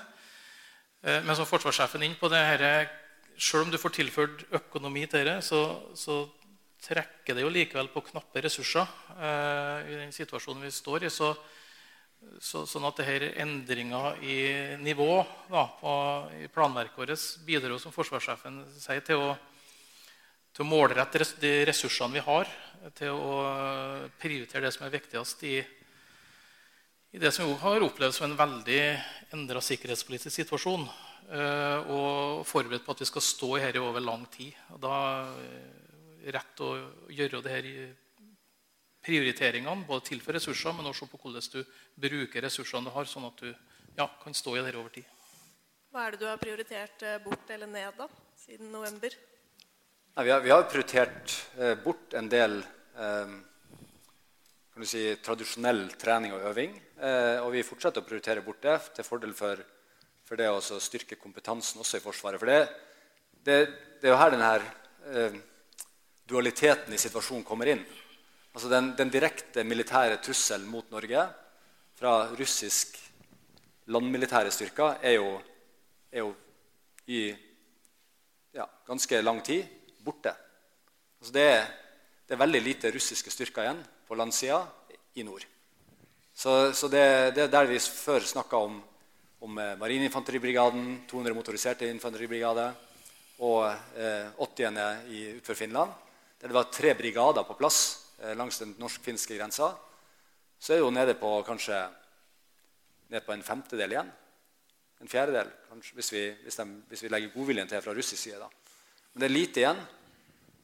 Eh, 1.03 1.21
men 1.23 1.37
som 1.39 1.47
forsvarssjefen 1.47 2.03
inn 2.07 2.19
på 2.19 2.31
det 2.33 2.47
her, 2.47 2.89
Selv 3.39 3.63
om 3.63 3.71
du 3.71 3.79
får 3.79 3.93
tilført 3.95 4.41
økonomi 4.51 5.07
til 5.07 5.23
dette, 5.23 5.43
så, 5.47 5.79
så, 5.95 6.27
trekker 6.83 7.35
det 7.35 7.43
jo 7.43 7.51
likevel 7.51 7.89
på 7.91 8.01
knappe 8.07 8.41
ressurser 8.43 8.87
eh, 9.19 9.91
i 9.91 9.95
den 9.99 10.13
situasjonen 10.15 10.63
vi 10.63 10.71
står 10.71 11.07
i. 11.07 11.11
Så, 11.11 11.37
så, 12.43 12.65
sånn 12.67 12.87
at 12.87 12.99
dette 12.99 13.31
endringer 13.39 14.19
i 14.23 14.39
nivå 14.83 15.25
da, 15.51 15.65
på, 15.79 15.95
i 16.35 16.51
planverket 16.51 16.99
vårt 16.99 17.47
bidrar 17.47 17.79
som 17.79 17.95
forsvarssjefen 17.95 18.59
sier, 18.75 19.03
til 19.07 19.23
å, 19.23 19.37
til 20.59 20.67
å 20.67 20.73
målrette 20.75 21.23
de 21.39 21.51
ressursene 21.69 22.17
vi 22.19 22.23
har, 22.27 22.49
til 22.99 23.15
å 23.15 23.35
prioritere 24.19 24.65
det 24.67 24.73
som 24.75 24.89
er 24.89 24.97
viktigst 24.97 25.45
i, 25.47 25.53
i 27.15 27.21
det 27.23 27.31
som 27.31 27.47
vi 27.47 27.55
har 27.61 27.87
opplevd 27.87 28.17
som 28.17 28.27
en 28.27 28.35
veldig 28.41 28.81
endra 29.37 29.63
sikkerhetspolitisk 29.63 30.35
situasjon. 30.35 30.83
Eh, 31.29 31.93
og 31.95 32.43
forberedt 32.49 32.83
på 32.83 32.97
at 32.97 33.05
vi 33.05 33.07
skal 33.07 33.23
stå 33.23 33.53
i 33.55 33.63
dette 33.69 33.85
over 33.85 34.03
lang 34.03 34.27
tid. 34.35 34.59
Og 34.75 34.83
da 34.83 34.99
er 36.27 36.35
rett 36.35 36.65
å 36.67 36.73
gjøre 37.15 37.45
det 37.47 37.55
her 37.55 37.71
prioriteringene, 39.07 39.87
både 39.87 40.09
tilføre 40.11 40.41
ressurser, 40.41 40.75
men 40.75 40.91
også 40.91 41.07
på 41.07 41.23
hvordan 41.23 41.51
du 41.55 41.63
bruker 42.09 42.49
ressursene 42.49 42.91
du 42.91 42.97
har, 42.99 43.07
sånn 43.07 43.31
at 43.31 43.47
du 43.47 43.53
ja, 43.95 44.11
kan 44.25 44.35
stå 44.35 44.59
i 44.59 44.67
dette 44.67 44.83
over 44.83 44.91
tid. 44.99 45.07
Hva 45.95 46.09
er 46.09 46.17
det 46.17 46.25
du 46.27 46.31
har 46.33 46.43
prioritert 46.43 47.07
eh, 47.07 47.21
bort 47.23 47.47
eller 47.47 47.71
ned 47.71 47.95
da, 48.03 48.11
siden 48.43 48.75
november? 48.75 49.15
Nei, 50.19 50.25
vi, 50.25 50.31
har, 50.31 50.41
vi, 50.41 50.51
har, 50.51 50.63
prioritert 50.63 51.33
eh, 51.59 51.77
bort 51.79 52.15
en 52.19 52.27
del 52.27 52.57
eh, 52.99 53.35
si, 54.83 55.03
tradisjonell 55.23 55.85
trening 55.95 56.33
og 56.35 56.49
øving. 56.51 56.73
Eh, 56.99 57.37
og 57.39 57.53
vi 57.55 57.63
fortsetter 57.63 58.03
å 58.03 58.09
prioritere 58.09 58.43
bort 58.43 58.59
det 58.65 58.75
til 58.97 59.07
fordel 59.07 59.37
for, 59.39 59.63
for 60.27 60.43
det 60.43 60.49
å 60.51 60.59
styrke 60.59 61.21
kompetansen 61.23 61.79
også 61.85 62.01
i 62.01 62.03
Forsvaret. 62.03 62.43
For 62.43 62.51
det, 62.51 62.59
det, 63.47 63.61
det 64.03 64.11
er 64.11 64.15
jo 64.17 64.19
her 64.19 64.35
denne 64.35 64.51
eh, 65.07 65.39
dualiteten 66.35 66.99
i 66.99 66.99
situasjonen 66.99 67.47
kommer 67.47 67.71
inn. 67.77 67.87
Altså 68.51 68.75
den, 68.75 68.91
den 68.99 69.15
direkte 69.15 69.63
militære 69.63 70.19
trusselen 70.19 70.67
mot 70.67 70.91
Norge 70.91 71.29
fra 71.95 72.19
russisk 72.35 72.99
landmilitære 73.87 74.51
styrker 74.51 74.99
er 74.99 75.21
jo, 75.21 75.35
er 76.11 76.27
jo 76.27 76.35
i 77.07 77.29
ja, 78.59 78.67
ganske 78.83 79.23
lang 79.23 79.47
tid 79.47 79.78
borte. 80.09 80.35
Så 81.21 81.35
det, 81.35 81.47
det, 82.27 82.35
er 82.35 82.43
veldig 82.43 82.63
lite 82.65 82.93
russiske 82.95 83.33
styrker 83.33 83.67
igjen 83.67 83.81
på 84.09 84.19
landsida 84.19 84.63
i 85.19 85.25
nord. 85.27 85.45
Så, 86.33 86.73
så 86.73 86.91
det, 86.91 87.35
det, 87.35 87.47
er 87.47 87.53
der 87.53 87.71
vi 87.71 87.81
før 87.83 88.23
snakka 88.23 88.61
om, 88.69 88.77
om 89.43 89.59
eh, 89.59 89.75
Marineinfanteribrigaden, 89.81 91.03
200 91.11 91.35
motoriserte 91.35 91.89
infanteribrigader 91.91 92.77
og 93.43 93.65
eh, 93.99 94.31
80. 94.39 94.79
i 95.11 95.25
utenfor 95.39 95.59
Finland, 95.59 95.97
der 96.39 96.51
det 96.51 96.55
var 96.55 96.71
tre 96.71 96.95
brigader 96.95 97.47
på 97.47 97.59
plass 97.59 97.81
eh, 98.23 98.37
langs 98.39 98.63
den 98.63 98.77
norsk-finske 98.79 99.39
grensa, 99.39 99.73
så 100.59 100.73
er 100.73 100.79
det 100.79 100.85
jo 100.87 100.95
nede 100.95 101.19
på 101.19 101.33
kanskje 101.47 101.83
ned 103.11 103.27
på 103.27 103.35
en 103.35 103.43
femtedel 103.43 103.95
igjen. 103.95 104.11
En 105.03 105.11
fjerdedel, 105.11 105.51
kanskje, 105.69 105.95
hvis 105.99 106.13
vi, 106.13 106.25
hvis, 106.43 106.59
de, 106.59 106.67
hvis 106.91 107.05
vi 107.05 107.11
legger 107.13 107.35
godviljen 107.35 107.71
til 107.71 107.83
fra 107.83 107.95
russisk 107.95 108.23
side. 108.23 108.39
Da. 108.43 108.49
Men 109.13 109.23
det 109.23 109.29
er 109.29 109.35
lite 109.35 109.63
igjen 109.63 109.83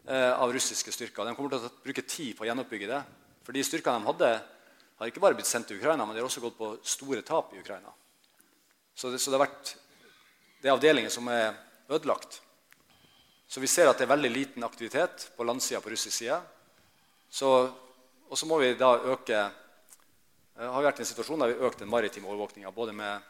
av 0.05 0.51
russiske 0.53 0.93
styrker. 0.93 1.25
De 1.25 1.33
kommer 1.37 1.55
til 1.55 1.65
å 1.65 1.71
bruke 1.85 2.03
tid 2.05 2.35
på 2.37 2.45
å 2.45 2.49
gjenoppbygge 2.49 2.91
det. 2.91 2.99
For 3.47 3.57
de 3.57 3.63
styrkene 3.65 4.03
de 4.03 4.09
hadde, 4.11 4.33
har 4.99 5.11
ikke 5.11 5.23
bare 5.25 5.37
blitt 5.39 5.49
sendt 5.49 5.71
til 5.71 5.79
Ukraina, 5.81 6.05
men 6.05 6.13
de 6.17 6.21
har 6.21 6.29
også 6.29 6.43
gått 6.45 6.59
på 6.59 6.75
store 6.85 7.23
tap 7.25 7.55
i 7.55 7.61
Ukraina. 7.63 7.93
Så 8.95 9.11
det, 9.11 9.19
så 9.23 9.33
det 9.33 9.39
har 9.39 9.47
vært 9.47 9.73
det 10.65 10.71
er 10.71 10.77
avdelinger 10.79 11.13
som 11.13 11.27
er 11.29 11.57
ødelagt. 11.93 12.39
Så 13.49 13.61
vi 13.61 13.69
ser 13.69 13.91
at 13.91 13.99
det 14.01 14.07
er 14.07 14.15
veldig 14.15 14.31
liten 14.33 14.65
aktivitet 14.65 15.27
på 15.37 15.45
landsida 15.45 15.83
på 15.85 15.93
russisk 15.93 16.17
side. 16.17 16.39
Så, 17.29 17.51
og 18.29 18.39
så 18.39 18.49
må 18.49 18.57
vi 18.63 18.71
da 18.79 18.95
øke 19.13 19.43
vi 20.55 20.67
har 20.71 20.85
vært 20.87 21.01
en 21.03 21.09
situasjon 21.09 21.41
der 21.43 21.51
vi 21.51 21.57
har 21.59 21.67
økt 21.67 21.81
den 21.83 21.91
maritime 21.91 22.29
overvåkninga. 22.31 22.71
Både 22.71 22.93
med, 22.95 23.23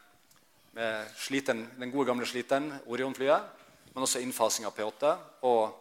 med 0.77 1.11
sliten, 1.17 1.63
den 1.81 1.91
gode 1.91 2.11
gamle 2.11 2.27
sliteren, 2.29 2.69
Orion-flyet, 2.85 3.47
men 3.95 4.05
også 4.05 4.21
innfasing 4.21 4.69
av 4.69 4.75
P8 4.77 5.15
og, 5.49 5.79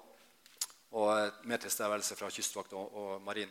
og 0.94 1.46
mer 1.50 1.62
tilstedeværelse 1.62 2.18
fra 2.18 2.30
kystvakt 2.34 2.76
og, 2.78 2.94
og 2.94 3.22
marin. 3.26 3.50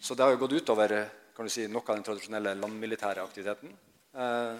Så 0.00 0.14
det 0.14 0.24
har 0.24 0.34
jo 0.34 0.42
gått 0.42 0.58
utover 0.60 0.94
kan 1.36 1.48
du 1.48 1.52
si, 1.52 1.64
noe 1.72 1.84
av 1.86 1.96
den 1.96 2.04
tradisjonelle 2.04 2.52
landmilitære 2.58 3.22
aktiviteten. 3.24 3.72
Eh, 4.12 4.56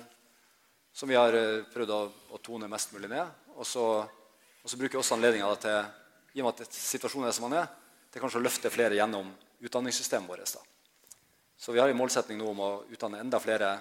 som 0.92 1.10
vi 1.10 1.18
har 1.18 1.34
eh, 1.36 1.66
prøvd 1.68 1.92
å, 1.92 2.00
å 2.32 2.40
tone 2.40 2.70
mest 2.72 2.94
mulig 2.94 3.10
ned. 3.12 3.28
Og 3.56 3.66
så, 3.68 3.84
og 4.00 4.72
så 4.72 4.78
bruker 4.80 4.96
vi 4.96 5.02
også 5.02 5.18
anledninga 5.18 5.50
til, 5.60 5.90
i 6.32 6.40
og 6.40 6.48
med 6.48 6.62
at 6.64 6.76
situasjonen 6.76 7.28
er 7.28 7.36
som 7.36 7.48
den 7.50 7.58
er, 7.60 7.68
til 8.10 8.24
kanskje 8.24 8.40
å 8.40 8.44
løfte 8.46 8.72
flere 8.72 8.96
gjennom 8.96 9.28
utdanningssystemet 9.60 10.30
vårt. 10.30 10.56
Så 11.60 11.74
vi 11.74 11.82
har 11.82 11.92
en 11.92 12.00
målsetning 12.00 12.40
nå 12.40 12.48
om 12.48 12.62
å 12.64 12.70
utdanne 12.88 13.20
enda 13.20 13.42
flere 13.42 13.74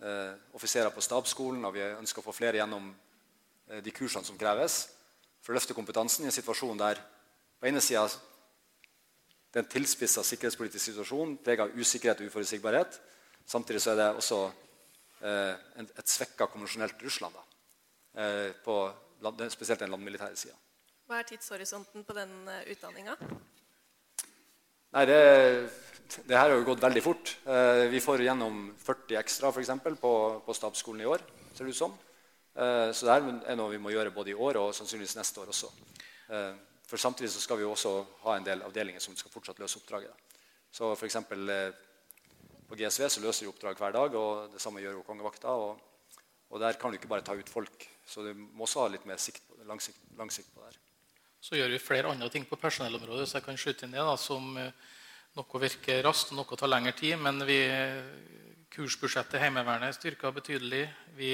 eh, 0.00 0.32
offiserer 0.56 0.94
på 0.94 1.04
stabsskolen, 1.04 1.66
og 1.68 1.76
vi 1.76 1.84
ønsker 1.84 2.22
å 2.22 2.26
få 2.30 2.34
flere 2.34 2.62
gjennom 2.62 2.88
eh, 3.68 3.82
de 3.84 3.92
kursene 3.92 4.24
som 4.24 4.40
kreves 4.40 4.86
for 5.40 5.52
å 5.52 5.58
løfte 5.58 5.76
kompetansen 5.76 6.24
i 6.24 6.30
en 6.30 6.34
situasjon 6.34 6.78
der 6.80 7.00
på 7.60 7.68
ene 7.68 7.82
sida 7.84 8.06
det 9.50 9.58
er 9.58 9.64
en 9.64 9.70
tilspissa 9.72 10.22
sikkerhetspolitisk 10.24 10.92
situasjon 10.92 11.36
preget 11.44 11.64
av 11.64 11.72
usikkerhet 11.74 12.20
og 12.22 12.30
uforutsigbarhet. 12.30 13.00
Samtidig 13.50 13.80
så 13.82 13.92
er 13.92 13.98
det 13.98 14.08
også 14.14 14.38
eh, 15.26 15.80
et 15.82 16.12
svekka 16.12 16.46
konvensjonelt 16.52 17.02
Russland. 17.02 17.34
Da, 17.34 17.42
eh, 18.22 18.52
på, 18.62 18.76
spesielt 19.50 19.82
den 19.82 19.90
landmilitære 19.90 20.38
sida. 20.38 20.54
Hva 21.10 21.18
er 21.18 21.26
tidshorisonten 21.26 22.04
på 22.06 22.14
den 22.14 22.30
uh, 22.46 22.60
utdanninga? 22.70 23.16
Nei, 24.94 25.02
det, 25.10 25.18
det, 26.22 26.36
her 26.36 26.44
har 26.44 26.54
jo 26.54 26.68
gått 26.68 26.82
veldig 26.82 27.02
fort. 27.02 27.32
Eh, 27.42 27.88
vi 27.90 27.98
får 28.02 28.22
gjennom 28.22 28.62
40 28.78 29.18
ekstra 29.18 29.50
for 29.50 29.62
eksempel, 29.62 29.98
på, 29.98 30.12
på 30.46 30.54
stabsskolen 30.54 31.02
i 31.02 31.10
år. 31.10 31.26
ser 31.54 31.66
det 31.66 31.74
ut 31.74 31.80
som. 31.80 31.92
Eh, 31.94 32.09
så 32.54 33.06
det 33.06 33.14
er 33.46 33.56
noe 33.58 33.70
vi 33.70 33.78
må 33.82 33.92
gjøre 33.94 34.10
både 34.14 34.32
i 34.32 34.38
år 34.38 34.58
og 34.60 34.72
sannsynligvis 34.74 35.16
neste 35.18 35.40
år 35.42 35.52
også. 35.52 35.70
Eh, 36.34 36.54
for 36.90 36.98
Samtidig 36.98 37.30
så 37.30 37.40
skal 37.40 37.60
vi 37.60 37.68
også 37.68 37.92
ha 38.24 38.34
en 38.36 38.46
del 38.46 38.64
avdelinger 38.66 39.02
som 39.02 39.14
skal 39.16 39.30
fortsatt 39.30 39.60
løse 39.62 39.78
oppdraget. 39.78 40.34
Så 40.74 40.90
f.eks. 40.92 41.06
eksempel, 41.06 41.50
på 42.68 42.78
GSV 42.78 43.06
så 43.08 43.22
løser 43.22 43.46
de 43.46 43.50
oppdrag 43.50 43.78
hver 43.78 43.94
dag, 43.94 44.14
og 44.18 44.52
det 44.52 44.62
samme 44.62 44.82
gjør 44.82 44.98
jo 44.98 45.06
kongevakta. 45.06 45.54
Og, 45.54 45.80
og, 46.50 46.60
der 46.62 46.78
kan 46.78 46.90
du 46.90 46.98
ikke 46.98 47.10
bare 47.10 47.26
ta 47.26 47.34
ut 47.38 47.50
folk. 47.50 47.86
Så 48.06 48.26
du 48.26 48.32
må 48.34 48.66
også 48.66 48.84
ha 48.84 48.92
litt 48.94 49.06
mer 49.06 49.18
sikt 49.22 49.46
lang, 49.66 49.82
sikt, 49.82 50.02
lang 50.18 50.30
sikt 50.34 50.50
på 50.54 50.62
det 50.62 50.72
her. 50.72 50.80
Så 51.40 51.56
gjør 51.56 51.70
vi 51.72 51.82
flere 51.82 52.10
andre 52.10 52.28
ting 52.30 52.44
på 52.46 52.58
personellområdet, 52.60 53.28
så 53.28 53.38
jeg 53.38 53.46
kan 53.46 53.58
skyte 53.58 53.86
inn 53.86 53.94
det 53.94 54.02
da, 54.04 54.16
som 54.20 54.50
eh, 54.60 54.74
noe 55.38 55.62
virker 55.62 56.02
raskt, 56.04 56.34
og 56.34 56.42
noe 56.42 56.58
tar 56.58 56.70
lengre 56.70 56.92
tid. 56.98 57.16
Men 57.22 57.42
vi, 57.48 57.60
kursbudsjettet 58.70 59.40
Heimevernet 59.42 59.96
styrka 59.96 60.30
betydelig. 60.34 60.84
Vi 61.18 61.32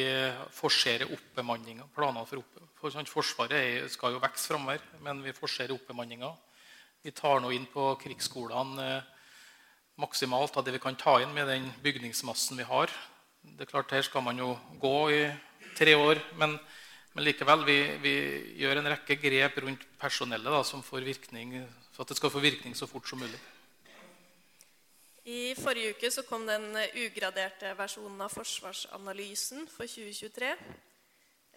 forserer 0.57 1.11
oppbemanninga. 1.13 1.85
Planene 1.95 2.25
for 2.29 2.41
opp, 2.41 2.63
for 2.81 2.95
sånn, 2.95 3.09
Forsvaret 3.11 3.91
skal 3.93 4.15
jo 4.15 4.23
vokse 4.23 4.49
framover, 4.53 4.81
men 5.05 5.21
vi 5.25 5.35
forserer 5.37 5.75
oppbemanninga. 5.77 6.31
Vi 7.05 7.13
tar 7.15 7.43
nå 7.45 7.53
inn 7.53 7.67
på 7.71 7.91
krigsskolene 8.01 8.87
eh, 8.87 9.11
maksimalt 10.01 10.57
av 10.57 10.65
det 10.65 10.75
vi 10.75 10.83
kan 10.83 10.97
ta 10.99 11.19
inn 11.23 11.35
med 11.37 11.49
den 11.49 11.69
bygningsmassen 11.85 12.59
vi 12.59 12.67
har. 12.69 12.93
Det 13.45 13.67
er 13.67 13.71
klart 13.71 13.93
Her 13.95 14.03
skal 14.03 14.25
man 14.25 14.41
jo 14.41 14.55
gå 14.81 14.97
i 15.15 15.21
tre 15.77 15.95
år, 15.95 16.21
men, 16.41 16.57
men 17.15 17.29
likevel, 17.29 17.63
vi, 17.69 17.79
vi, 18.03 18.15
gjør 18.63 18.81
en 18.81 18.91
rekke 18.95 19.19
grep 19.21 19.61
rundt 19.63 19.85
personellet 20.01 20.57
da, 20.57 20.65
som 20.65 20.83
får 20.83 21.05
virkning, 21.07 21.61
for 21.93 22.05
at 22.05 22.11
det 22.11 22.19
skal 22.19 22.33
få 22.33 22.43
virkning 22.43 22.75
så 22.75 22.89
fort 22.91 23.09
som 23.09 23.21
mulig. 23.21 23.39
I 25.27 25.57
forrige 25.59 25.97
uke 25.97 26.09
så 26.15 26.23
kom 26.23 26.45
den 26.47 26.69
ugraderte 27.03 27.73
versjonen 27.75 28.21
av 28.23 28.31
Forsvarsanalysen 28.31 29.65
for 29.67 29.91
2023. 29.91 30.53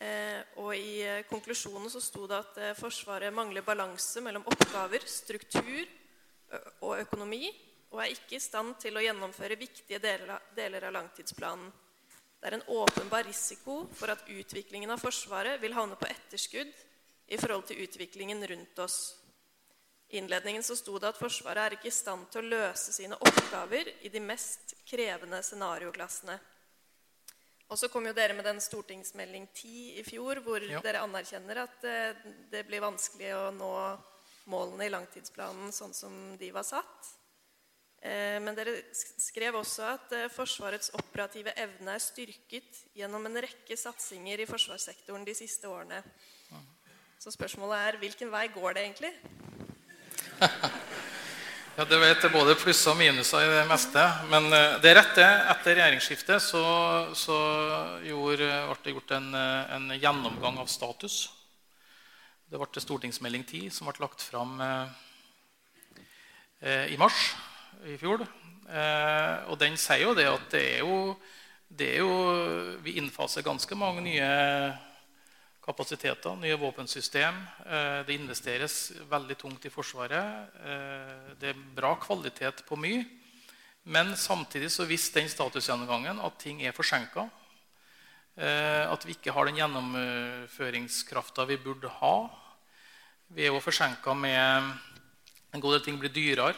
Eh, 0.01 0.39
og 0.63 0.71
I 0.73 0.95
eh, 1.05 1.19
konklusjonen 1.29 1.91
så 1.93 2.01
sto 2.01 2.23
det 2.25 2.39
at 2.39 2.57
eh, 2.57 2.73
Forsvaret 2.79 3.29
mangler 3.35 3.61
balanse 3.61 4.23
mellom 4.25 4.47
oppgaver, 4.49 5.05
struktur 5.05 5.85
og 6.81 6.95
økonomi, 6.97 7.51
og 7.93 8.01
er 8.01 8.15
ikke 8.15 8.39
i 8.39 8.41
stand 8.41 8.73
til 8.81 8.97
å 8.97 9.05
gjennomføre 9.05 9.59
viktige 9.59 10.01
deler 10.01 10.89
av 10.89 10.95
langtidsplanen. 10.95 11.69
Det 12.41 12.49
er 12.49 12.57
en 12.57 12.67
åpenbar 12.73 13.27
risiko 13.29 13.83
for 13.93 14.09
at 14.09 14.25
utviklingen 14.33 14.89
av 14.89 15.03
Forsvaret 15.03 15.61
vil 15.61 15.77
havne 15.77 15.99
på 15.99 16.09
etterskudd 16.09 16.73
i 17.29 17.37
forhold 17.37 17.69
til 17.69 17.85
utviklingen 17.85 18.41
rundt 18.49 18.81
oss. 18.81 19.19
Innledningen 20.09 20.63
så 20.65 20.73
sto 20.77 20.97
det 20.97 21.11
at 21.11 21.19
Forsvaret 21.19 21.61
er 21.63 21.75
ikke 21.75 21.91
i 21.91 21.93
stand 21.93 22.25
til 22.33 22.41
å 22.41 22.49
løse 22.55 22.93
sine 22.95 23.17
oppgaver 23.19 23.91
i 24.01 24.09
de 24.09 24.21
mest 24.23 24.73
krevende 24.89 25.41
scenarioklassene. 25.45 26.39
Og 27.69 27.77
så 27.77 27.91
kom 27.93 28.07
jo 28.09 28.15
dere 28.17 28.33
med 28.33 28.47
den 28.49 28.57
stortingsmelding 28.63 29.45
10 29.53 29.99
i 30.01 30.03
fjor, 30.07 30.41
hvor 30.41 30.63
ja. 30.65 30.81
dere 30.81 31.03
anerkjenner 31.05 31.61
at 31.61 31.85
eh, 31.85 32.23
det 32.49 32.63
blir 32.65 32.81
vanskelig 32.81 33.29
å 33.37 33.43
nå 33.53 33.73
målene 34.49 34.87
i 34.87 34.93
langtidsplanen 34.95 35.69
sånn 35.75 35.93
som 35.93 36.15
de 36.41 36.49
var 36.55 36.65
satt. 36.65 37.11
Eh, 38.01 38.39
men 38.41 38.57
dere 38.57 38.73
skrev 38.95 39.59
også 39.59 39.85
at 39.91 40.17
eh, 40.17 40.31
Forsvarets 40.33 40.89
operative 40.97 41.53
evne 41.53 41.93
er 41.93 42.01
styrket 42.01 42.81
gjennom 42.97 43.29
en 43.29 43.43
rekke 43.45 43.77
satsinger 43.77 44.41
i 44.41 44.49
forsvarssektoren 44.49 45.27
de 45.27 45.37
siste 45.37 45.69
årene. 45.69 46.01
Så 47.19 47.35
spørsmålet 47.35 47.83
er 47.83 48.01
hvilken 48.01 48.31
vei 48.31 48.47
går 48.55 48.77
det 48.77 48.87
egentlig? 48.87 49.13
Ja, 51.79 51.85
Det 51.85 51.95
vet 51.95 52.33
både 52.33 52.57
plusser 52.59 52.91
og 52.91 52.97
minuser 52.99 53.39
i 53.39 53.51
det 53.53 53.61
meste. 53.69 54.01
Men 54.27 54.51
eh, 54.51 54.81
det 54.83 54.89
er 54.89 54.97
rett, 54.99 55.13
det. 55.15 55.27
Etter 55.53 55.77
regjeringsskiftet 55.77 56.43
så, 56.43 56.63
så 57.15 57.37
gjorde, 58.03 58.49
ble 58.67 58.75
det 58.83 58.95
gjort 58.97 59.13
en, 59.15 59.29
eh, 59.39 59.71
en, 59.77 59.85
gjennomgang 59.95 60.59
av 60.59 60.67
status. 60.67 61.31
Det 62.51 62.59
ble 62.59 62.83
stortingsmelding 62.83 63.47
10, 63.47 63.71
som 63.71 63.87
ble 63.87 63.95
lagt 64.03 64.19
fram 64.27 64.59
eh, 64.65 64.91
i 66.91 66.99
mars 66.99 67.31
i 67.87 67.95
fjor. 68.01 68.27
Eh, 68.67 69.35
og 69.47 69.55
den 69.63 69.79
sier 69.79 70.03
jo 70.09 70.17
det 70.19 70.27
at 70.27 70.51
det 70.51 70.65
er 70.75 70.83
jo, 70.83 71.15
det 71.69 71.93
er 71.95 72.03
jo 72.03 72.13
Vi 72.83 72.99
innfaser 72.99 73.45
ganske 73.45 73.75
mange 73.79 74.03
nye 74.03 74.27
kapasiteter, 75.69 76.33
nye 76.41 76.57
våpensystem. 76.57 77.35
Eh, 77.65 78.01
det 78.07 78.17
investeres 78.17 78.91
veldig 79.09 79.37
tungt 79.37 79.65
i 79.65 79.71
Forsvaret. 79.73 80.49
Eh, 80.65 81.35
det 81.39 81.51
er 81.51 81.65
bra 81.75 81.93
kvalitet 82.01 82.63
på 82.65 82.77
mye. 82.79 83.05
Men 83.85 84.15
samtidig 84.17 84.71
så 84.73 84.87
viste 84.89 85.21
den 85.21 85.29
statusgjennomgangen 85.29 86.21
at 86.25 86.39
ting 86.41 86.63
er 86.65 86.73
forsinka. 86.73 87.27
Eh, 88.37 88.85
at 88.89 89.05
vi 89.05 89.13
ikke 89.13 89.33
har 89.35 89.45
den 89.45 89.59
gjennomføringskrafta 89.61 91.45
vi 91.45 91.57
burde 91.61 91.91
ha. 92.01 92.15
Vi 93.29 93.45
er 93.45 93.53
jo 93.53 93.61
forsinka 93.61 94.13
med 94.13 94.77
En 95.51 95.61
god 95.61 95.71
del 95.73 95.81
ting 95.81 95.95
blir 95.97 96.11
dyrere. 96.13 96.53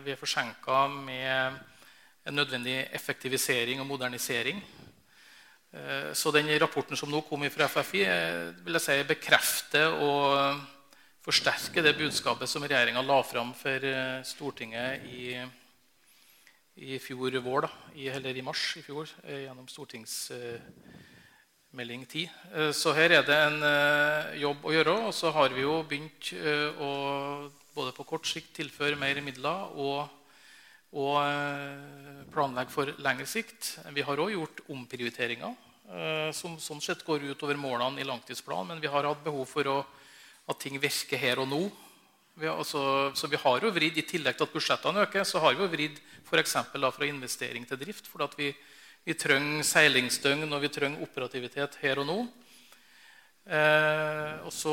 Vi 0.00 0.10
er 0.10 0.16
forsinka 0.16 0.86
med 0.88 1.58
en 2.24 2.34
nødvendig 2.34 2.88
effektivisering 2.90 3.80
og 3.80 3.86
modernisering. 3.86 4.62
Eh, 5.70 6.10
så 6.18 6.32
den 6.34 6.48
rapporten 6.58 6.98
som 6.98 7.06
nå 7.10 7.20
kom 7.22 7.44
fra 7.50 7.68
FFI, 7.70 8.02
eh, 8.02 8.54
vil 8.64 8.74
jeg 8.74 8.82
si 8.82 9.02
bekrefter 9.06 9.92
og 10.02 10.58
forsterker 11.22 11.82
det 11.86 11.98
budskapet 11.98 12.48
som 12.50 12.62
regjeringa 12.64 13.02
la 13.06 13.22
fram 13.22 13.54
for 13.54 13.84
eh, 13.86 14.22
Stortinget 14.26 15.00
i, 15.06 15.38
i 16.74 16.98
fjor 16.98 17.30
vår, 17.44 17.60
da, 17.68 17.72
i, 17.94 18.08
eller 18.10 18.34
i 18.34 18.42
mars 18.42 18.76
i 18.80 18.82
fjor, 18.82 19.06
gjennom 19.22 19.68
stortingsmelding 19.70 22.06
10. 22.08 22.28
Så 22.74 22.92
her 22.96 23.10
er 23.14 23.22
det 23.22 23.38
en 23.38 23.62
jobb 24.40 24.64
å 24.64 24.72
gjøre. 24.74 24.92
Og 25.06 25.14
så 25.14 25.30
har 25.36 25.48
vi 25.54 25.60
jo 25.62 25.86
begynt 25.86 26.32
å 26.80 26.90
både 27.76 27.92
på 27.94 28.04
kort 28.08 28.26
sikt 28.26 28.54
tilføre 28.58 28.96
mer 28.98 29.20
midler 29.22 29.70
og 29.78 30.08
og 30.90 31.20
eh, 31.22 32.22
planlegge 32.32 32.74
for 32.74 32.90
lengre 33.02 33.26
sikt. 33.28 33.76
Vi 33.94 34.02
har 34.06 34.22
òg 34.22 34.32
gjort 34.34 34.62
omprioriteringer 34.72 35.52
eh, 35.52 36.30
som 36.34 36.56
sånn 36.58 36.82
sett 36.82 37.04
går 37.06 37.28
utover 37.30 37.58
målene 37.58 38.02
i 38.02 38.08
langtidsplanen. 38.08 38.74
Men 38.74 38.82
vi 38.82 38.90
har 38.90 39.06
hatt 39.06 39.22
behov 39.24 39.46
for 39.50 39.70
å, 39.70 39.78
at 40.50 40.60
ting 40.62 40.80
virker 40.82 41.20
her 41.20 41.42
og 41.42 41.50
nå. 41.50 41.62
Vi 42.40 42.48
har, 42.48 42.58
altså, 42.58 43.12
så 43.14 43.28
vi 43.30 43.38
har 43.38 43.62
jo 43.62 43.72
vridd, 43.74 43.98
I 44.00 44.06
tillegg 44.08 44.38
til 44.38 44.48
at 44.48 44.54
budsjettene 44.54 45.06
øker, 45.06 45.24
så 45.28 45.42
har 45.44 45.54
vi 45.54 45.62
jo 45.62 45.70
vridd 45.70 45.98
da, 46.30 46.90
fra 46.90 47.06
investering 47.06 47.66
til 47.68 47.78
drift. 47.78 48.10
For 48.10 48.24
at 48.26 48.34
vi, 48.38 48.50
vi 49.04 49.14
trenger 49.14 49.66
seilingsdøgn 49.66 50.48
og 50.50 50.62
vi 50.62 50.72
trenger 50.72 51.06
operativitet 51.06 51.78
her 51.82 52.02
og 52.02 52.08
nå. 52.10 52.20
Eh, 53.50 54.32
og 54.46 54.52
så 54.54 54.72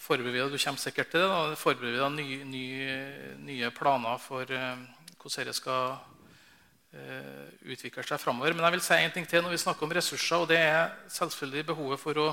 forbereder 0.00 0.48
vi 0.48 0.56
du 0.56 0.62
kommer 0.62 0.80
sikkert 0.80 1.10
til 1.12 1.20
det, 1.20 1.28
da, 1.28 1.56
forbereder 1.60 2.08
vi 2.08 2.22
nye, 2.22 2.44
nye, 2.48 2.94
nye 3.42 3.70
planer 3.74 4.20
for 4.22 4.48
eh, 4.48 4.84
hvordan 5.22 5.46
dette 5.46 5.56
skal 5.56 5.94
uh, 5.96 7.48
utvikle 7.64 8.04
seg 8.06 8.20
framover. 8.20 8.56
Men 8.56 8.66
jeg 8.66 8.76
vil 8.76 8.84
si 8.86 8.98
en 8.98 9.14
ting 9.14 9.28
til 9.28 9.44
når 9.44 9.54
vi 9.54 9.60
snakker 9.62 9.86
om 9.86 9.94
ressurser, 9.94 10.42
og 10.42 10.50
det 10.50 10.58
er 10.60 10.96
selvfølgelig 11.14 11.68
behovet 11.70 12.02
for 12.02 12.20
å 12.20 12.30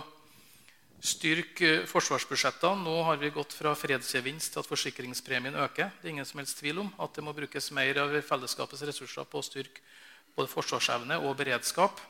styrke 0.99 1.85
forsvarsbudsjettene. 1.87 2.83
Nå 2.83 2.95
har 3.07 3.19
vi 3.21 3.31
gått 3.31 3.55
fra 3.55 3.71
fredsgevinst 3.77 4.53
til 4.53 4.63
at 4.63 4.69
forsikringspremien 4.69 5.55
øker. 5.55 5.93
Det 5.99 6.09
er 6.09 6.15
ingen 6.17 6.27
som 6.27 6.41
helst 6.41 6.59
tvil 6.59 6.81
om 6.83 6.89
at 6.99 7.15
det 7.15 7.23
må 7.23 7.33
brukes 7.35 7.71
mer 7.75 8.01
av 8.03 8.15
fellesskapets 8.27 8.83
ressurser 8.89 9.27
på 9.29 9.39
å 9.39 9.45
styrke 9.45 9.85
både 10.35 10.51
forsvarsevne 10.51 11.19
og 11.23 11.37
beredskap. 11.39 12.01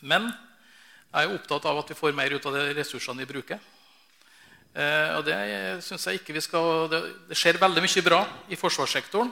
Men 0.00 0.28
jeg 0.28 1.24
er 1.24 1.34
opptatt 1.34 1.66
av 1.66 1.80
at 1.80 1.90
vi 1.90 1.98
får 1.98 2.14
mer 2.16 2.34
ut 2.34 2.46
av 2.46 2.54
de 2.54 2.68
ressursene 2.76 3.24
vi 3.24 3.32
bruker. 3.32 3.60
Eh, 4.76 5.12
og 5.16 5.24
det 5.24 5.36
jeg 5.48 6.18
ikke 6.20 6.34
vi 6.36 6.42
skal, 6.44 6.86
det, 6.92 7.00
det 7.30 7.38
skjer 7.38 7.58
veldig 7.60 7.84
mye 7.84 8.02
bra 8.04 8.20
i 8.52 8.58
forsvarssektoren. 8.60 9.30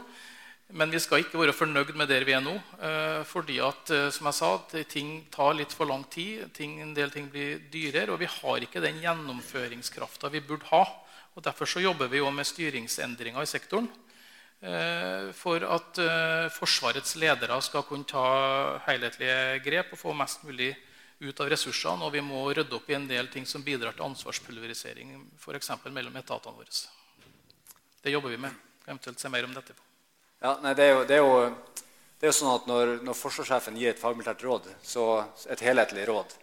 Men 0.72 0.90
vi 0.90 0.98
skal 1.02 1.20
ikke 1.20 1.36
være 1.38 1.52
fornøyd 1.52 1.90
med 1.98 2.08
der 2.08 2.24
vi 2.24 2.32
er 2.32 2.40
nå. 2.40 2.54
eh, 2.80 3.22
fordi 3.28 3.58
at, 3.60 3.90
eh, 3.90 4.10
som 4.10 4.26
jeg 4.26 4.34
sa, 4.34 4.48
ting 4.88 5.26
tar 5.30 5.52
litt 5.54 5.72
for 5.72 5.86
lang 5.86 6.04
tid. 6.10 6.52
Ting, 6.54 6.80
en 6.80 6.94
del 6.94 7.10
ting 7.10 7.28
blir 7.30 7.60
dyrere, 7.70 8.10
og 8.12 8.18
vi 8.18 8.26
har 8.26 8.64
ikke 8.64 8.80
den 8.80 9.00
gjennomføringskrafta 9.02 10.30
vi 10.32 10.40
burde 10.40 10.64
ha. 10.72 10.84
Og 11.36 11.42
Derfor 11.42 11.66
så 11.66 11.82
jobber 11.82 12.08
vi 12.08 12.20
med 12.30 12.46
styringsendringer 12.46 13.42
i 13.42 13.46
sektoren. 13.46 13.88
eh, 14.62 15.32
For 15.32 15.60
at 15.60 16.00
Forsvarets 16.50 17.16
ledere 17.16 17.60
skal 17.62 17.82
kunne 17.82 18.04
ta 18.06 18.78
helhetlige 18.86 19.62
grep 19.62 19.92
og 19.92 19.98
få 19.98 20.14
mest 20.16 20.44
mulig 20.44 20.74
ut 21.20 21.40
av 21.40 21.48
ressursene. 21.50 22.02
Og 22.02 22.12
vi 22.12 22.20
må 22.20 22.54
rydde 22.54 22.74
opp 22.74 22.88
i 22.88 22.94
en 22.94 23.06
del 23.06 23.28
ting 23.28 23.44
som 23.44 23.62
bidrar 23.62 23.92
til 23.92 24.04
ansvarspulverisering, 24.08 25.30
f.eks. 25.38 25.70
mellom 25.90 26.16
etatene 26.16 26.56
våre. 26.56 26.88
Det 28.02 28.10
jobber 28.10 28.30
vi 28.30 28.36
med. 28.38 28.54
Eventuelt 28.86 29.20
se 29.20 29.28
mer 29.28 29.44
om 29.44 29.52
dette. 29.52 29.74
på. 29.74 29.93
Ja, 30.45 30.59
nei, 30.61 30.74
det, 30.76 30.84
er 30.84 30.90
jo, 30.92 31.05
det, 31.09 31.14
er 31.16 31.22
jo, 31.24 31.36
det 32.20 32.26
er 32.26 32.28
jo 32.28 32.36
sånn 32.36 32.51
at 32.53 32.66
når, 32.68 32.90
når 33.07 33.16
forsvarssjefen 33.16 33.78
gir 33.80 33.95
et 33.95 34.01
fagmilitært 34.01 34.42
råd, 34.45 34.66
så 34.84 35.05
et 35.49 35.62
helhetlig 35.64 36.03
råd 36.11 36.34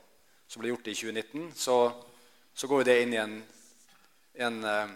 som 0.50 0.64
ble 0.64 0.72
gjort 0.72 0.90
i 0.90 0.96
2019, 0.98 1.44
så, 1.54 1.76
så 2.50 2.70
går 2.72 2.82
jo 2.82 2.88
det 2.88 2.96
inn 3.04 3.14
i 3.14 3.20
en, 3.22 3.36
en 4.48 4.58
eh, 4.72 4.96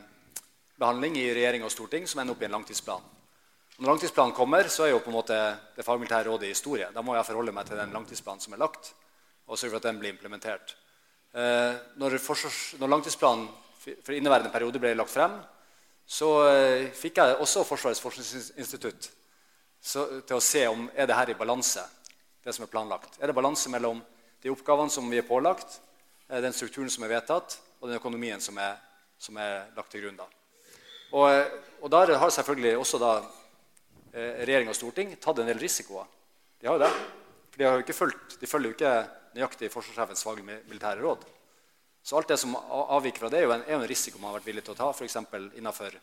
behandling 0.82 1.20
i 1.22 1.28
regjering 1.38 1.68
og 1.68 1.74
storting 1.76 2.10
som 2.10 2.24
ender 2.24 2.34
opp 2.34 2.42
i 2.42 2.50
en 2.50 2.58
langtidsplan. 2.58 3.06
Når 3.76 3.92
langtidsplanen 3.92 4.34
kommer, 4.42 4.74
så 4.74 4.88
er 4.88 4.96
jo 4.96 5.04
på 5.06 5.14
en 5.14 5.20
måte 5.20 5.38
det 5.78 5.86
fagmilitære 5.86 6.32
rådet 6.32 6.50
historie. 6.56 6.90
Da 6.90 7.06
må 7.06 7.14
jeg 7.14 7.30
forholde 7.30 7.54
meg 7.54 7.70
til 7.70 7.78
den 7.78 7.94
langtidsplanen 7.94 8.42
som 8.42 8.58
er 8.58 8.66
lagt, 8.66 8.96
og 9.46 9.54
sørge 9.54 9.76
for 9.76 9.84
at 9.84 9.90
den 9.92 10.02
blir 10.02 10.16
implementert. 10.16 10.74
Eh, 11.30 11.78
når, 12.02 12.18
når 12.82 12.98
langtidsplanen 12.98 13.46
for 13.86 14.18
inneværende 14.18 14.50
periode 14.50 14.82
ble 14.82 14.98
lagt 14.98 15.14
frem, 15.14 15.38
så 16.06 16.30
eh, 16.48 16.92
fikk 16.94 17.18
jeg 17.18 17.38
også 17.42 17.66
Forsvarets 17.66 18.02
forskningsinstitutt 18.04 19.10
til 19.86 20.36
å 20.38 20.42
se 20.42 20.64
om 20.70 20.88
er 20.98 21.10
det 21.10 21.18
her 21.18 21.32
i 21.34 21.38
balanse, 21.38 21.84
det 22.46 22.54
som 22.54 22.66
er 22.66 22.72
planlagt. 22.72 23.18
Er 23.20 23.30
det 23.30 23.38
balanse 23.38 23.70
mellom 23.74 24.02
de 24.42 24.52
oppgavene 24.54 24.94
som 24.94 25.10
vi 25.10 25.20
er 25.22 25.28
pålagt, 25.28 25.80
eh, 26.30 26.42
den 26.42 26.54
strukturen 26.54 26.92
som 26.94 27.06
er 27.06 27.16
vedtatt, 27.16 27.58
og 27.82 27.90
den 27.90 27.98
økonomien 27.98 28.42
som 28.42 28.58
er, 28.62 28.78
som 29.18 29.38
er 29.42 29.72
lagt 29.78 29.92
til 29.94 30.06
grunn. 30.06 30.18
da. 30.18 30.30
Og, 31.12 31.30
eh, 31.32 31.52
og 31.82 31.92
der 31.92 32.16
har 32.18 32.30
selvfølgelig 32.30 32.78
også 32.78 33.02
da 33.02 33.16
regjering 34.16 34.70
og 34.72 34.76
storting 34.78 35.10
tatt 35.20 35.42
en 35.42 35.50
del 35.50 35.60
risikoer. 35.60 36.06
De 36.62 36.70
har 36.70 36.78
jo 36.78 36.86
det. 36.86 36.92
For 37.52 37.58
de, 37.58 37.66
har 37.66 37.74
jo 37.76 37.84
ikke 37.84 37.98
fulgt, 37.98 38.38
de 38.40 38.48
følger 38.48 38.70
jo 38.70 38.76
ikke 38.78 38.94
nøyaktig 39.36 39.72
forsvarssjefens 39.74 40.24
militære 40.70 41.04
råd. 41.04 41.26
Så 42.06 42.18
alt 42.20 42.30
det 42.30 42.38
som 42.38 42.54
avviker 42.54 43.26
fra 43.26 43.32
det, 43.34 43.40
er 43.42 43.48
jo 43.48 43.54
en, 43.56 43.64
er 43.66 43.80
en 43.80 43.88
risiko 43.90 44.20
man 44.22 44.30
har 44.30 44.38
vært 44.38 44.52
villig 44.52 44.62
til 44.66 44.76
å 44.76 44.78
ta, 44.78 44.92
f.eks. 44.94 45.16
innenfor 45.58 45.96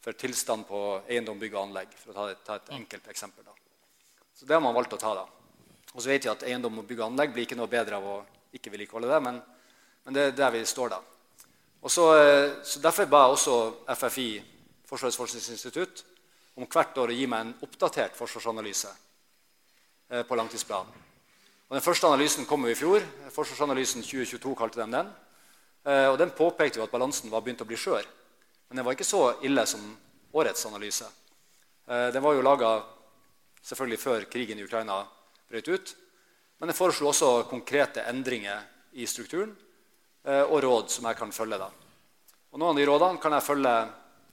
for 0.00 0.16
tilstand 0.16 0.66
på 0.68 0.80
eiendom, 1.08 1.38
bygg 1.40 1.54
og 1.54 1.62
anlegg, 1.66 1.92
for 2.00 2.12
å 2.12 2.16
ta, 2.16 2.34
ta 2.44 2.56
et 2.56 2.72
enkelt 2.76 3.08
eksempel. 3.12 3.44
Da. 3.44 3.54
Så 4.36 4.48
det 4.48 4.56
har 4.56 4.62
man 4.64 4.76
valgt 4.76 4.96
å 4.96 5.00
ta. 5.00 5.14
da. 5.16 5.24
Og 5.94 6.00
så 6.00 6.12
vet 6.12 6.24
vi 6.24 6.32
at 6.32 6.44
eiendom 6.48 6.80
og 6.80 6.86
bygg 6.88 7.00
og 7.02 7.06
anlegg 7.10 7.32
blir 7.34 7.48
ikke 7.48 7.58
noe 7.58 7.70
bedre 7.72 7.98
av 7.98 8.06
å 8.08 8.18
ikke 8.56 8.72
vedlikeholde 8.72 9.10
det, 9.10 9.20
men, 9.24 9.40
men, 10.04 10.16
det 10.16 10.26
er 10.26 10.36
der 10.36 10.54
vi 10.54 10.62
står 10.66 10.94
da. 10.94 11.00
Og 11.80 11.92
så, 11.92 12.06
eh, 12.16 12.60
så 12.64 12.80
Derfor 12.84 13.08
ba 13.08 13.24
jeg 13.24 13.36
også 13.36 13.56
FFI, 13.96 14.30
Forsvarets 14.90 15.16
forskningsinstitutt, 15.20 16.04
om 16.58 16.66
hvert 16.66 16.98
år 16.98 17.12
å 17.12 17.16
gi 17.16 17.28
meg 17.30 17.46
en 17.46 17.52
oppdatert 17.64 18.16
forsvarsanalyse 18.18 18.90
eh, 20.10 20.24
på 20.26 20.36
langtidsplanen. 20.36 21.08
Og 21.70 21.76
Den 21.78 21.84
første 21.84 22.08
analysen 22.08 22.46
kom 22.46 22.64
jo 22.66 22.72
i 22.72 22.78
fjor. 22.78 23.04
Forsvarsanalysen 23.30 24.02
2022 24.02 24.56
kalte 24.58 24.82
de 24.82 24.88
den. 24.90 25.12
Eh, 25.84 26.08
og 26.10 26.18
Den 26.18 26.30
påpekte 26.36 26.80
jo 26.80 26.84
at 26.84 26.92
balansen 26.92 27.30
var 27.32 27.42
begynt 27.44 27.62
å 27.64 27.68
bli 27.68 27.78
skjør. 27.78 28.06
Men 28.68 28.80
den 28.80 28.86
var 28.86 28.96
ikke 28.96 29.08
så 29.08 29.40
ille 29.42 29.64
som 29.66 29.82
årets 30.32 30.66
analyse. 30.66 31.08
Eh, 31.86 32.10
den 32.12 32.22
var 32.22 32.36
jo 32.36 32.44
laga 32.44 32.82
selvfølgelig 33.62 34.00
før 34.00 34.26
krigen 34.30 34.58
i 34.58 34.64
Ukraina 34.64 35.02
brøt 35.48 35.68
ut. 35.68 35.94
Men 36.60 36.70
den 36.70 36.76
foreslo 36.76 37.08
også 37.10 37.48
konkrete 37.48 38.04
endringer 38.10 38.62
i 38.92 39.06
strukturen 39.08 39.54
eh, 40.24 40.44
og 40.44 40.60
råd 40.62 40.90
som 40.92 41.08
jeg 41.08 41.16
kan 41.16 41.32
følge. 41.32 41.58
da. 41.58 41.70
Og 42.52 42.58
Noen 42.58 42.74
av 42.74 42.80
de 42.80 42.86
rådene 42.88 43.22
kan 43.22 43.32
jeg 43.32 43.46
følge 43.46 43.74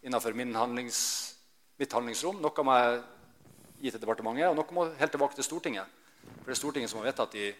innenfor 0.03 0.35
handlings, 0.35 0.99
mitt 1.79 1.93
handlingsrom. 1.93 2.41
Noe 2.41 2.63
må 2.63 2.77
jeg 2.77 3.01
gi 3.81 3.91
til 3.91 4.01
departementet, 4.01 4.49
og 4.49 4.55
noe 4.57 4.73
må 4.73 4.87
helt 4.97 5.11
tilbake 5.11 5.35
til 5.35 5.43
Stortinget. 5.43 5.85
For 6.41 6.49
det 6.49 6.55
er 6.55 6.61
Stortinget 6.61 6.89
som 6.89 6.99
har 6.99 7.11
vedtatt 7.11 7.31
de, 7.31 7.53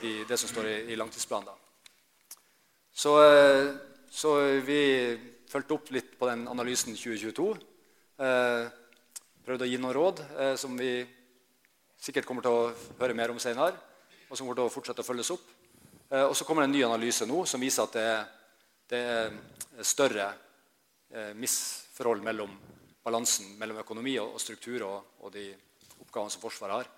de, 0.00 0.24
det 0.24 0.38
som 0.38 0.48
står 0.48 0.68
i, 0.70 0.76
i 0.92 0.96
langtidsplanen. 0.96 1.50
da. 1.50 1.69
Så, 2.92 3.14
eh, 3.24 3.74
så, 4.10 4.34
vi 4.66 4.82
fulgte 5.50 5.74
opp 5.74 5.90
litt 5.94 6.16
på 6.18 6.28
den 6.30 6.46
analysen 6.50 6.96
2022. 6.96 7.46
Eh, 8.20 8.64
prøvde 9.46 9.66
å 9.66 9.70
gi 9.70 9.78
noen 9.80 9.96
råd 9.96 10.24
eh, 10.38 10.54
som 10.60 10.76
vi 10.78 11.00
sikkert 12.00 12.26
kommer 12.28 12.44
til 12.44 12.56
å 12.56 12.68
høre 13.00 13.16
mer 13.16 13.32
om 13.32 13.40
senere, 13.42 13.78
og 14.28 14.36
som 14.36 14.44
kommer 14.46 14.58
til 14.58 14.68
å 14.68 14.72
fortsette 14.72 15.04
å 15.04 15.06
følges 15.06 15.32
opp. 15.34 15.46
Og 16.10 16.32
så 16.34 16.42
kommer 16.42 16.64
det 16.64 16.70
en 16.70 16.72
ny 16.74 16.80
analyse 16.82 17.26
nå 17.28 17.44
som 17.46 17.62
viser 17.62 17.84
at 17.86 17.92
det 17.94 18.06
det 18.90 18.98
er 18.98 19.34
større 19.86 20.24
misforhold 21.38 22.24
mellom 22.26 22.56
balansen 23.04 23.52
mellom 23.60 23.80
økonomi 23.82 24.16
og 24.18 24.40
struktur 24.42 24.82
og, 24.86 25.12
og, 25.20 25.30
de 25.34 25.50
oppgavene 26.02 26.32
som 26.32 26.42
Forsvaret 26.42 26.80
har. 26.80 26.90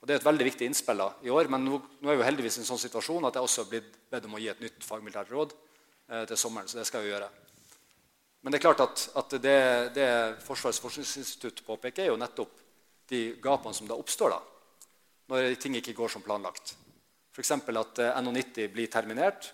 Og 0.00 0.08
Det 0.08 0.14
er 0.14 0.22
et 0.22 0.28
veldig 0.30 0.46
viktig 0.48 0.66
innspill 0.66 1.02
i 1.28 1.32
år, 1.32 1.50
men 1.52 1.66
nå, 1.66 1.78
nå 2.00 2.10
er 2.10 2.16
vi 2.16 2.24
heldigvis 2.24 2.56
i 2.56 2.62
en 2.62 2.70
sånn 2.70 2.80
situasjon 2.80 3.26
at 3.28 3.36
jeg 3.36 3.44
også 3.44 3.64
har 3.64 3.70
blitt 3.74 3.98
bedt 4.10 4.28
om 4.28 4.36
å 4.38 4.40
gi 4.40 4.48
et 4.48 4.62
nytt 4.64 4.86
fagmilitært 4.86 5.32
råd 5.34 5.52
eh, 5.52 6.24
til 6.30 6.40
sommeren. 6.40 6.68
så 6.68 6.80
det 6.80 6.86
skal 6.88 7.04
jeg 7.04 7.12
gjøre. 7.12 7.28
Men 8.40 8.54
det 8.54 8.60
er 8.60 8.64
klart 8.64 8.80
at, 8.86 9.02
at 9.20 9.36
det, 9.44 9.58
det, 9.98 10.08
Forsvarets 10.46 10.80
forskningsinstitutt 10.80 11.60
påpeker, 11.66 12.06
er 12.06 12.14
jo 12.14 12.20
nettopp 12.20 12.56
de 13.12 13.22
gapene 13.42 13.76
som 13.76 13.90
da 13.90 13.98
oppstår 14.00 14.32
da, 14.32 14.40
når 15.28 15.52
ting 15.60 15.76
ikke 15.76 15.96
går 15.98 16.14
som 16.14 16.24
planlagt. 16.24 16.74
F.eks. 17.34 17.52
at 17.52 18.00
eh, 18.00 18.16
NH90 18.24 18.72
blir 18.72 18.88
terminert, 18.92 19.52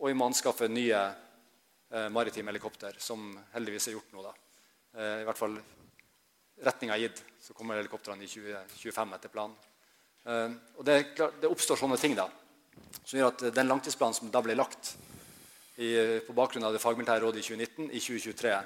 og 0.00 0.10
vi 0.10 0.16
må 0.16 0.28
anskaffe 0.28 0.68
nye 0.68 1.00
eh, 1.00 2.08
maritime 2.12 2.52
helikopter, 2.52 3.00
som 3.00 3.32
heldigvis 3.54 3.88
er 3.88 3.96
gjort 3.96 4.12
nå. 4.14 4.28
da. 4.28 4.36
Eh, 5.00 5.16
I 5.22 5.28
hvert 5.28 5.40
fall 5.40 5.56
retninga 6.64 6.96
er 6.96 7.06
gitt, 7.06 7.22
så 7.40 7.56
kommer 7.56 7.80
helikoptrene 7.80 8.24
i 8.24 8.30
2025 8.30 9.14
etter 9.16 9.32
planen. 9.32 9.56
Eh, 10.24 10.50
og 10.76 10.84
det, 10.86 10.98
det, 11.16 11.48
oppstår 11.48 11.80
sånne 11.80 11.98
ting 12.00 12.16
da, 12.18 12.26
som 13.04 13.16
gjør 13.18 13.32
at 13.32 13.46
den 13.56 13.70
langtidsplanen 13.70 14.16
som 14.16 14.32
da 14.32 14.42
ble 14.44 14.58
lagt 14.58 14.94
i, 15.80 16.20
på 16.26 16.36
bakgrunn 16.36 16.66
av 16.68 16.76
det 16.76 16.82
fagmilitære 16.82 17.24
rådet 17.24 17.40
i 17.40 17.46
2019, 17.48 17.88
i 17.88 18.02
2023 18.02 18.56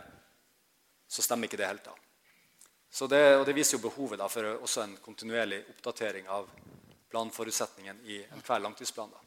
så 1.14 1.22
stemmer 1.22 1.46
ikke 1.46 1.60
det 1.60 1.68
helt. 1.68 1.84
da. 1.86 1.94
Så 2.90 3.06
det, 3.10 3.22
og 3.38 3.44
det 3.46 3.56
viser 3.56 3.76
jo 3.76 3.88
behovet 3.88 4.20
da, 4.20 4.28
for 4.30 4.46
også 4.54 4.84
en 4.84 4.96
kontinuerlig 5.02 5.64
oppdatering 5.72 6.28
av 6.30 6.50
planforutsetningen 7.10 8.02
i 8.10 8.20
enhver 8.24 8.62
langtidsplan. 8.62 9.10
Da. 9.10 9.22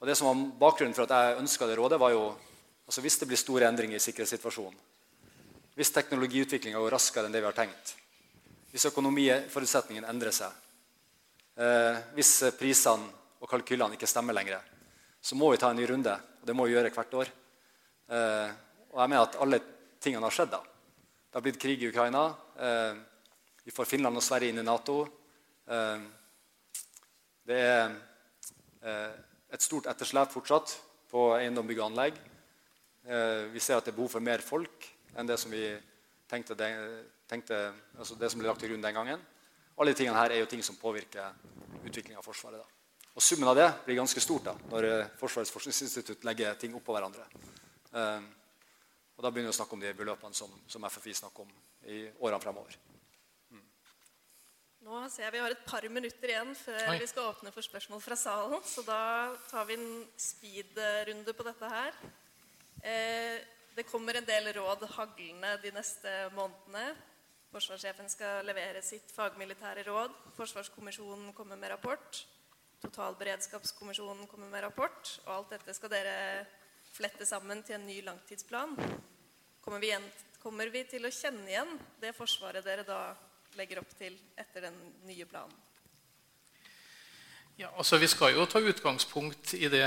Og 0.00 0.08
det 0.08 0.16
som 0.16 0.28
var 0.28 0.42
Bakgrunnen 0.60 0.96
for 0.96 1.04
at 1.06 1.14
jeg 1.16 1.40
ønska 1.40 1.68
det 1.68 1.76
rådet, 1.78 2.00
var 2.00 2.12
jo 2.12 2.26
altså 2.86 3.02
hvis 3.04 3.18
det 3.20 3.28
blir 3.28 3.40
store 3.40 3.68
endringer 3.68 3.98
i 3.98 4.04
sikkerhetssituasjonen, 4.04 4.76
hvis 5.76 5.92
teknologiutviklinga 5.92 6.80
går 6.80 6.94
raskere 6.94 7.28
enn 7.28 7.34
det 7.34 7.42
vi 7.42 7.48
har 7.50 7.56
tenkt, 7.56 7.92
hvis 8.72 8.88
økonomiforutsetningen 8.88 10.06
endrer 10.08 10.32
seg, 10.32 10.52
eh, 11.60 11.98
hvis 12.16 12.32
prisene 12.56 13.10
og 13.40 13.50
kalkylene 13.50 13.98
ikke 13.98 14.08
stemmer 14.08 14.36
lenger, 14.36 14.62
så 15.20 15.36
må 15.36 15.50
vi 15.52 15.60
ta 15.60 15.70
en 15.70 15.76
ny 15.76 15.84
runde. 15.88 16.14
Og 16.40 16.48
det 16.48 16.56
må 16.56 16.64
vi 16.64 16.72
gjøre 16.72 16.92
hvert 16.94 17.18
år. 17.20 17.32
Eh, 18.08 18.48
og 18.94 19.02
jeg 19.02 19.12
mener 19.12 19.22
at 19.26 19.36
alle 19.42 19.60
tingene 20.00 20.24
har 20.24 20.32
skjedd. 20.32 20.50
da. 20.54 20.62
Det 20.62 21.36
har 21.36 21.44
blitt 21.44 21.60
krig 21.60 21.82
i 21.82 21.90
Ukraina. 21.90 22.24
Eh, 22.56 22.94
vi 23.64 23.74
får 23.74 23.84
Finland 23.84 24.16
og 24.16 24.24
Sverige 24.24 24.54
inn 24.54 24.62
i 24.62 24.64
Nato. 24.64 25.04
Det 27.46 27.56
er 27.58 27.96
et 29.50 29.62
stort 29.62 29.88
etterslep 29.90 30.30
fortsatt 30.30 30.76
på 31.10 31.32
eiendom, 31.34 31.66
bygg 31.66 31.80
og 31.80 31.88
anlegg. 31.90 32.20
Vi 33.50 33.58
ser 33.58 33.80
at 33.80 33.84
det 33.84 33.90
er 33.90 33.96
behov 33.98 34.12
for 34.12 34.22
mer 34.22 34.38
folk 34.38 34.86
enn 35.16 35.28
det 35.28 35.38
som 35.40 35.52
vi 35.52 35.64
tenkte, 36.30 36.56
tenkte 37.28 37.60
altså 37.98 38.16
det 38.20 38.30
som 38.30 38.40
ble 38.40 38.48
lagt 38.48 38.62
til 38.62 38.72
grunn 38.72 38.84
den 38.84 38.96
gangen. 38.96 39.26
Alle 39.76 39.92
de 39.92 39.98
tingene 40.00 40.16
her 40.18 40.32
er 40.32 40.40
jo 40.40 40.48
ting 40.50 40.64
som 40.64 40.78
påvirker 40.80 41.34
utviklinga 41.84 42.20
av 42.20 42.26
Forsvaret. 42.26 42.62
Da. 42.62 43.02
Og 43.16 43.24
Summen 43.24 43.48
av 43.48 43.56
det 43.56 43.68
blir 43.86 44.00
ganske 44.00 44.20
stort 44.20 44.48
da, 44.48 44.56
når 44.72 44.88
eh, 44.88 45.12
Forsvarets 45.20 45.52
forskningsinstitutt 45.52 46.24
legger 46.28 46.58
ting 46.60 46.74
oppå 46.76 46.96
hverandre. 46.96 47.24
Eh, 47.92 48.26
og 49.16 49.24
Da 49.24 49.30
begynner 49.30 49.48
vi 49.48 49.54
å 49.54 49.60
snakke 49.60 49.76
om 49.76 49.84
de 49.84 49.94
beløpene 49.96 50.36
som, 50.36 50.52
som 50.68 50.84
FFI 50.84 51.14
snakker 51.22 51.46
om 51.46 51.54
i 51.88 52.02
årene 52.20 52.42
fremover. 52.42 52.76
Nå 54.86 55.00
ser 55.10 55.24
jeg 55.24 55.34
vi 55.34 55.40
har 55.42 55.50
et 55.50 55.64
par 55.66 55.82
minutter 55.90 56.30
igjen 56.30 56.52
før 56.54 56.92
Oi. 56.92 56.98
vi 57.00 57.08
skal 57.10 57.32
åpne 57.32 57.50
for 57.50 57.64
spørsmål 57.64 58.02
fra 58.04 58.14
salen. 58.20 58.60
Så 58.62 58.84
da 58.86 59.32
tar 59.48 59.64
vi 59.66 59.74
en 59.74 59.88
speed-runde 60.14 61.32
på 61.34 61.46
dette 61.48 61.70
her. 61.72 61.96
Eh, 62.86 63.40
det 63.76 63.84
kommer 63.84 64.16
en 64.16 64.24
del 64.24 64.48
råd 64.56 64.86
haglende 64.96 65.50
de 65.60 65.72
neste 65.76 66.12
månedene. 66.32 66.94
Forsvarssjefen 67.52 68.08
skal 68.08 68.46
levere 68.48 68.80
sitt 68.84 69.10
fagmilitære 69.12 69.84
råd. 69.86 70.14
Forsvarskommisjonen 70.36 71.34
kommer 71.36 71.60
med 71.60 71.74
rapport. 71.74 72.22
Totalberedskapskommisjonen 72.80 74.26
kommer 74.30 74.48
med 74.48 74.64
rapport. 74.64 75.12
Og 75.26 75.34
alt 75.34 75.52
dette 75.58 75.76
skal 75.76 75.92
dere 75.92 76.16
flette 76.88 77.28
sammen 77.28 77.60
til 77.66 77.76
en 77.76 77.86
ny 77.86 78.00
langtidsplan. 78.04 78.72
Kommer 79.60 79.84
vi, 79.84 79.92
igjen, 79.92 80.08
Kommer 80.40 80.72
vi 80.72 80.84
til 80.88 81.04
å 81.04 81.12
kjenne 81.12 81.48
igjen 81.50 81.76
det 82.00 82.12
forsvaret 82.16 82.64
dere 82.64 82.84
da 82.86 83.00
legger 83.58 83.80
opp 83.80 83.92
til 83.98 84.16
etter 84.38 84.70
den 84.70 84.76
nye 85.04 85.28
planen? 85.28 85.56
Ja, 87.56 87.70
altså 87.72 87.96
Vi 87.96 88.08
skal 88.08 88.36
jo 88.36 88.44
ta 88.46 88.60
utgangspunkt 88.60 89.54
i 89.56 89.68
det 89.72 89.84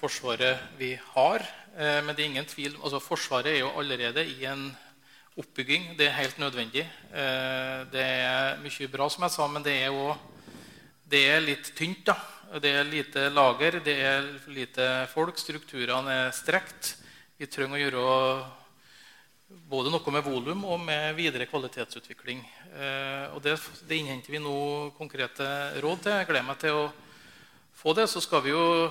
forsvaret 0.00 0.60
vi 0.78 0.94
har. 1.14 1.44
Eh, 1.76 2.00
men 2.04 2.14
det 2.14 2.24
er 2.24 2.30
ingen 2.32 2.48
tvil, 2.48 2.76
altså 2.80 3.02
Forsvaret 3.02 3.52
er 3.52 3.60
jo 3.62 3.72
allerede 3.78 4.24
i 4.26 4.44
en 4.48 4.70
oppbygging. 5.38 5.94
Det 5.98 6.08
er 6.08 6.18
helt 6.18 6.38
nødvendig. 6.38 6.84
Eh, 7.12 7.78
det 7.92 8.04
er 8.04 8.60
mye 8.64 8.90
bra, 8.92 9.08
som 9.08 9.26
jeg 9.26 9.36
sa, 9.36 9.48
men 9.48 9.64
det 9.64 9.76
er, 9.84 9.90
også, 9.90 10.18
det 11.10 11.24
er 11.30 11.44
litt 11.44 11.72
tynt. 11.76 12.06
da. 12.06 12.16
Det 12.60 12.72
er 12.74 12.88
lite 12.88 13.28
lager, 13.30 13.78
det 13.84 13.94
er 14.02 14.24
lite 14.50 14.86
folk. 15.12 15.38
Strukturene 15.38 16.16
er 16.26 16.32
strekt. 16.34 16.96
Vi 17.38 17.46
trenger 17.46 17.78
å 17.78 17.84
gjøre 17.84 18.06
både 19.70 19.90
noe 19.90 20.14
med 20.14 20.24
volum 20.26 20.64
og 20.66 20.80
med 20.82 21.14
videre 21.18 21.46
kvalitetsutvikling. 21.50 22.42
Eh, 22.74 23.30
og 23.34 23.42
det, 23.44 23.54
det, 23.86 24.00
innhenter 24.00 24.34
vi 24.34 24.42
nå 24.42 24.90
konkrete 24.98 25.46
råd 25.82 26.02
til. 26.02 26.18
Jeg 26.18 26.28
gleder 26.28 26.48
meg 26.48 26.58
til 26.62 26.82
å 26.82 26.90
få 27.78 27.94
det. 27.94 28.08
Så 28.10 28.22
skal 28.24 28.42
vi 28.44 28.54
jo 28.54 28.90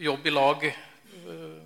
jobbe 0.00 0.30
i 0.30 0.32
lag, 0.32 0.64
eh, 0.64 1.56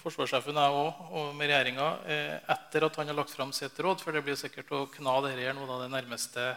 forsvarssjefen 0.00 0.58
jeg 0.58 0.74
òg, 0.74 1.02
og 1.14 1.34
med 1.38 1.50
regjeringa, 1.50 1.88
eh, 2.06 2.38
etter 2.50 2.86
at 2.86 2.96
han 2.96 3.06
har 3.06 3.14
lagt 3.14 3.30
fram 3.30 3.52
sitt 3.52 3.78
råd. 3.78 4.00
For 4.02 4.12
det 4.12 4.24
blir 4.24 4.34
sikkert 4.34 4.70
å 4.70 4.86
kna 4.90 5.20
dette 5.22 5.40
her 5.40 5.54
nå 5.54 5.66
da, 5.66 5.78
det 5.84 5.92
nærmeste 5.94 6.56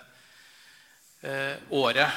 eh, 1.22 1.58
året. 1.70 2.10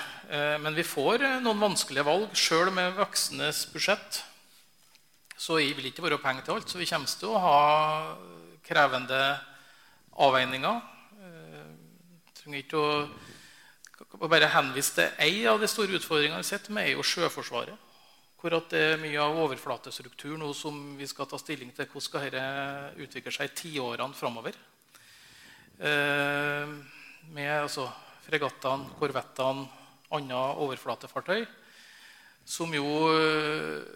Men 0.63 0.75
vi 0.75 0.83
får 0.83 1.43
noen 1.43 1.61
vanskelige 1.61 2.05
valg. 2.07 2.33
Sjøl 2.33 2.73
med 2.73 2.95
voksnes 2.97 3.67
budsjett 3.73 4.23
så 5.37 5.59
vil 5.59 5.91
ikke 5.91 6.05
være 6.05 6.23
penger 6.23 6.47
til 6.47 6.55
alt. 6.55 6.71
Så 6.71 6.79
vi 6.79 6.87
kommer 6.87 7.07
til 7.07 7.29
å 7.35 7.43
ha 7.43 8.17
krevende 8.65 9.21
avveininger. 10.17 10.81
Jeg 11.19 12.37
trenger 12.39 12.63
ikke 12.63 12.85
å 14.23 14.29
bare 14.31 14.49
henvise 14.55 14.95
til 14.95 15.11
én 15.19 15.51
av 15.51 15.61
de 15.61 15.69
store 15.69 15.99
utfordringene 15.99 16.41
vi 16.41 16.49
sitter 16.49 16.73
med, 16.73 16.87
er 16.87 16.95
jo 16.97 17.03
Sjøforsvaret. 17.03 17.92
Hvor 18.43 18.57
det 18.73 18.75
er 18.75 18.97
mye 18.99 19.21
av 19.23 19.37
overflatestruktur 19.39 20.33
nå 20.35 20.49
som 20.59 20.97
vi 20.99 21.07
skal 21.07 21.29
ta 21.31 21.39
stilling 21.39 21.69
til 21.71 21.87
hvordan 21.87 22.03
skal 22.03 22.25
dette 22.27 23.03
utvikle 23.05 23.31
seg 23.31 23.47
i 23.47 23.53
tiårene 23.55 24.19
framover. 24.19 24.57
Eh, 25.79 26.73
med 27.31 27.51
altså, 27.55 27.85
fregattene, 28.25 28.89
korvettene, 28.99 29.69
andre 30.11 30.41
overflatefartøy, 30.65 31.45
som 32.43 32.75
jo 32.75 32.89
eh, 33.13 33.87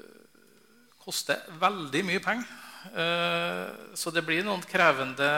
koster 1.03 1.43
veldig 1.59 2.05
mye 2.07 2.23
penger. 2.23 2.47
Eh, 2.95 3.97
så 3.99 4.13
det 4.15 4.23
blir 4.29 4.47
noen 4.47 4.63
krevende 4.63 5.33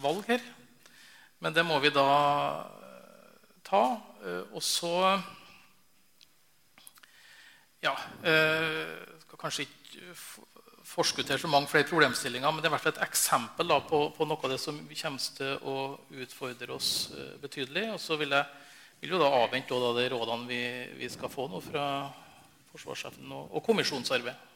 valg 0.00 0.24
her. 0.32 0.40
Men 1.44 1.52
det 1.52 1.66
må 1.68 1.76
vi 1.84 1.92
da 1.92 2.08
ta. 3.68 3.84
Eh, 4.24 4.48
og 4.48 4.64
så 4.64 4.94
Ja 7.80 7.94
skal 9.24 9.38
kanskje 9.40 9.64
ikke 9.68 10.16
forskuttere 10.90 11.38
så 11.38 11.48
mange 11.48 11.70
flere 11.70 11.86
problemstillinger, 11.86 12.50
men 12.50 12.58
det 12.60 12.66
er 12.66 12.72
i 12.72 12.74
hvert 12.74 12.82
fall 12.82 12.96
et 12.96 13.04
eksempel 13.06 13.76
på, 13.88 14.00
på, 14.16 14.26
noe 14.26 14.42
av 14.42 14.50
det 14.52 14.58
som 14.60 14.80
kommer 14.88 15.28
til 15.36 15.68
å 15.70 15.76
utfordre 16.24 16.74
oss 16.74 16.90
betydelig. 17.40 17.86
Og 17.94 18.00
så 18.02 18.18
vil 18.18 18.34
jeg 18.34 18.44
vil 19.00 19.14
jo 19.14 19.20
da 19.20 19.30
avvente 19.32 19.76
da, 19.80 19.92
de 19.96 20.08
rådene 20.12 20.48
vi, 20.48 20.62
vi, 20.98 21.08
skal 21.08 21.32
få 21.32 21.46
nå 21.48 21.62
fra 21.64 21.84
forsvarssjefen 22.74 23.32
og, 23.32 23.46
og 23.56 23.64
kommisjonsarbeid. 23.64 24.48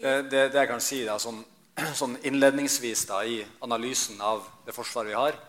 Det, 0.00 0.12
det, 0.28 0.42
det, 0.52 0.58
jeg 0.58 0.68
kan 0.68 0.84
si 0.84 1.00
da, 1.06 1.16
sånn, 1.20 1.40
sånn 2.00 2.18
innledningsvis 2.28 3.06
da, 3.08 3.22
i 3.24 3.40
analysen 3.64 4.20
av 4.20 4.44
det 4.66 4.76
forsvaret 4.76 5.12
vi 5.12 5.16
har, 5.16 5.40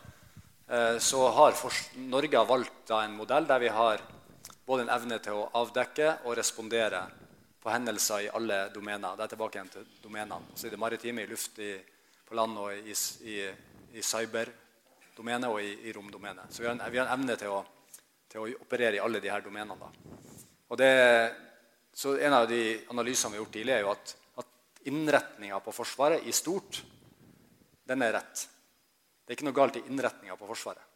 eh, 0.71 0.95
så 1.03 1.27
har 1.35 1.59
Norge 2.07 2.45
valgt 2.47 2.79
da, 2.87 3.03
en 3.03 3.19
modell 3.19 3.47
der 3.49 3.63
vi 3.63 3.75
har 3.75 4.03
både 4.65 4.85
en 4.85 4.93
evne 4.93 5.17
til 5.23 5.39
å 5.39 5.49
avdekke 5.61 6.13
og 6.25 6.37
respondere 6.37 7.01
på 7.61 7.69
hendelser 7.69 8.25
i 8.25 8.29
alle 8.33 8.63
domener. 8.73 9.17
Det 9.17 9.25
er 9.25 9.33
tilbake 9.33 9.59
igjen 9.59 9.73
til 9.73 9.89
domenene. 10.03 10.55
Så 10.55 10.67
i 10.67 10.73
det 10.73 10.79
maritime, 10.81 11.23
i 11.25 11.29
luft, 11.29 11.59
i, 11.59 11.75
på 12.27 12.37
land 12.37 12.57
og 12.57 12.73
i, 12.73 12.95
i, 13.29 13.37
i 13.97 14.05
cyberdomenet 14.05 15.49
og 15.49 15.61
i, 15.61 15.75
i 15.89 15.93
romdomenet. 15.93 16.49
Så 16.49 16.63
vi 16.63 16.69
har, 16.69 16.77
en, 16.77 16.85
vi 16.91 17.01
har 17.01 17.09
en 17.09 17.19
evne 17.19 17.37
til 17.37 17.53
å, 17.53 17.61
til 18.31 18.41
å, 18.41 18.47
operere 18.65 18.97
i 18.97 19.03
alle 19.03 19.21
de 19.21 19.29
her 19.33 19.45
domenene. 19.45 19.77
Da. 19.77 19.91
Og 20.71 20.79
det, 20.79 20.91
så 21.93 22.15
En 22.17 22.33
av 22.33 22.47
de 22.47 22.63
analysene 22.89 23.33
vi 23.33 23.37
har 23.37 23.43
gjort 23.43 23.53
tidlig, 23.57 23.75
er 23.75 23.85
jo 23.85 23.91
at 23.91 24.15
innretninga 24.89 25.59
på 25.59 25.73
Forsvaret 25.75 26.25
i 26.25 26.33
stort, 26.33 26.81
den 27.85 28.01
er 28.01 28.15
rett. 28.15 28.47
Det 29.21 29.33
er 29.33 29.37
ikke 29.37 29.49
noe 29.49 29.57
galt 29.57 29.77
i 29.77 29.83
innretninga 29.89 30.37
på 30.39 30.47
Forsvaret. 30.49 30.90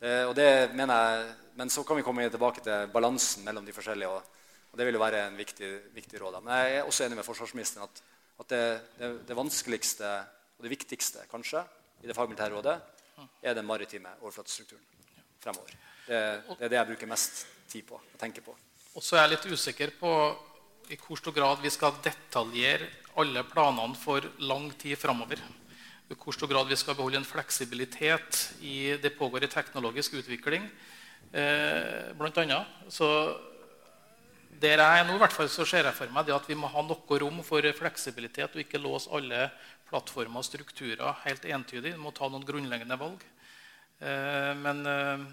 Det, 0.00 0.12
og 0.26 0.34
det 0.36 0.50
mener 0.72 0.96
jeg, 0.96 1.32
Men 1.60 1.68
så 1.68 1.82
kan 1.84 1.98
vi 1.98 2.02
komme 2.02 2.24
tilbake 2.30 2.62
til 2.64 2.86
balansen 2.92 3.44
mellom 3.44 3.66
de 3.66 3.72
forskjellige. 3.76 4.08
Og, 4.08 4.22
og 4.72 4.78
det 4.78 4.86
vil 4.86 4.96
jo 4.96 5.02
være 5.02 5.26
en 5.26 5.36
viktig, 5.36 5.68
viktig 5.92 6.20
råd. 6.22 6.38
Men 6.40 6.54
jeg 6.56 6.76
er 6.78 6.86
også 6.88 7.04
enig 7.04 7.18
med 7.18 7.26
forsvarsministeren 7.26 7.84
at, 7.84 8.02
at 8.40 8.48
det, 8.48 8.62
det, 8.96 9.10
det, 9.28 9.36
vanskeligste 9.36 10.12
og 10.56 10.64
det 10.64 10.72
viktigste 10.72 11.26
kanskje 11.28 11.60
i 12.00 12.08
det 12.08 12.16
fagmilitære 12.16 12.54
rådet 12.54 12.78
er 13.42 13.54
den 13.54 13.66
maritime 13.68 14.14
overflatestrukturen 14.22 14.86
fremover. 15.42 15.76
Det, 16.06 16.20
det, 16.48 16.64
er 16.64 16.72
det 16.72 16.78
jeg 16.78 16.90
bruker 16.94 17.10
mest 17.10 17.44
tid 17.68 17.84
på 17.90 17.98
å 18.00 18.20
tenke 18.20 18.44
på. 18.44 18.56
Og 18.96 19.04
så 19.04 19.18
er 19.18 19.26
jeg 19.26 19.34
litt 19.34 19.50
usikker 19.52 19.92
på 20.00 20.14
i 20.90 20.96
hvor 20.98 21.20
stor 21.20 21.36
grad 21.36 21.60
vi 21.62 21.70
skal 21.70 21.98
detaljere 22.02 22.88
alle 23.20 23.44
planene 23.46 23.98
for 23.98 24.24
lang 24.48 24.70
tid 24.80 24.96
framover. 24.98 25.42
I 26.10 26.16
hvor 26.18 26.34
stor 26.34 26.50
grad 26.50 26.66
vi 26.66 26.74
skal 26.74 26.96
beholde 26.98 27.20
en 27.20 27.26
fleksibilitet 27.26 28.38
i 28.66 28.96
det 28.98 29.12
pågår 29.14 29.44
i 29.46 29.50
teknologisk 29.50 30.16
utvikling. 30.18 30.64
Eh, 31.30 32.10
annet. 32.10 32.66
Så 32.88 33.06
der 34.60 34.82
jeg 34.82 34.98
er 34.98 35.06
nå, 35.06 35.14
i 35.14 35.22
hvert 35.22 35.32
fall, 35.32 35.48
så 35.48 35.64
ser 35.64 35.86
jeg 35.86 35.94
for 35.94 36.10
meg 36.10 36.26
det 36.26 36.34
at 36.34 36.48
vi 36.50 36.58
må 36.58 36.66
ha 36.66 36.82
noe 36.82 37.18
rom 37.22 37.38
for 37.46 37.62
fleksibilitet 37.62 38.50
og 38.50 38.64
ikke 38.64 38.82
låse 38.82 39.10
alle 39.14 39.52
plattformer 39.88 40.42
og 40.42 40.48
strukturer 40.48 41.22
helt 41.22 41.46
entydig. 41.46 41.94
Vi 41.94 42.02
må 42.02 42.10
ta 42.10 42.26
noen 42.28 42.44
grunnleggende 42.44 42.98
valg. 42.98 43.22
Eh, 44.02 44.52
men 44.58 44.82
eh, 44.86 45.28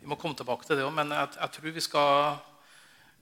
Vi 0.00 0.06
må 0.06 0.16
komme 0.16 0.38
tilbake 0.38 0.64
til 0.64 0.78
det 0.78 0.86
òg. 0.86 0.94
Men 0.94 1.12
jeg, 1.12 1.36
jeg 1.36 1.52
tror 1.52 1.76
vi 1.76 1.84
skal 1.84 2.38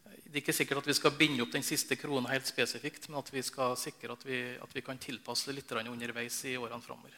det 0.06 0.40
er 0.40 0.42
ikke 0.42 0.54
sikkert 0.56 0.82
at 0.82 0.88
vi 0.90 0.96
skal 0.98 1.14
binde 1.16 1.42
opp 1.44 1.52
den 1.54 1.64
siste 1.66 1.96
krona 1.98 2.32
helt 2.32 2.48
spesifikt, 2.48 3.08
men 3.08 3.20
at 3.20 3.30
vi 3.32 3.42
skal 3.46 3.76
sikre 3.80 4.12
at 4.16 4.24
vi, 4.26 4.40
at 4.60 4.74
vi 4.74 4.82
kan 4.84 4.98
tilpasse 4.98 5.48
det 5.48 5.60
litt 5.60 5.72
underveis 5.72 6.44
i 6.44 6.56
årene 6.56 6.82
framover. 6.82 7.14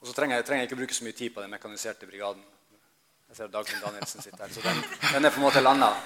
Og 0.00 0.08
så 0.08 0.16
trenger 0.16 0.36
jeg, 0.36 0.46
trenger 0.46 0.64
jeg, 0.64 0.70
ikke 0.70 0.80
bruke 0.82 0.94
så 0.94 1.04
mye 1.06 1.16
tid 1.16 1.30
på 1.34 1.40
den 1.44 1.50
mekaniserte 1.50 2.06
brigaden. 2.10 2.42
Jeg 3.30 3.36
ser 3.38 3.48
Dagfinn 3.48 3.80
Danielsen 3.80 4.20
sitter 4.20 4.44
her, 4.44 4.52
så 4.52 4.60
den, 4.60 4.82
den 5.14 5.24
er 5.24 5.30
på 5.30 5.40
en 5.40 5.46
måte 5.46 5.62
landa. 5.62 5.94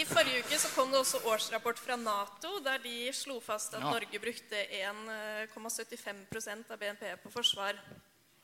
I 0.00 0.04
forrige 0.08 0.40
uke 0.44 0.58
så 0.58 0.68
kom 0.74 0.90
det 0.92 0.98
også 1.00 1.18
årsrapport 1.28 1.78
fra 1.82 1.96
Nato, 1.98 2.60
der 2.64 2.78
de 2.82 3.12
slo 3.12 3.40
fast 3.42 3.74
at 3.74 3.82
ja. 3.82 3.90
Norge 3.90 4.18
brukte 4.22 4.56
1,75% 4.78 6.72
av 6.72 6.78
BNP 6.80 7.04
på 7.22 7.30
forsvar. 7.34 7.74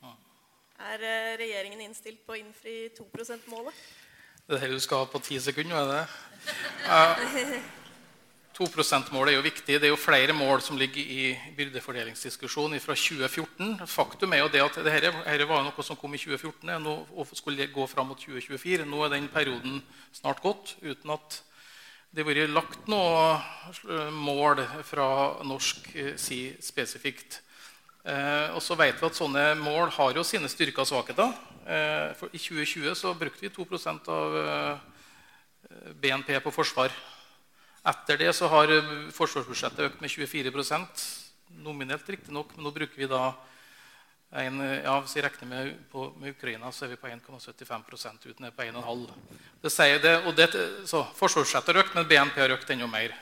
Ja. 0.02 0.12
Er 0.90 0.98
eh, 1.00 1.38
regjeringen 1.40 1.80
innstilt 1.86 2.26
på 2.26 2.32
å 2.36 2.40
innfri 2.40 2.76
2 2.98 3.06
%-målet? 3.14 3.74
Det 4.50 4.56
er 4.58 4.66
det 4.66 4.80
du 4.80 4.82
skal 4.82 5.04
ha 5.04 5.06
på 5.06 5.18
ti 5.22 5.36
sekunder? 5.38 5.76
er 5.78 5.90
det? 5.92 6.06
Ja. 6.82 7.58
2 8.58 8.64
%-målet 8.66 9.30
er 9.30 9.36
jo 9.36 9.44
viktig. 9.44 9.76
Det 9.78 9.86
er 9.86 9.92
jo 9.92 9.96
flere 9.96 10.32
mål 10.34 10.60
som 10.60 10.76
ligger 10.76 10.98
i 10.98 11.38
byrdefordelingsdiskusjonen 11.56 12.80
fra 12.82 12.96
2014. 12.98 13.86
Faktum 13.86 14.32
er 14.32 14.42
jo 14.42 14.48
det 14.50 14.64
at 14.64 14.80
dette, 14.82 15.46
var 15.46 15.62
noe 15.62 15.84
som 15.86 15.96
kom 15.96 16.14
i 16.14 16.18
2014 16.18 16.82
nå, 16.82 16.96
og 17.14 17.30
skulle 17.32 17.68
gå 17.70 17.86
fram 17.86 18.10
mot 18.10 18.18
2024. 18.18 18.88
Nå 18.90 19.04
er 19.04 19.14
den 19.14 19.28
perioden 19.30 19.78
snart 20.18 20.42
gått 20.42 20.74
uten 20.82 21.14
at 21.14 21.38
det 22.10 22.24
har 22.24 22.32
vært 22.32 22.50
lagt 22.50 22.90
noe 22.90 24.10
mål 24.10 24.64
fra 24.82 25.06
norsk 25.46 25.94
side 26.18 26.58
spesifikt. 26.58 27.38
Eh, 28.00 28.48
og 28.56 28.62
så 28.64 28.76
vet 28.80 28.96
vi 28.96 29.08
at 29.10 29.16
Sånne 29.16 29.42
mål 29.60 29.90
har 29.92 30.16
jo 30.16 30.24
sine 30.24 30.48
styrker 30.48 30.84
og 30.84 30.88
svakheter. 30.88 31.34
Eh, 31.68 32.12
for 32.16 32.32
I 32.32 32.40
2020 32.40 32.96
så 32.96 33.12
brukte 33.14 33.44
vi 33.44 33.52
2 33.52 33.66
av 34.08 34.38
eh, 34.40 34.78
BNP 36.00 36.40
på 36.40 36.52
forsvar. 36.54 36.94
Etter 37.84 38.16
det 38.16 38.32
så 38.36 38.48
har 38.48 38.72
forsvarsbudsjettet 39.12 39.86
økt 39.86 40.00
med 40.00 40.10
24% 40.10 41.04
nominelt 41.60 42.08
riktignok. 42.08 42.56
Men 42.56 42.64
nå 42.64 42.72
bruker 42.72 42.96
vi 42.96 43.08
da 43.08 43.34
en, 44.30 44.60
ja, 44.62 45.00
Hvis 45.02 45.16
vi 45.16 45.22
regner 45.24 45.48
med, 45.48 45.70
på, 45.90 46.12
med 46.20 46.36
Ukraina, 46.36 46.70
så 46.70 46.84
er 46.84 46.92
vi 46.92 47.00
på 47.02 47.08
1,75% 47.10 48.28
uten 48.30 48.44
er 48.46 48.52
på 48.54 48.62
1,5 48.62 49.08
Det 49.62 49.72
sier 49.74 49.98
det, 49.98 50.12
og 50.22 50.36
det, 50.38 50.46
så 50.86 51.02
Forsvarsbudsjettet 51.18 51.74
har 51.74 51.82
økt, 51.82 51.96
men 51.96 52.06
BNP 52.06 52.38
har 52.38 52.54
økt 52.54 52.70
enda 52.70 52.86
mer. 52.86 53.16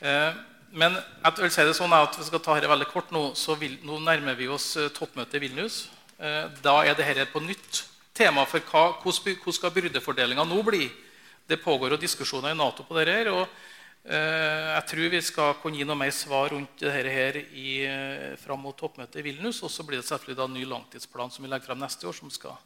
Eh, 0.00 0.40
men 0.70 0.94
jeg 0.94 1.36
vil 1.40 1.50
si 1.50 1.64
det 1.66 1.74
sånn 1.74 1.94
at 1.96 2.14
vi 2.18 2.26
skal 2.28 2.42
ta 2.44 2.54
dette 2.54 2.70
veldig 2.70 2.86
kort 2.92 3.10
nå, 3.14 3.30
så 3.38 3.56
vil, 3.58 3.74
nå 3.86 3.98
nærmer 4.04 4.36
vi 4.38 4.46
oss 4.50 4.72
eh, 4.78 4.90
toppmøtet 4.94 5.38
i 5.38 5.42
Vilnius. 5.42 5.80
Eh, 6.20 6.46
da 6.62 6.76
er 6.84 6.94
dette 6.98 7.26
på 7.32 7.42
nytt 7.42 7.82
tema 8.14 8.44
for 8.46 8.62
hva, 8.70 8.84
hvordan 9.02 9.56
skal 9.56 9.74
byrdefordelinga 9.74 10.44
nå 10.46 10.60
bli. 10.66 10.86
Det 11.50 11.58
pågår 11.62 11.96
jo 11.96 12.00
diskusjoner 12.04 12.54
i 12.54 12.58
Nato 12.58 12.86
på 12.86 12.98
dette. 12.98 13.34
og 13.34 13.46
Eh, 14.00 14.68
jeg 14.72 14.84
tror 14.88 15.10
vi 15.12 15.18
skal 15.20 15.58
kunne 15.60 15.76
gi 15.76 15.84
noe 15.84 15.98
mer 16.00 16.12
svar 16.16 16.54
rundt 16.54 16.80
dette 16.80 17.10
her 17.12 17.36
i, 17.36 17.74
fram 18.40 18.62
mot 18.64 18.78
toppmøtet 18.78 19.20
i 19.20 19.26
Vilnius. 19.26 19.60
Og 19.66 19.70
så 19.70 19.84
blir 19.84 20.00
det 20.00 20.08
selvfølgelig 20.08 20.38
da 20.38 20.46
en 20.48 20.56
ny 20.56 20.64
langtidsplan 20.64 21.34
som 21.34 21.44
vi 21.44 21.50
legger 21.50 21.68
frem 21.68 21.82
neste 21.82 22.08
år, 22.08 22.16
som 22.16 22.32
skal 22.32 22.56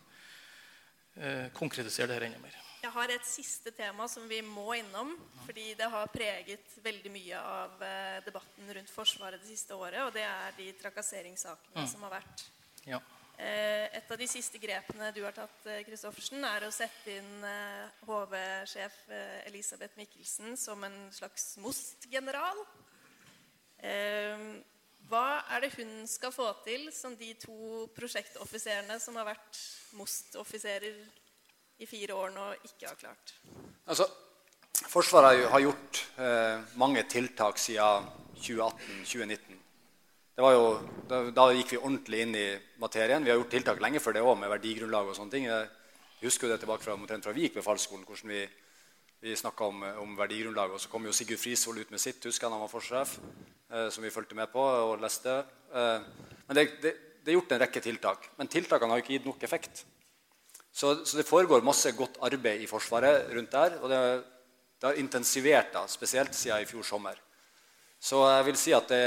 konkretisere 1.59 2.13
dette 2.13 2.31
enda 2.31 2.43
mer. 2.43 2.64
Jeg 2.85 2.93
har 2.93 3.09
et 3.15 3.25
siste 3.25 3.71
tema 3.73 4.05
som 4.13 4.27
vi 4.29 4.43
må 4.45 4.75
innom, 4.77 5.15
fordi 5.47 5.71
det 5.79 5.87
har 5.89 6.11
preget 6.13 6.75
veldig 6.85 7.13
mye 7.15 7.39
av 7.41 7.81
eh, 7.87 8.19
debatten 8.27 8.69
rundt 8.77 8.93
Forsvaret 8.93 9.41
det 9.41 9.49
siste 9.55 9.73
året, 9.79 10.03
og 10.05 10.13
det 10.13 10.25
er 10.29 10.53
de 10.59 10.67
trakasseringssakene 10.83 11.81
Mm. 11.81 11.89
som 11.89 12.03
har 12.05 12.13
vært. 12.19 12.45
Ja. 12.85 13.01
Eh, 13.39 13.89
Et 13.97 14.11
av 14.11 14.19
de 14.21 14.27
siste 14.29 14.59
grepene 14.61 15.09
du 15.17 15.23
har 15.25 15.33
tatt, 15.33 15.57
Christoffersen, 15.65 15.87
Kristoffersen, 15.89 16.45
er 16.45 16.67
å 16.69 16.71
sette 16.77 17.17
inn 17.17 17.45
eh, 17.45 17.89
HV-sjef 18.05 19.01
eh, 19.09 19.49
Elisabeth 19.49 19.97
Mikkelsen 19.97 20.57
som 20.61 20.85
en 20.85 21.11
slags 21.11 21.57
MOST-general. 21.65 22.61
Eh, 23.81 24.61
Hva 25.09 25.43
er 25.57 25.61
det 25.61 25.73
hun 25.79 26.07
skal 26.09 26.33
få 26.33 26.53
til, 26.65 26.91
som 26.93 27.17
de 27.17 27.33
to 27.35 27.89
prosjektoffiserene 27.97 29.01
som 29.01 29.17
har 29.17 29.25
vært 29.33 29.59
MOST-offiserer 29.97 31.01
i 31.83 31.87
fire 31.87 32.15
år 32.15 32.31
nå, 32.35 32.51
ikke 32.69 32.89
har 32.89 33.01
klart? 33.01 33.35
Altså, 33.91 34.07
Forsvaret 34.91 35.47
har 35.51 35.63
gjort 35.63 36.01
eh, 36.19 36.63
mange 36.79 37.05
tiltak 37.11 37.59
siden 37.63 38.09
2018-2019. 38.43 39.61
Det 40.35 40.43
var 40.43 40.55
jo, 40.57 40.65
da, 41.07 41.21
da 41.31 41.45
gikk 41.55 41.77
vi 41.77 41.79
ordentlig 41.79 42.21
inn 42.25 42.35
i 42.35 42.49
materien. 42.83 43.23
Vi 43.23 43.31
har 43.31 43.39
gjort 43.39 43.53
tiltak 43.55 43.83
lenge 43.83 44.03
før 44.03 44.17
det 44.17 44.25
òg, 44.25 44.35
med 44.41 44.51
verdigrunnlag 44.51 45.13
og 45.13 45.15
sånne 45.15 45.31
ting. 45.31 45.47
Jeg 45.47 45.69
husker 46.25 46.51
det 46.51 46.59
tilbake 46.65 46.83
fra, 46.83 46.97
omtrent 46.99 47.27
fra 47.27 47.35
vi 47.37 47.47
befalsskolen, 47.55 48.03
hvordan 48.09 48.35
vi, 48.35 48.43
vi 49.23 49.39
snakka 49.39 49.71
om, 49.71 49.87
om 50.03 50.19
verdigrunnlaget. 50.19 50.75
Og 50.75 50.83
så 50.83 50.91
kom 50.91 51.07
jo 51.07 51.15
Sigurd 51.15 51.39
Frisvold 51.39 51.85
ut 51.85 51.95
med 51.95 52.03
sitt, 52.03 52.19
husker 52.27 52.51
han 52.51 52.59
han 52.59 52.67
var 52.67 52.75
forsvarssjef, 52.75 53.17
eh, 53.71 53.89
som 53.95 54.03
vi 54.03 54.13
fulgte 54.15 54.39
med 54.39 54.51
på 54.51 54.63
og 54.63 54.99
leste. 55.07 55.39
Eh, 55.71 56.11
men 56.49 56.59
det, 56.59 56.67
det, 56.83 56.97
det 57.23 57.31
er 57.31 57.39
gjort 57.39 57.55
en 57.55 57.63
rekke 57.63 57.87
tiltak. 57.87 58.31
Men 58.41 58.51
tiltakene 58.51 58.97
har 58.97 59.05
ikke 59.05 59.15
gitt 59.15 59.31
nok 59.31 59.47
effekt. 59.47 59.87
Så, 60.75 61.05
så 61.07 61.21
det 61.21 61.27
foregår 61.29 61.63
masse 61.63 61.93
godt 61.95 62.19
arbeid 62.27 62.65
i 62.65 62.67
Forsvaret 62.67 63.29
rundt 63.31 63.53
der. 63.55 63.77
Og 63.83 63.91
det, 63.93 63.99
det 64.81 64.89
har 64.89 64.99
intensivert 64.99 65.71
da, 65.73 65.85
spesielt 65.89 66.35
siden 66.35 66.65
i 66.65 66.69
fjor 66.69 66.83
sommer. 66.87 67.21
Så 68.03 68.19
jeg 68.27 68.47
vil 68.49 68.59
si 68.59 68.75
at 68.77 68.91
det, 68.91 69.05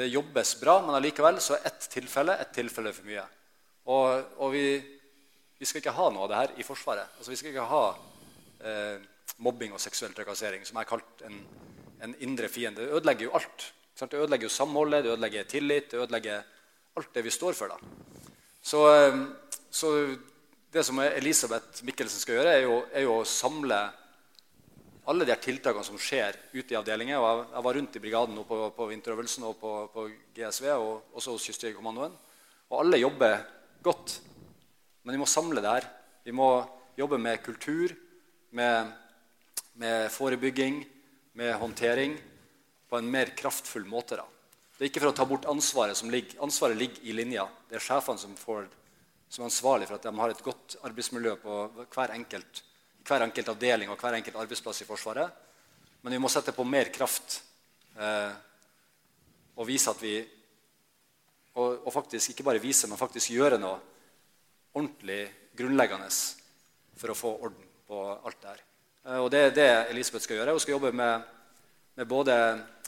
det 0.00 0.08
jobbes 0.08 0.54
bra, 0.62 0.78
men 0.82 0.96
allikevel 0.96 1.42
så 1.44 1.58
er 1.58 1.68
ett 1.68 1.84
tilfelle 1.92 2.38
ett 2.40 2.54
tilfelle 2.56 2.92
for 2.96 3.06
mye. 3.06 3.26
Og, 3.92 4.32
og 4.40 4.54
vi, 4.54 4.64
vi 5.60 5.68
skal 5.68 5.82
ikke 5.82 5.94
ha 5.94 6.08
noe 6.10 6.24
av 6.24 6.32
det 6.32 6.40
her 6.40 6.56
i 6.56 6.66
Forsvaret. 6.66 7.12
Altså, 7.18 7.34
vi 7.34 7.38
skal 7.38 7.52
ikke 7.52 7.68
ha 7.70 7.84
eh, 8.64 9.04
mobbing 9.44 9.76
og 9.76 9.82
seksuell 9.82 10.16
trakassering, 10.16 10.64
som 10.66 10.80
er 10.80 10.88
kalt 10.88 11.22
en, 11.28 11.36
en 12.00 12.16
indre 12.24 12.48
fiende. 12.48 12.86
Det 12.86 12.96
ødelegger 12.96 13.28
jo 13.28 13.36
alt. 13.38 13.68
Det 14.00 14.16
ødelegger 14.16 14.48
jo 14.48 14.54
samholdet, 14.56 15.04
det 15.04 15.12
ødelegger 15.12 15.48
tillit, 15.52 15.90
det 15.92 16.00
ødelegger 16.00 16.42
alt 16.96 17.14
det 17.14 17.24
vi 17.28 17.36
står 17.36 17.52
for. 17.60 17.76
da. 17.76 18.26
Så, 18.64 18.82
eh, 18.96 19.22
så 19.70 19.92
det 20.70 20.84
som 20.86 21.00
Elisabeth 21.02 21.82
Mikkelsen 21.86 22.22
skal 22.22 22.38
gjøre, 22.38 22.52
er 22.54 22.62
jo, 22.62 22.76
er 22.94 23.06
jo 23.06 23.16
å 23.18 23.26
samle 23.26 23.78
alle 25.10 25.26
de 25.26 25.34
tiltakene 25.42 25.86
som 25.86 25.98
skjer 25.98 26.36
ute 26.52 26.74
i 26.74 26.78
avdelinger. 26.78 27.16
Jeg, 27.16 27.46
jeg 27.50 27.64
var 27.66 27.76
rundt 27.78 27.96
i 27.96 28.02
brigaden 28.02 28.36
nå 28.38 28.44
på, 28.46 28.58
på 28.76 28.86
vinterøvelsen 28.92 29.46
og 29.48 29.56
på, 29.58 29.72
på 29.90 30.06
GSV 30.36 30.68
og 30.76 31.16
også 31.18 31.34
hos 31.34 31.48
Kystjegerkommandoen. 31.48 32.14
Og 32.70 32.76
alle 32.84 33.00
jobber 33.00 33.40
godt. 33.82 34.20
Men 35.02 35.16
vi 35.16 35.22
må 35.22 35.26
samle 35.30 35.64
det 35.64 35.74
her. 35.74 35.88
Vi 36.22 36.34
må 36.36 36.52
jobbe 37.00 37.18
med 37.18 37.42
kultur, 37.42 37.94
med, 38.54 38.92
med 39.80 40.10
forebygging, 40.14 40.84
med 41.40 41.56
håndtering 41.58 42.14
på 42.90 42.98
en 42.98 43.10
mer 43.10 43.32
kraftfull 43.38 43.86
måte. 43.88 44.20
da. 44.20 44.26
Det 44.76 44.86
er 44.86 44.92
ikke 44.92 45.02
for 45.02 45.12
å 45.12 45.18
ta 45.18 45.26
bort 45.28 45.48
ansvaret 45.50 45.98
som 45.98 46.10
ligger 46.12 46.38
Ansvaret 46.44 46.78
ligger 46.78 47.02
i 47.02 47.14
linja. 47.16 47.48
Det 47.68 47.78
er 47.78 47.84
sjefene 47.84 48.20
som, 48.22 48.36
får, 48.38 48.68
som 49.30 49.44
er 49.44 49.50
ansvarlig 49.50 49.86
for 49.86 50.00
at 50.00 50.08
de 50.08 50.12
har 50.18 50.32
et 50.32 50.42
godt 50.42 50.76
arbeidsmiljø 50.88 51.36
på 51.38 51.58
hver 51.94 52.14
enkelt, 52.16 52.62
hver 53.06 53.22
enkelt 53.22 53.52
avdeling 53.52 53.92
og 53.92 54.00
hver 54.02 54.16
enkelt 54.18 54.38
arbeidsplass 54.42 54.82
i 54.82 54.88
Forsvaret. 54.88 55.30
Men 56.02 56.16
vi 56.16 56.18
må 56.22 56.30
sette 56.32 56.54
på 56.56 56.66
mer 56.66 56.90
kraft 56.90 57.38
eh, 57.94 58.32
og 59.54 59.68
vise 59.68 59.92
at 59.92 60.02
vi 60.02 60.16
og, 61.54 61.86
og 61.86 61.92
faktisk 61.92 62.32
ikke 62.32 62.46
bare 62.46 62.62
vise, 62.62 62.88
men 62.88 62.98
faktisk 62.98 63.32
gjøre 63.34 63.58
noe 63.60 63.78
ordentlig 64.74 65.22
grunnleggende 65.58 66.10
for 66.96 67.12
å 67.12 67.18
få 67.18 67.32
orden 67.42 67.70
på 67.86 68.02
alt 68.14 68.42
det 68.42 68.52
her. 68.52 68.66
Eh, 69.06 69.20
Og 69.22 69.30
det 69.30 69.44
er 69.44 69.54
det 69.54 69.70
Elisabeth 69.94 70.26
skal 70.26 70.40
gjøre. 70.40 70.56
Hun 70.56 70.64
skal 70.64 70.78
jobbe 70.78 70.92
med, 70.92 71.30
med 71.96 72.10
både 72.10 72.34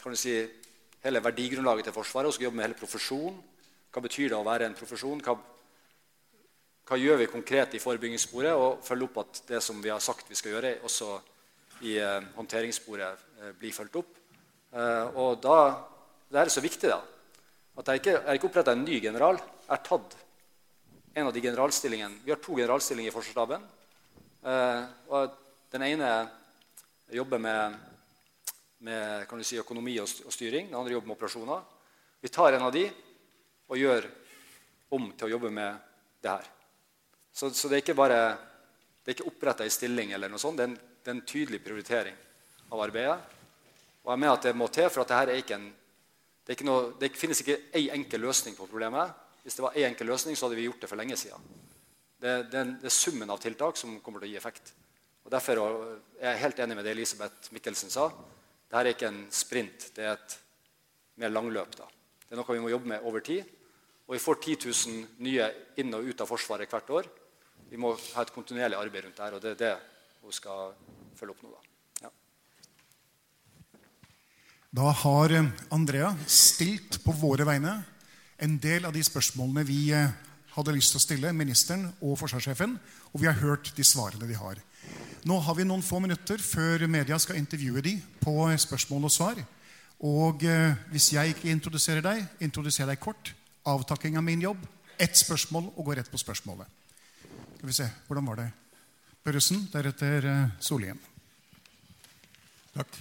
kan 0.02 0.14
du 0.14 0.18
si, 0.18 0.34
hele 1.04 1.22
verdigrunnlaget 1.22 1.86
til 1.86 1.94
Forsvaret, 1.94 2.26
hun 2.30 2.34
skal 2.34 2.48
jobbe 2.50 2.58
med 2.58 2.66
hele 2.66 2.78
profesjonen. 2.78 3.38
Hva 3.92 4.00
betyr 4.02 4.32
det 4.32 4.38
å 4.38 4.46
være 4.46 4.66
en 4.66 4.74
profesjon? 4.78 5.20
Hva, 5.22 5.36
hva 6.88 6.98
gjør 6.98 7.20
vi 7.20 7.30
konkret 7.30 7.76
i 7.76 7.80
forebyggingssporet? 7.82 8.52
Og 8.58 8.82
følge 8.84 9.06
opp 9.06 9.20
at 9.22 9.42
det 9.48 9.60
som 9.64 9.78
vi 9.82 9.92
har 9.92 10.02
sagt 10.02 10.30
vi 10.30 10.38
skal 10.38 10.56
gjøre, 10.56 10.74
også 10.86 11.14
i 11.86 11.96
eh, 11.98 12.18
håndteringssporet 12.36 13.22
eh, 13.40 13.52
blir 13.58 13.74
fulgt 13.74 13.98
opp. 14.00 14.18
Eh, 14.72 15.18
og 15.20 15.38
da, 15.42 15.58
det 16.30 16.40
er 16.42 16.52
så 16.52 16.62
viktig 16.64 16.90
da, 16.90 17.00
at 17.78 17.88
jeg 17.88 18.02
ikke, 18.02 18.16
har 18.26 18.46
oppretta 18.48 18.74
en 18.74 18.84
ny 18.84 18.98
general. 19.02 19.38
Jeg 19.38 19.70
har 19.70 19.84
tatt 19.86 20.16
en 21.14 21.28
av 21.28 21.34
de 21.34 21.42
generalstillingene. 21.44 22.22
Vi 22.24 22.32
har 22.32 22.40
to 22.42 22.56
generalstillinger 22.56 23.12
i 23.12 23.14
Forsvarsstaben. 23.14 23.66
Eh, 24.42 24.82
og 25.12 25.36
den 25.72 25.84
ene 25.86 26.12
jobber 27.12 27.40
med, 27.42 27.76
med 28.84 29.36
si, 29.44 29.60
økonomi 29.60 29.98
og 30.02 30.08
styring. 30.08 30.70
Den 30.70 30.80
andre 30.80 30.96
jobber 30.96 31.12
med 31.12 31.16
operasjoner. 31.18 31.62
Vi 32.22 32.32
tar 32.32 32.56
en 32.56 32.66
av 32.68 32.74
de 32.74 32.86
og 33.68 33.78
gjør 33.78 34.08
om 34.92 35.08
til 35.16 35.28
å 35.28 35.32
jobbe 35.36 35.52
med 35.52 35.78
det 36.22 36.32
her. 36.32 36.50
Så, 37.32 37.50
så 37.50 37.68
det 37.68 37.78
er 37.78 37.84
ikke 37.84 37.98
bare 37.98 38.22
det 39.02 39.10
er 39.10 39.16
ikke 39.16 39.30
oppretta 39.32 39.64
ei 39.66 39.72
stilling, 39.72 40.12
eller 40.14 40.30
noe 40.30 40.38
sånt. 40.38 40.60
Det 40.60 40.64
er, 40.64 40.70
en, 40.70 40.98
det 41.02 41.10
er 41.10 41.16
en 41.16 41.24
tydelig 41.26 41.58
prioritering 41.64 42.18
av 42.70 42.82
arbeidet. 42.84 43.16
Og 44.04 44.12
jeg 44.12 44.20
mener 44.22 44.36
at 44.36 44.46
det 44.46 44.52
må 44.58 44.68
til, 44.70 44.90
for 44.90 45.02
at 45.02 45.10
det 45.10 45.18
her 45.18 45.32
er 45.32 45.40
ikke 45.42 45.58
en 45.58 45.70
det, 46.42 46.56
ikke 46.56 46.66
noe, 46.66 46.92
det 46.98 47.12
finnes 47.14 47.38
ikke 47.38 47.54
ei 47.78 47.84
enkel 47.94 48.24
løsning 48.24 48.56
på 48.58 48.66
problemet. 48.66 49.12
Hvis 49.44 49.54
det 49.58 49.62
var 49.62 49.76
en 49.78 49.92
enkel 49.92 50.08
løsning, 50.10 50.34
så 50.34 50.48
hadde 50.48 50.58
vi 50.58 50.64
gjort 50.66 50.82
det 50.82 50.88
for 50.90 50.98
lenge 50.98 51.18
siden. 51.18 51.44
Det, 52.18 52.32
det, 52.50 52.62
det 52.82 52.88
er 52.90 52.94
summen 52.94 53.30
av 53.30 53.38
tiltak 53.42 53.78
som 53.78 53.94
kommer 54.02 54.22
til 54.22 54.30
å 54.30 54.32
gi 54.32 54.38
effekt. 54.40 54.72
Og 55.22 55.30
Derfor 55.30 55.60
er 55.62 56.32
jeg 56.32 56.42
helt 56.42 56.62
enig 56.64 56.78
med 56.78 56.86
det 56.86 56.94
Elisabeth 56.96 57.54
Mikkelsen 57.54 57.94
sa. 57.94 58.08
Dette 58.10 58.80
er 58.80 58.90
ikke 58.90 59.10
en 59.12 59.22
sprint, 59.30 59.88
det 59.94 60.06
er 60.06 60.16
et 60.16 60.36
mer 61.22 61.30
langløp. 61.30 61.78
da. 61.78 61.86
Det 62.26 62.34
er 62.34 62.40
noe 62.40 62.56
vi 62.56 62.64
må 62.64 62.72
jobbe 62.72 62.90
med 62.90 63.06
over 63.06 63.22
tid. 63.22 63.46
Og 64.08 64.16
vi 64.16 64.22
får 64.22 64.40
10 64.42 64.58
000 64.66 65.22
nye 65.22 65.50
inn 65.78 65.94
og 65.94 66.10
ut 66.10 66.24
av 66.24 66.30
Forsvaret 66.30 66.70
hvert 66.70 66.90
år. 66.90 67.10
Vi 67.72 67.78
må 67.80 67.94
ha 67.96 68.20
et 68.20 68.32
kontinuerlig 68.34 68.76
arbeid 68.76 69.06
rundt 69.06 69.16
det 69.16 69.32
og 69.32 69.40
det 69.40 69.50
er 69.54 69.60
det 69.62 69.76
hun 70.20 70.32
skal 70.36 70.74
følge 71.16 71.32
opp 71.32 71.44
nå. 71.44 71.52
da. 71.54 72.10
Da 74.72 74.90
har 75.02 75.32
eh, 75.32 75.48
Andrea 75.72 76.10
stilt 76.28 76.98
på 77.04 77.14
våre 77.16 77.46
vegne 77.48 77.78
en 78.44 78.58
del 78.60 78.84
av 78.88 78.92
de 78.92 79.00
spørsmålene 79.04 79.64
vi 79.68 79.86
eh, 79.96 80.12
hadde 80.52 80.74
lyst 80.76 80.92
til 80.92 81.00
å 81.00 81.04
stille 81.06 81.32
ministeren 81.36 81.86
og 82.00 82.18
forsvarssjefen, 82.20 82.74
og 83.12 83.20
vi 83.20 83.30
har 83.30 83.40
hørt 83.40 83.72
de 83.76 83.84
svarene 83.88 84.28
de 84.28 84.36
har. 84.36 84.60
Nå 85.28 85.38
har 85.40 85.56
vi 85.56 85.64
noen 85.64 85.84
få 85.84 86.02
minutter 86.04 86.44
før 86.44 86.84
media 86.92 87.16
skal 87.20 87.40
intervjue 87.40 87.84
de 87.88 87.94
på 88.20 88.36
eh, 88.50 88.60
spørsmål 88.60 89.08
og 89.08 89.16
svar. 89.16 89.40
Og 90.02 90.42
hvis 90.90 91.12
jeg 91.14 91.30
ikke 91.30 91.52
introduserer 91.52 92.02
deg, 92.02 92.24
introduserer 92.42 92.90
deg 92.90 92.98
kort. 93.00 93.30
Avtakking 93.70 94.16
av 94.18 94.24
min 94.26 94.42
jobb. 94.42 94.64
Ett 94.98 95.14
spørsmål 95.14 95.68
og 95.76 95.84
gå 95.86 95.94
rett 95.94 96.10
på 96.10 96.18
spørsmålet. 96.18 96.81
Skal 97.62 97.70
vi 97.70 97.74
se, 97.76 97.84
Hvordan 98.08 98.26
var 98.26 98.38
det? 98.40 98.44
Børresen, 99.22 99.60
deretter 99.70 100.24
Solhjem. 100.58 100.98
Takk. 102.74 102.96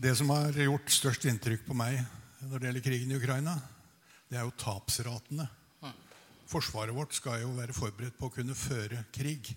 Det 0.00 0.14
som 0.16 0.30
har 0.32 0.56
gjort 0.56 0.88
størst 0.88 1.26
inntrykk 1.28 1.66
på 1.66 1.76
meg 1.76 1.98
når 2.48 2.54
det 2.54 2.70
gjelder 2.70 2.84
krigen 2.86 3.12
i 3.12 3.18
Ukraina, 3.18 3.58
det 4.32 4.38
er 4.40 4.48
jo 4.48 4.56
tapsratene. 4.64 5.44
Forsvaret 6.48 6.96
vårt 6.96 7.12
skal 7.18 7.42
jo 7.42 7.52
være 7.58 7.76
forberedt 7.76 8.16
på 8.16 8.30
å 8.30 8.34
kunne 8.38 8.56
føre 8.56 9.04
krig. 9.12 9.52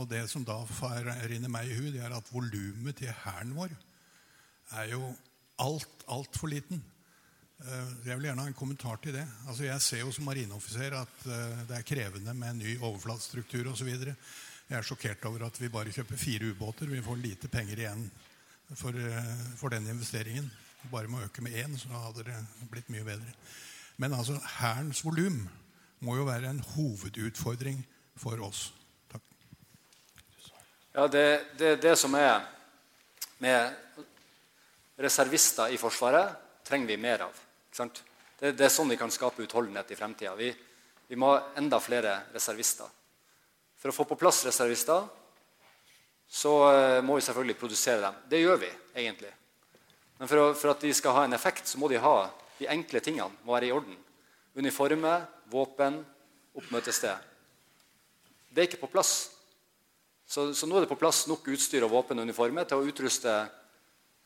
Og 0.00 0.08
det 0.08 0.24
som 0.32 0.48
da 0.48 0.56
rinner 1.28 1.52
meg 1.52 1.68
i 1.68 1.76
hu, 1.76 1.90
det 1.92 2.00
er 2.08 2.16
at 2.16 2.32
volumet 2.32 2.96
til 3.02 3.12
hæren 3.20 3.52
vår 3.52 3.76
er 4.80 4.94
jo 4.94 5.12
alt, 5.60 6.08
altfor 6.08 6.56
liten. 6.56 6.80
Eh, 7.64 7.92
Jeg 8.04 8.18
vil 8.18 8.28
gjerne 8.28 8.44
ha 8.44 8.50
en 8.50 8.56
kommentar 8.56 8.98
til 9.00 9.14
det. 9.16 9.24
Altså 9.48 9.64
Jeg 9.64 9.80
ser 9.80 10.02
jo 10.04 10.12
som 10.12 10.26
marineoffiser 10.28 10.92
at 10.98 11.24
eh, 11.24 11.62
det 11.68 11.78
er 11.78 11.88
krevende 11.88 12.34
med 12.36 12.60
ny 12.60 12.76
overflatestruktur 12.78 13.70
osv. 13.72 13.88
Jeg 13.96 14.76
er 14.76 14.84
sjokkert 14.84 15.24
over 15.24 15.46
at 15.46 15.60
vi 15.60 15.72
bare 15.72 15.94
kjøper 15.94 16.20
fire 16.20 16.50
ubåter. 16.52 16.90
Vi 16.90 17.02
får 17.02 17.22
lite 17.22 17.48
penger 17.48 17.80
igjen 17.80 18.10
for, 18.74 18.92
eh, 18.92 19.32
for 19.56 19.72
den 19.72 19.88
investeringen. 19.88 20.50
Bare 20.92 21.08
med 21.08 21.22
å 21.22 21.30
øke 21.30 21.42
med 21.42 21.56
én, 21.56 21.78
så 21.80 21.88
hadde 21.88 22.26
det 22.28 22.36
blitt 22.70 22.90
mye 22.92 23.06
bedre. 23.06 23.32
Men 23.96 24.12
altså, 24.12 24.36
Hærens 24.60 25.00
volum 25.04 25.48
må 26.04 26.18
jo 26.18 26.26
være 26.28 26.50
en 26.50 26.60
hovedutfordring 26.60 27.80
for 28.20 28.36
oss. 28.44 28.68
Takk. 29.10 29.22
Ja, 30.94 31.06
det, 31.08 31.24
det, 31.58 31.72
det 31.82 31.96
som 31.98 32.14
er 32.14 32.44
med 33.40 33.72
reservister 35.00 35.72
i 35.72 35.80
Forsvaret 35.80 36.36
trenger 36.68 36.92
vi 36.92 37.00
mer 37.00 37.26
av. 37.26 37.45
Det, 37.76 38.52
det, 38.52 38.64
er 38.64 38.72
sånn 38.72 38.90
vi 38.92 38.98
kan 39.00 39.12
skape 39.12 39.44
utholdenhet 39.44 39.90
i 39.92 39.98
fremtida. 39.98 40.34
Vi, 40.38 40.48
vi, 41.08 41.18
må 41.18 41.34
ha 41.34 41.52
enda 41.60 41.80
flere 41.80 42.18
reservister. 42.34 42.88
For 43.76 43.92
å 43.92 43.96
få 43.96 44.06
på 44.08 44.18
plass 44.20 44.44
reservister 44.46 45.04
så 46.26 46.52
uh, 46.66 47.02
må 47.06 47.18
vi 47.18 47.24
selvfølgelig 47.26 47.58
produsere 47.60 48.02
dem. 48.02 48.16
Det 48.28 48.40
gjør 48.40 48.58
vi 48.64 48.70
egentlig. 48.96 49.30
Men 50.18 50.30
for, 50.30 50.40
å, 50.40 50.48
for, 50.56 50.72
at 50.72 50.82
de 50.82 50.90
skal 50.96 51.14
ha 51.14 51.24
en 51.26 51.36
effekt, 51.36 51.68
så 51.68 51.78
må 51.78 51.90
de 51.92 52.00
ha 52.02 52.16
de 52.56 52.68
enkle 52.72 53.02
tingene 53.04 53.44
må 53.44 53.54
være 53.54 53.68
i 53.68 53.74
orden. 53.76 53.96
Uniforme, 54.56 55.18
våpen, 55.52 56.00
oppmøtested. 56.56 57.32
Det 58.48 58.62
er 58.62 58.68
ikke 58.70 58.86
på 58.86 58.92
plass. 58.96 59.12
Så, 60.26 60.48
så, 60.56 60.66
nå 60.66 60.78
er 60.78 60.86
det 60.86 60.90
på 60.90 60.98
plass 60.98 61.26
nok 61.30 61.46
utstyr 61.52 61.84
og 61.86 61.92
våpen 61.92 62.18
og 62.18 62.26
uniforme 62.26 62.64
til 62.66 62.80
å 62.80 62.88
utruste 62.88 63.34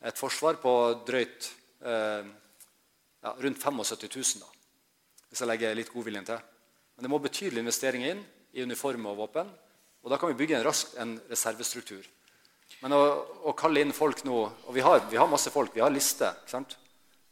et 0.01 0.17
forsvar 0.17 0.57
på 0.63 0.71
drøyt 1.05 1.51
eh, 1.85 2.29
ja, 3.21 3.35
rundt 3.37 3.61
75 3.61 4.09
000, 4.15 4.41
da, 4.41 4.49
hvis 5.29 5.43
jeg 5.43 5.49
legger 5.49 5.77
litt 5.77 5.91
godviljen 5.93 6.27
til. 6.27 6.41
Men 6.95 7.05
det 7.05 7.11
må 7.11 7.21
betydelige 7.23 7.63
investeringer 7.65 8.15
inn 8.15 8.23
i 8.57 8.65
uniformer 8.65 9.13
og 9.13 9.21
våpen. 9.23 9.51
Og 10.01 10.09
da 10.11 10.17
kan 10.17 10.31
vi 10.31 10.37
bygge 10.39 10.57
en 10.57 10.65
raskt 10.65 10.97
en 11.01 11.15
reservestruktur. 11.29 12.05
Men 12.81 12.95
å, 12.95 13.01
å, 13.45 13.53
kalle 13.57 13.83
inn 13.83 13.91
folk 13.93 14.23
nå 14.23 14.35
Og 14.39 14.71
vi 14.73 14.81
har, 14.81 15.01
vi 15.11 15.17
har 15.19 15.27
masse 15.29 15.51
folk, 15.53 15.73
vi 15.75 15.83
har 15.83 15.91
liste. 15.93 16.29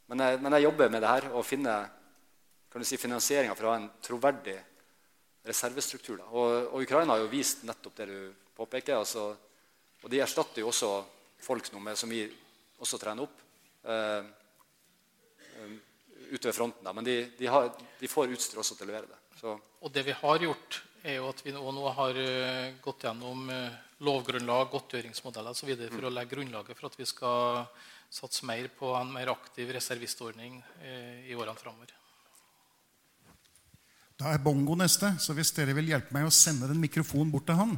Men 0.10 0.24
jeg, 0.26 0.40
men 0.44 0.56
jeg, 0.58 0.66
jobber 0.68 0.92
med 0.92 1.02
det 1.02 1.14
her 1.14 1.30
og 1.32 1.46
finner 1.48 1.88
kan 2.70 2.86
si, 2.86 3.00
finansieringa 3.02 3.56
for 3.58 3.66
å 3.66 3.72
ha 3.72 3.80
en 3.80 3.88
troverdig 4.04 4.58
reservestruktur. 5.48 6.20
Og, 6.30 6.50
og, 6.70 6.82
Ukraina 6.84 7.16
har 7.16 7.24
jo 7.24 7.32
vist 7.32 7.64
nettopp 7.66 7.96
det 7.98 8.10
du 8.12 8.20
påpeker. 8.58 9.00
Altså, 9.00 9.32
og 10.04 10.12
de 10.12 10.22
erstatter 10.22 10.62
jo 10.62 10.70
også 10.70 10.92
folk 11.42 11.72
nå 11.74 11.82
med, 11.82 11.98
som 11.98 12.12
vi 12.12 12.22
også 12.80 13.00
trener 13.02 13.26
opp. 13.26 13.42
Eh, 13.90 14.28
ute 16.30 16.50
ved 16.50 16.56
fronten. 16.56 16.86
Da. 16.86 16.94
Men 16.96 17.08
de, 17.08 17.18
de, 17.38 17.50
har, 17.52 17.70
de, 18.00 18.12
får 18.12 18.34
utstyr 18.36 18.62
også 18.62 18.78
til 18.78 18.88
å 18.88 18.92
levere 18.92 19.12
det. 19.12 19.20
Så. 19.40 19.56
Og 19.84 19.94
det 19.94 20.06
vi 20.08 20.16
har 20.16 20.46
gjort, 20.46 20.82
er 21.04 21.20
jo 21.20 21.30
at 21.30 21.44
vi 21.46 21.54
nå, 21.56 21.62
nå 21.76 21.94
har 21.96 22.18
uh, 22.20 22.80
gått 22.84 23.06
gjennom 23.08 23.46
uh, 23.52 23.78
lovgrunnlag, 24.04 24.68
godtgjøringsmodeller 24.74 25.56
osv. 25.56 25.72
for 25.86 26.02
mm. 26.02 26.10
å 26.10 26.16
legge 26.16 26.36
grunnlaget 26.36 26.80
for 26.80 26.90
at 26.90 27.00
vi 27.00 27.08
skal 27.08 27.64
satse 28.10 28.48
mer 28.50 28.68
på 28.76 28.92
en 28.98 29.14
mer 29.14 29.32
aktiv 29.32 29.72
reservistordning 29.76 30.60
uh, 30.60 31.30
i 31.30 31.38
årene 31.38 31.60
framover. 31.60 31.96
Da 34.20 34.34
er 34.34 34.44
Bongo 34.44 34.76
neste, 34.76 35.14
så 35.24 35.32
hvis 35.38 35.54
dere 35.56 35.78
vil 35.78 35.94
hjelpe 35.94 36.12
meg 36.12 36.28
å 36.28 36.34
sende 36.34 36.68
den 36.68 36.82
mikrofonen 36.84 37.32
bort 37.32 37.48
til 37.48 37.56
han 37.56 37.78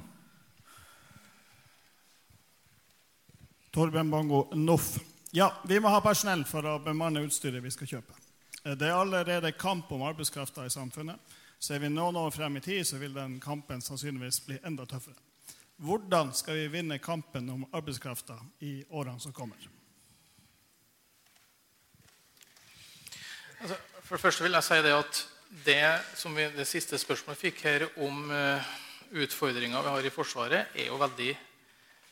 Torben 3.72 4.10
Bongo, 4.12 4.49
NOF. 4.52 4.97
Ja, 5.32 5.47
vi 5.64 5.78
må 5.80 5.88
ha 5.93 6.02
personell 6.04 6.41
for 6.43 6.66
å 6.68 6.74
bemanne 6.84 7.22
utstyret 7.24 7.64
vi 7.64 7.72
skal 7.72 7.88
kjøpe. 7.88 8.18
Eh, 8.64 8.78
det 8.78 8.88
er 8.88 8.97
allerede 8.97 9.51
kamp 9.51 9.91
om 9.91 10.03
arbeidskrafta 10.05 10.66
i 10.66 10.70
samfunnet. 10.74 11.20
Ser 11.62 11.80
vi 11.80 11.89
noen 11.89 12.18
år 12.18 12.32
frem 12.34 12.57
i 12.57 12.62
tid, 12.62 12.86
så 12.88 12.97
vil 12.97 13.14
den 13.14 13.39
kampen 13.41 13.82
sannsynligvis 13.82 14.41
bli 14.45 14.59
enda 14.66 14.86
tøffere. 14.86 15.18
Hvordan 15.82 16.34
skal 16.34 16.57
vi 16.59 16.72
vinne 16.76 16.99
kampen 17.01 17.49
om 17.49 17.66
arbeidskrafta 17.74 18.38
i 18.59 18.84
årene 18.89 19.20
som 19.20 19.34
kommer? 19.34 19.57
Altså, 23.62 23.78
for 24.01 24.16
det 24.16 24.22
første 24.22 24.45
vil 24.45 24.57
jeg 24.57 24.66
si 24.66 24.82
det 24.82 24.93
at 24.97 25.22
det, 25.66 25.84
som 26.16 26.36
vi, 26.38 26.47
det 26.55 26.68
siste 26.70 26.97
spørsmålet 27.01 27.41
fikk 27.41 27.64
her 27.66 27.86
om 28.01 28.30
uh, 28.30 28.72
vi 29.12 29.26
har 29.72 30.05
i 30.05 30.14
Forsvaret, 30.14 30.68
er 30.76 30.88
jo 30.88 30.97
veldig 31.01 31.34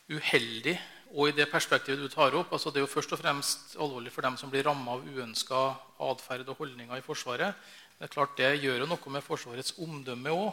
uheldig 0.10 0.76
og 1.10 1.30
i 1.30 1.34
det 1.34 1.50
perspektivet 1.50 2.02
du 2.04 2.10
tar 2.12 2.36
opp, 2.38 2.52
altså 2.54 2.70
Det 2.70 2.82
er 2.82 2.86
jo 2.86 2.94
først 2.94 3.14
og 3.16 3.20
fremst 3.20 3.76
alvorlig 3.82 4.12
for 4.14 4.22
dem 4.22 4.38
som 4.38 4.50
blir 4.50 4.64
ramma 4.68 4.94
av 4.94 5.06
uønska 5.06 5.62
atferd 6.06 6.50
og 6.50 6.60
holdninger 6.62 6.98
i 6.98 7.06
Forsvaret. 7.06 7.56
Det 7.98 8.06
er 8.06 8.14
klart 8.14 8.38
det 8.38 8.62
gjør 8.62 8.84
jo 8.84 8.90
noe 8.90 9.14
med 9.14 9.26
Forsvarets 9.26 9.74
omdømme 9.82 10.32
òg. 10.32 10.52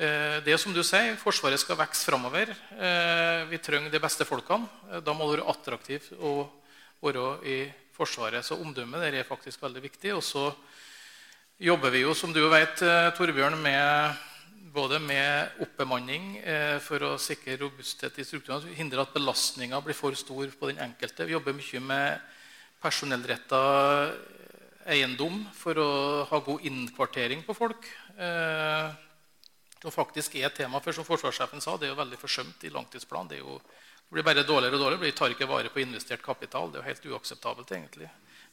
Eh, 0.00 0.38
det 0.44 0.56
som 0.58 0.74
du 0.74 0.82
sier, 0.86 1.16
Forsvaret 1.20 1.60
skal 1.60 1.78
vokse 1.78 2.06
framover. 2.08 2.50
Eh, 2.50 3.46
vi 3.50 3.58
trenger 3.62 3.92
de 3.92 4.00
beste 4.00 4.24
folkene. 4.24 4.68
Eh, 4.90 5.00
da 5.04 5.12
må 5.14 5.28
det 5.28 5.38
være 5.38 5.50
attraktivt 5.52 6.12
å 6.18 6.48
være 7.02 7.26
i 7.44 7.58
Forsvaret. 7.94 8.44
Så 8.44 8.58
omdømmet 8.58 9.06
der 9.06 9.20
er 9.20 9.28
faktisk 9.28 9.62
veldig 9.62 9.82
viktig. 9.82 10.14
Og 10.16 10.24
så 10.24 10.50
jobber 11.60 11.94
vi 11.94 12.02
jo, 12.02 12.14
som 12.14 12.32
du 12.32 12.42
vet, 12.48 12.80
Torbjørn, 13.16 13.58
med 13.60 14.16
både 14.72 15.00
med 15.02 15.62
oppbemanning 15.64 16.36
eh, 16.38 16.78
for 16.82 17.02
å 17.02 17.16
sikre 17.20 17.58
robusthet 17.60 18.18
i 18.18 18.26
strukturene, 18.26 18.74
hindre 18.76 19.02
at 19.02 19.14
belastninga 19.14 19.80
blir 19.82 19.96
for 19.98 20.14
stor 20.18 20.52
på 20.58 20.70
den 20.70 20.82
enkelte. 20.84 21.26
Vi 21.26 21.34
jobber 21.34 21.56
mye 21.56 21.82
med 21.82 22.36
personellretta 22.80 23.60
eiendom 24.90 25.42
for 25.54 25.78
å 25.78 25.90
ha 26.30 26.40
god 26.44 26.66
innkvartering 26.70 27.42
på 27.46 27.56
folk. 27.56 27.88
Eh, 28.16 28.90
som 29.80 29.94
faktisk 29.94 30.36
er 30.36 30.50
et 30.50 30.58
tema, 30.60 30.80
for 30.84 30.92
som 30.92 31.06
forsvarssjefen 31.08 31.62
sa, 31.64 31.76
det 31.76 31.88
er 31.88 31.94
jo 31.94 32.00
veldig 32.00 32.18
forsømt 32.20 32.64
i 32.68 32.72
langtidsplanen. 32.72 33.30
Det, 33.32 33.40
det, 33.40 34.10
blir 34.10 34.26
bare 34.26 34.44
dårligere 34.44 34.76
og 34.76 34.84
dårligere. 34.84 35.06
Vi 35.06 35.16
tar 35.16 35.34
ikke 35.34 35.48
vare 35.48 35.72
på 35.72 35.80
investert 35.82 36.22
kapital. 36.22 36.68
Det 36.68 36.80
er 36.80 36.84
jo 36.84 36.90
helt 36.90 37.08
uakseptabelt, 37.14 37.72
egentlig. 37.72 38.10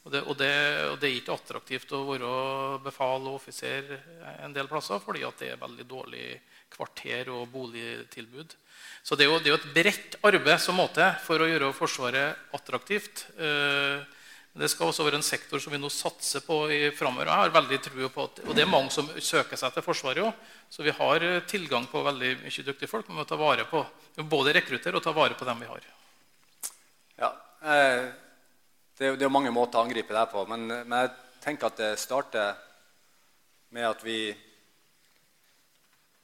Og 0.08 0.12
det, 0.14 0.22
og, 0.24 0.38
det, 0.40 0.52
og 0.88 1.00
det, 1.02 1.10
er 1.10 1.18
ikke 1.20 1.36
attraktivt 1.36 1.90
å 1.92 2.06
være 2.08 2.28
befal 2.86 3.26
og 3.28 3.42
offiser 3.42 3.90
en 4.40 4.54
del 4.56 4.70
plasser 4.72 5.02
fordi 5.04 5.26
det 5.42 5.50
er 5.52 5.60
veldig 5.60 5.86
dårlig 5.88 6.28
kvarter 6.72 7.28
og 7.36 7.50
boligtilbud. 7.52 8.54
Så 9.04 9.18
det 9.20 9.26
er 9.26 9.34
jo, 9.34 9.40
det 9.44 9.52
er 9.52 9.58
et 9.58 9.74
bredt 9.76 10.16
arbeid 10.24 10.62
som 10.64 10.78
må 10.80 10.86
til 10.96 11.10
for 11.26 11.44
å 11.44 11.50
gjøre 11.50 11.74
Forsvaret 11.76 12.56
attraktivt. 12.56 13.26
Eh, 13.36 14.00
det 14.58 14.70
skal 14.72 14.90
også 14.90 15.06
være 15.06 15.20
en 15.20 15.26
sektor 15.28 15.62
som 15.62 15.76
vi 15.76 15.80
nå 15.82 15.90
satser 15.94 16.42
på 16.46 16.56
i 16.74 16.80
framover. 16.96 17.28
Jeg 17.28 17.42
har 17.44 17.56
veldig 17.58 17.80
tro 17.86 18.08
på 18.14 18.28
at, 18.30 18.40
Og 18.48 18.56
det 18.56 18.64
er 18.64 18.72
mange 18.72 18.94
som 18.96 19.10
søker 19.20 19.60
seg 19.60 19.76
til 19.76 19.86
Forsvaret 19.86 20.24
òg. 20.24 20.46
Så 20.72 20.86
vi 20.88 20.96
har 20.96 21.26
tilgang 21.52 21.86
på 21.92 22.06
veldig 22.06 22.32
mye 22.46 22.66
dyktige 22.70 22.90
folk. 22.90 23.10
Men 23.10 23.20
vi 23.20 23.22
må 23.22 23.28
ta 23.28 23.38
vare 23.40 23.68
på, 23.70 23.84
både 24.24 24.56
rekruttere 24.58 24.98
og 24.98 25.04
ta 25.04 25.14
vare 25.16 25.36
på 25.38 25.46
dem 25.46 25.62
vi 25.62 25.70
har. 25.70 25.92
Ja, 27.20 27.34
eh 27.62 28.27
det, 28.98 29.06
er, 29.06 29.18
det 29.18 29.28
er 29.28 29.34
mange 29.34 29.54
måter 29.54 29.80
å 29.80 29.86
angripe 29.86 30.16
det 30.16 30.26
på, 30.32 30.44
men, 30.50 30.66
men, 30.70 30.98
jeg 31.06 31.14
tenker 31.44 31.70
at 31.70 31.78
det 31.80 31.92
starter 32.02 32.58
med 33.76 33.86
at 33.86 34.02
vi 34.04 34.20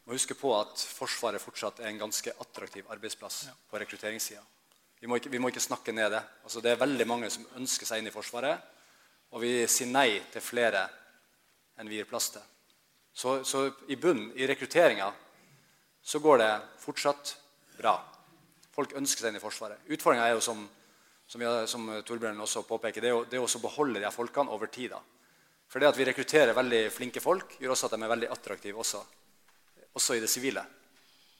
må 0.03 0.15
huske 0.17 0.35
på 0.35 0.51
at 0.57 0.81
Forsvaret 0.97 1.41
fortsatt 1.41 1.83
er 1.83 1.91
en 1.91 2.01
ganske 2.01 2.33
attraktiv 2.41 2.89
arbeidsplass 2.91 3.43
ja. 3.47 3.53
på 3.69 3.79
rekrutteringssida. 3.79 4.41
Vi, 4.99 5.07
vi, 5.07 5.39
må 5.39 5.51
ikke 5.51 5.63
snakke 5.63 5.93
ned 5.95 6.11
det. 6.15 6.23
Altså, 6.43 6.63
det 6.63 6.73
er 6.73 6.81
veldig 6.81 7.07
mange 7.07 7.29
som 7.31 7.45
ønsker 7.59 7.87
seg 7.87 8.01
inn 8.01 8.09
i 8.09 8.15
Forsvaret, 8.15 8.71
og 9.33 9.43
vi 9.43 9.53
sier 9.69 9.91
nei 9.91 10.17
til 10.33 10.43
flere 10.43 10.87
enn 11.79 11.89
vi 11.89 11.99
gir 11.99 12.09
plass 12.09 12.31
til. 12.33 12.43
Så, 13.13 13.41
så 13.45 13.67
i 13.93 13.99
bunnen, 14.01 14.31
i 14.39 14.47
rekrutteringa, 14.49 15.11
så 16.03 16.19
går 16.19 16.41
det 16.41 16.51
fortsatt 16.81 17.35
bra. 17.77 17.99
Folk 18.73 18.95
ønsker 18.97 19.23
seg 19.23 19.33
inn 19.33 19.39
i 19.39 19.43
Forsvaret. 19.43 19.85
Utfordringa 19.93 20.25
er 20.25 20.39
jo 20.39 20.43
som 20.43 20.63
som, 21.33 21.41
vi, 21.41 21.67
som 21.67 21.87
Torbjørn 22.05 22.41
også 22.45 22.61
påpeker, 22.69 23.01
det 23.01 23.09
er, 23.09 23.23
det 23.25 23.39
er 23.39 23.41
å 23.41 23.61
beholde 23.63 24.01
de 24.03 24.09
folkene 24.13 24.53
over 24.53 24.69
tid. 24.69 24.93
For 25.65 25.81
det 25.81 25.87
at 25.89 25.97
vi 25.97 26.05
rekrutterer 26.05 26.53
veldig 26.53 26.81
flinke 26.93 27.23
folk, 27.23 27.55
gjør 27.57 27.73
også 27.73 27.87
at 27.89 27.95
de 27.95 28.05
er 28.05 28.11
veldig 28.11 28.29
attraktive 28.35 28.83
også, 28.83 28.99
også 29.97 30.17
i 30.19 30.21
det 30.21 30.29
sivile. 30.29 30.61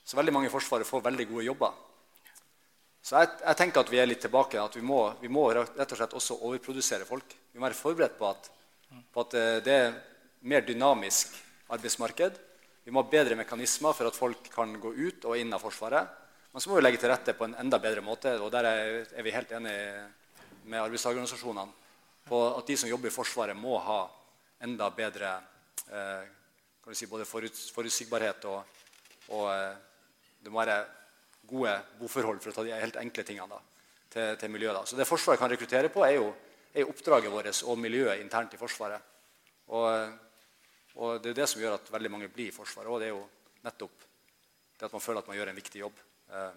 Så 0.01 0.17
veldig 0.17 0.33
mange 0.33 0.49
i 0.49 0.53
Forsvaret 0.53 0.89
får 0.89 1.03
veldig 1.05 1.27
gode 1.29 1.45
jobber. 1.45 1.75
Så 3.03 3.19
jeg, 3.19 3.29
jeg, 3.43 3.59
tenker 3.59 3.83
at 3.83 3.91
vi 3.93 3.99
er 4.01 4.09
litt 4.09 4.23
tilbake. 4.25 4.63
At 4.63 4.79
vi 4.79 4.81
må, 4.81 5.03
vi 5.21 5.29
må, 5.29 5.45
rett 5.53 5.85
og 5.85 5.99
slett 5.99 6.17
også 6.17 6.39
overprodusere 6.41 7.05
folk. 7.05 7.37
Vi 7.53 7.61
må 7.61 7.67
være 7.67 7.77
forberedt 7.77 8.17
på 8.17 8.31
at, 8.31 8.49
på 9.13 9.27
at 9.27 9.37
eh, 9.37 9.59
det 9.61 9.77
er 9.77 9.95
mer 10.49 10.65
dynamisk 10.65 11.37
arbeidsmarked. 11.69 12.41
Vi 12.83 12.91
må 12.91 13.05
ha 13.05 13.13
bedre 13.13 13.37
mekanismer 13.37 13.93
for 13.93 14.09
at 14.09 14.17
folk 14.17 14.49
kan 14.55 14.73
gå 14.81 14.95
ut 14.97 15.29
og 15.29 15.37
inn 15.37 15.53
av 15.53 15.61
Forsvaret. 15.61 16.22
Men 16.53 16.61
så 16.61 16.69
må 16.69 16.77
vi 16.77 16.83
legge 16.83 16.99
til 17.01 17.09
rette 17.09 17.33
på 17.33 17.47
en 17.47 17.55
enda 17.57 17.79
bedre 17.81 18.03
måte, 18.05 18.35
og 18.37 18.51
der 18.53 18.67
er 18.69 19.25
vi 19.25 19.33
helt 19.33 19.51
enige 19.57 20.03
med 20.69 20.83
arbeidstakerorganisasjonene 20.83 21.81
på 22.27 22.41
at 22.53 22.67
de 22.67 22.75
som 22.77 22.89
jobber 22.89 23.09
i 23.09 23.13
Forsvaret, 23.13 23.57
må 23.57 23.79
ha 23.81 24.03
enda 24.63 24.89
bedre 24.95 25.31
eh, 25.89 26.29
si, 26.93 27.09
både 27.09 27.25
forutsigbarhet 27.25 28.45
og, 28.51 28.77
og 29.33 29.49
eh, 29.49 29.73
det 30.43 30.53
må 30.53 30.61
være 30.61 30.77
gode 31.49 31.73
boforhold 31.99 32.39
for 32.43 32.53
å 32.53 32.55
ta 32.55 32.67
de 32.67 32.77
helt 32.77 33.01
enkle 33.01 33.25
tingene 33.27 33.57
da, 33.57 33.59
til, 34.13 34.37
til 34.39 34.53
miljøet. 34.53 34.77
Da. 34.77 34.85
Så 34.87 34.99
det 34.99 35.09
Forsvaret 35.09 35.41
kan 35.41 35.51
rekruttere 35.51 35.91
på, 35.91 36.05
er 36.05 36.19
jo, 36.19 36.29
er 36.73 36.87
oppdraget 36.87 37.33
vårt 37.33 37.65
og 37.65 37.81
miljøet 37.81 38.21
internt 38.21 38.55
i 38.55 38.61
Forsvaret. 38.61 39.11
Og, 39.73 39.89
og, 40.95 41.19
det 41.23 41.33
er 41.33 41.41
det 41.41 41.49
som 41.49 41.65
gjør 41.65 41.79
at 41.79 41.91
veldig 41.97 42.13
mange 42.13 42.31
blir 42.31 42.53
i 42.53 42.55
Forsvaret. 42.55 42.93
Og 42.93 43.01
det 43.01 43.09
er 43.09 43.15
jo 43.17 43.25
nettopp 43.65 44.09
det 44.77 44.87
at 44.87 44.93
man 44.93 45.03
føler 45.03 45.23
at 45.23 45.29
man 45.29 45.41
gjør 45.41 45.51
en 45.51 45.59
viktig 45.59 45.81
jobb. 45.83 46.01
Eh, 46.33 46.53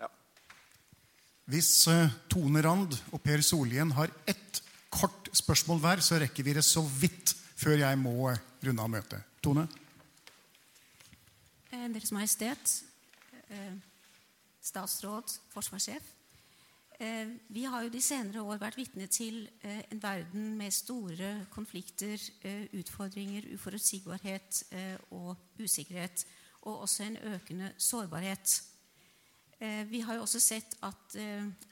ja. 0.00 0.08
Hvis 1.48 1.70
uh, 1.88 2.10
Tone 2.28 2.62
Rand 2.64 2.96
og 3.12 3.22
Per 3.24 3.44
Solien 3.44 3.92
har 3.96 4.12
ett 4.28 4.62
kort 4.92 5.30
spørsmål 5.36 5.80
hver, 5.84 6.04
så 6.04 6.20
rekker 6.20 6.44
vi 6.44 6.56
det 6.58 6.64
så 6.66 6.82
vidt 6.82 7.34
før 7.58 7.80
jeg 7.80 8.00
må 8.00 8.30
runde 8.64 8.84
av 8.84 8.92
møtet. 8.92 9.34
Tone? 9.42 9.66
Deres 11.68 12.12
Majestet. 12.12 12.84
statsråd, 14.60 15.32
forsvarssjef. 15.52 16.04
Eh, 17.00 17.28
vi 17.48 17.62
har 17.64 17.84
jo 17.84 17.92
de 17.94 18.00
senere 18.02 18.42
år 18.42 18.58
vært 18.58 18.76
vitne 18.80 19.06
til 19.06 19.44
eh, 19.62 19.84
en 19.92 20.00
verden 20.02 20.56
med 20.58 20.74
store 20.74 21.46
konflikter, 21.52 22.18
eh, 22.42 22.64
utfordringer, 22.74 23.46
uforutsigbarhet 23.54 24.64
og 25.14 25.36
usikkerhet. 25.62 26.26
Og 26.62 26.82
også 26.84 27.04
en 27.04 27.18
økende 27.34 27.72
sårbarhet. 27.78 28.62
Vi 29.90 30.00
har 30.06 30.14
jo 30.14 30.22
også 30.22 30.38
sett 30.38 30.76
at 30.86 31.14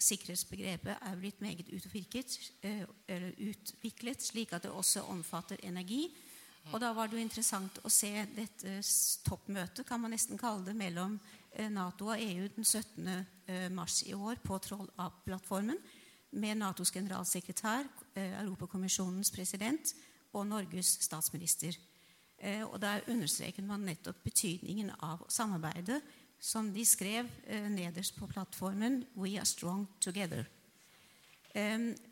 sikkerhetsbegrepet 0.03 0.97
er 0.97 1.19
blitt 1.21 1.39
meget 1.41 1.69
utviklet, 1.71 2.33
utviklet, 3.39 4.23
slik 4.23 4.55
at 4.57 4.65
det 4.65 4.73
også 4.75 5.05
omfatter 5.13 5.61
energi. 5.63 6.09
Og 6.73 6.81
da 6.83 6.91
var 6.93 7.07
det 7.07 7.15
jo 7.15 7.23
interessant 7.23 7.79
å 7.87 7.93
se 7.95 8.11
dette 8.35 8.81
toppmøtet, 9.29 9.87
kan 9.87 10.03
man 10.03 10.11
nesten 10.17 10.41
kalle 10.41 10.67
det, 10.67 10.75
mellom 10.75 11.15
Eh, 11.57 11.71
Nato 11.73 12.11
og 12.13 12.21
EU 12.21 12.49
den 12.53 12.65
17. 12.65 13.09
Eh, 13.47 13.71
mars 13.73 14.03
i 14.05 14.13
år 14.13 14.37
på 14.45 14.59
Troll 14.61 14.89
A-plattformen 15.01 15.79
med 16.37 16.59
Natos 16.61 16.93
generalsekretær, 16.93 17.87
eh, 18.15 18.41
Europakommisjonens 18.43 19.31
president 19.31 19.95
og 20.33 20.47
Norges 20.47 20.99
statsminister. 21.01 21.77
Og 22.45 22.81
Der 22.81 23.01
understreket 23.09 23.65
man 23.65 23.81
nettopp 23.81 24.17
betydningen 24.25 24.91
av 25.01 25.25
samarbeidet, 25.29 26.03
som 26.41 26.69
de 26.75 26.85
skrev 26.85 27.27
nederst 27.71 28.17
på 28.17 28.27
plattformen 28.27 29.05
'We 29.17 29.39
are 29.39 29.45
strong 29.45 29.89
together'. 30.01 30.45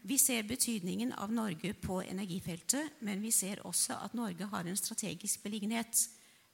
Vi 0.03 0.19
ser 0.19 0.43
betydningen 0.43 1.13
av 1.13 1.33
Norge 1.33 1.75
på 1.75 2.01
energifeltet, 2.03 2.91
men 3.01 3.23
vi 3.23 3.31
ser 3.31 3.67
også 3.67 3.93
at 4.05 4.15
Norge 4.15 4.47
har 4.47 4.65
en 4.65 4.77
strategisk 4.77 5.43
beliggenhet. 5.43 6.09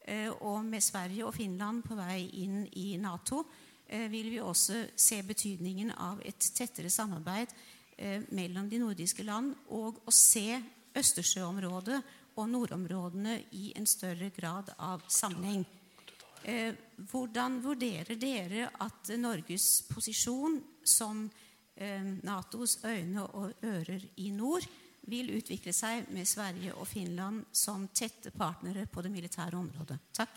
Eh, 0.05 0.31
og 0.43 0.65
med 0.65 0.81
Sverige 0.81 1.27
og 1.27 1.35
Finland 1.35 1.83
på 1.85 1.95
vei 1.95 2.25
inn 2.41 2.65
i 2.73 2.97
Nato 2.97 3.45
eh, 3.87 4.09
vil 4.11 4.31
vi 4.33 4.41
også 4.41 4.87
se 4.97 5.21
betydningen 5.23 5.93
av 5.93 6.23
et 6.25 6.41
tettere 6.57 6.91
samarbeid 6.91 7.53
eh, 7.99 8.23
mellom 8.33 8.71
de 8.71 8.81
nordiske 8.81 9.27
land 9.29 9.53
og 9.69 10.01
å 10.09 10.15
se 10.15 10.57
Østersjøområdet 10.97 12.01
og 12.41 12.49
nordområdene 12.51 13.37
i 13.57 13.71
en 13.77 13.87
større 13.89 14.31
grad 14.35 14.73
av 14.79 15.05
sammenheng. 15.09 15.65
Hvordan 17.11 17.59
vurderer 17.61 18.17
dere 18.17 18.71
at 18.81 19.13
Norges 19.21 19.83
posisjon 19.91 20.57
som 20.89 21.27
Natos 22.25 22.79
øyne 22.85 23.27
og 23.29 23.65
ører 23.65 24.07
i 24.17 24.31
nord 24.33 24.65
vil 25.11 25.33
utvikle 25.37 25.73
seg 25.75 26.11
med 26.15 26.29
Sverige 26.29 26.75
og 26.77 26.89
Finland 26.89 27.45
som 27.57 27.87
tette 27.95 28.33
partnere 28.37 28.87
på 28.91 29.03
det 29.03 29.13
militære 29.13 29.59
området. 29.59 29.99
Takk. 30.17 30.37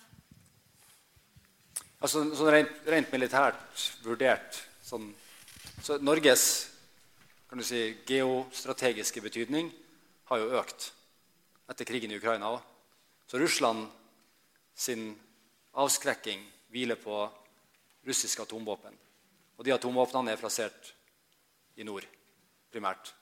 Altså, 2.03 2.23
sånn 2.35 2.51
rent, 2.51 2.79
rent, 2.89 3.11
militært 3.15 3.83
vurdert 4.03 4.59
sånn, 4.83 5.07
så 5.83 5.99
Norges 6.03 6.45
si, 7.63 7.83
geostrategiske 8.07 9.23
betydning 9.23 9.69
har 10.31 10.41
jo 10.41 10.51
økt 10.59 10.89
etter 11.70 11.88
krigen 11.88 12.11
i 12.11 12.18
Ukraina 12.20 12.51
òg. 12.53 12.59
Så 13.28 13.39
Russland 13.39 13.88
sin 14.76 15.14
avskrekking 15.74 16.43
hviler 16.74 16.99
på 16.99 17.24
russiske 18.05 18.43
atomvåpen. 18.43 18.93
Og 19.57 19.66
de 19.66 19.74
atomvåpnene 19.74 20.34
er 20.34 20.41
plassert 20.41 20.93
i 21.78 21.86
nord 21.86 22.05
primært 22.74 23.14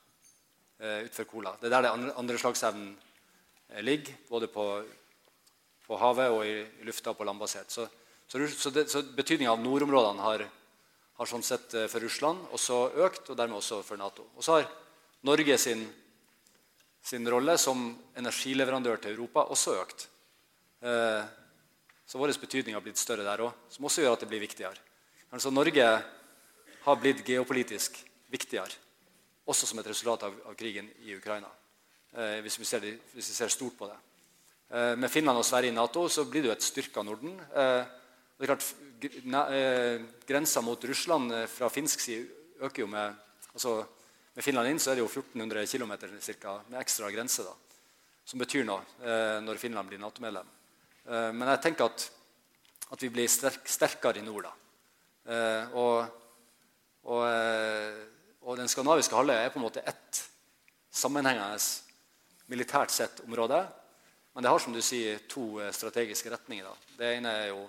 uh, 0.81 1.03
utenfor 1.03 1.27
Kola. 1.29 1.55
Det 1.59 1.67
er 1.67 1.75
der 1.75 1.85
det 1.85 1.93
andre, 1.93 2.13
andre 2.19 2.39
slagsevnen 2.39 2.93
uh, 2.95 3.81
ligger, 3.83 4.15
både 4.29 4.47
på, 4.51 4.65
på, 5.85 5.99
havet 5.99 6.31
og 6.31 6.45
i, 6.47 6.55
lufta 6.87 7.11
og 7.11 7.19
på 7.19 7.27
landbasert. 7.27 7.71
Så, 7.71 7.87
så, 8.27 8.41
så, 8.47 8.71
så 8.87 9.03
betydninga 9.15 9.51
av 9.53 9.63
nordområdene 9.63 10.23
har, 10.23 10.45
har 11.19 11.29
sånn 11.29 11.45
sett 11.45 11.75
uh, 11.75 11.87
for 11.91 12.03
Russland 12.03 12.47
også 12.55 12.79
økt, 13.05 13.29
og 13.29 13.39
dermed 13.39 13.59
også 13.59 13.81
for 13.85 13.99
Nato. 13.99 14.29
Og 14.35 14.47
så 14.47 14.59
har 14.59 14.69
Norge 15.27 15.57
sin, 15.61 15.83
sin 17.03 17.27
rolle 17.29 17.57
som 17.57 17.89
energileverandør 18.19 19.01
til 19.01 19.15
Europa 19.15 19.47
også 19.53 19.73
økt. 19.81 20.07
Så 22.05 22.19
vår 22.19 22.33
betydning 22.41 22.75
har 22.75 22.83
blitt 22.85 23.01
større 23.01 23.25
der 23.25 23.41
òg, 23.45 23.55
som 23.69 23.85
også 23.89 24.03
gjør 24.03 24.17
at 24.17 24.23
det 24.23 24.29
blir 24.29 24.43
viktigere. 24.43 24.77
Altså 25.31 25.49
Norge 25.53 25.87
har 26.85 27.01
blitt 27.01 27.25
geopolitisk 27.25 27.97
viktigere 28.31 28.77
også 29.51 29.67
som 29.67 29.81
et 29.81 29.89
resultat 29.89 30.27
av, 30.27 30.35
av 30.47 30.55
krigen 30.57 30.87
i 31.05 31.15
Ukraina. 31.15 31.49
Eh, 32.13 32.39
hvis, 32.45 32.59
vi 32.59 32.67
ser, 32.67 32.83
hvis, 32.83 33.31
vi 33.31 33.35
ser, 33.35 33.51
stort 33.51 33.77
på 33.79 33.89
det. 33.89 33.97
Eh, 34.71 34.93
med 34.99 35.11
Finland 35.11 35.39
og 35.39 35.47
Sverige 35.47 35.73
i 35.73 35.75
Nato 35.75 36.07
så 36.11 36.25
blir 36.29 36.43
det 36.43 36.51
jo 36.51 36.55
et 36.57 36.65
styrka 36.65 37.03
Norden. 37.05 37.39
Eh, 37.39 37.81
det 38.37 38.47
er 38.47 38.51
klart, 38.51 38.67
eh, 39.51 40.05
Grensa 40.27 40.63
mot 40.65 40.85
Russland 40.91 41.33
eh, 41.35 41.47
fra 41.51 41.69
finsk 41.73 42.03
side 42.03 42.27
øker 42.61 42.85
jo 42.85 42.91
med 42.91 43.17
altså 43.53 43.81
Med 44.35 44.45
Finland 44.45 44.71
inn 44.71 44.79
så 44.79 44.91
er 44.91 44.99
det 44.99 45.03
jo 45.03 45.09
1400 45.09 45.65
km 45.67 45.93
med 46.69 46.79
ekstra 46.79 47.11
grense, 47.11 47.43
da, 47.43 47.81
som 48.25 48.39
betyr 48.39 48.63
noe 48.67 48.85
eh, 49.03 49.39
når 49.43 49.59
Finland 49.59 49.89
blir 49.89 49.99
Nato-medlem. 49.99 50.57
men 51.33 51.49
jeg 51.49 51.61
tenker 51.63 51.89
at, 51.89 52.03
at 52.93 53.01
vi 53.03 53.09
blir 53.09 53.27
sterk, 53.27 53.65
sterkere 53.67 54.21
i 54.21 54.23
nord. 54.23 54.45
da. 54.45 54.53
og, 55.73 56.05
og 57.09 57.23
og 58.41 58.57
den 58.57 58.69
skandinaviske 58.69 59.15
halvøya 59.15 59.45
er 59.45 59.53
på 59.53 59.59
en 59.59 59.67
måte 59.67 59.83
ett 59.85 60.23
sammenhengende 60.91 61.59
militært 62.49 62.91
sett 62.93 63.21
område. 63.25 63.61
Men 64.33 64.43
det 64.43 64.51
har 64.51 64.63
som 64.63 64.73
du 64.73 64.81
sier, 64.83 65.21
to 65.29 65.59
eh, 65.61 65.73
strategiske 65.75 66.31
retninger. 66.31 66.65
Da. 66.65 66.95
Det 66.97 67.11
ene 67.17 67.33
er 67.43 67.47
jo 67.51 67.65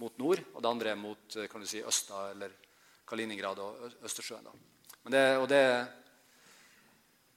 mot 0.00 0.16
nord, 0.20 0.40
og 0.54 0.62
det 0.62 0.70
andre 0.70 0.92
er 0.92 1.00
mot 1.00 1.36
eh, 1.36 1.48
kan 1.50 1.60
du 1.60 1.68
si, 1.68 1.82
Østa 1.84 2.30
eller 2.30 2.54
Kaliningrad 3.06 3.60
og 3.62 4.00
Østersjøen. 4.06 4.46
Da. 4.46 4.54
Men 5.06 5.14
det, 5.14 5.24
og 5.38 5.46
det, 5.50 5.60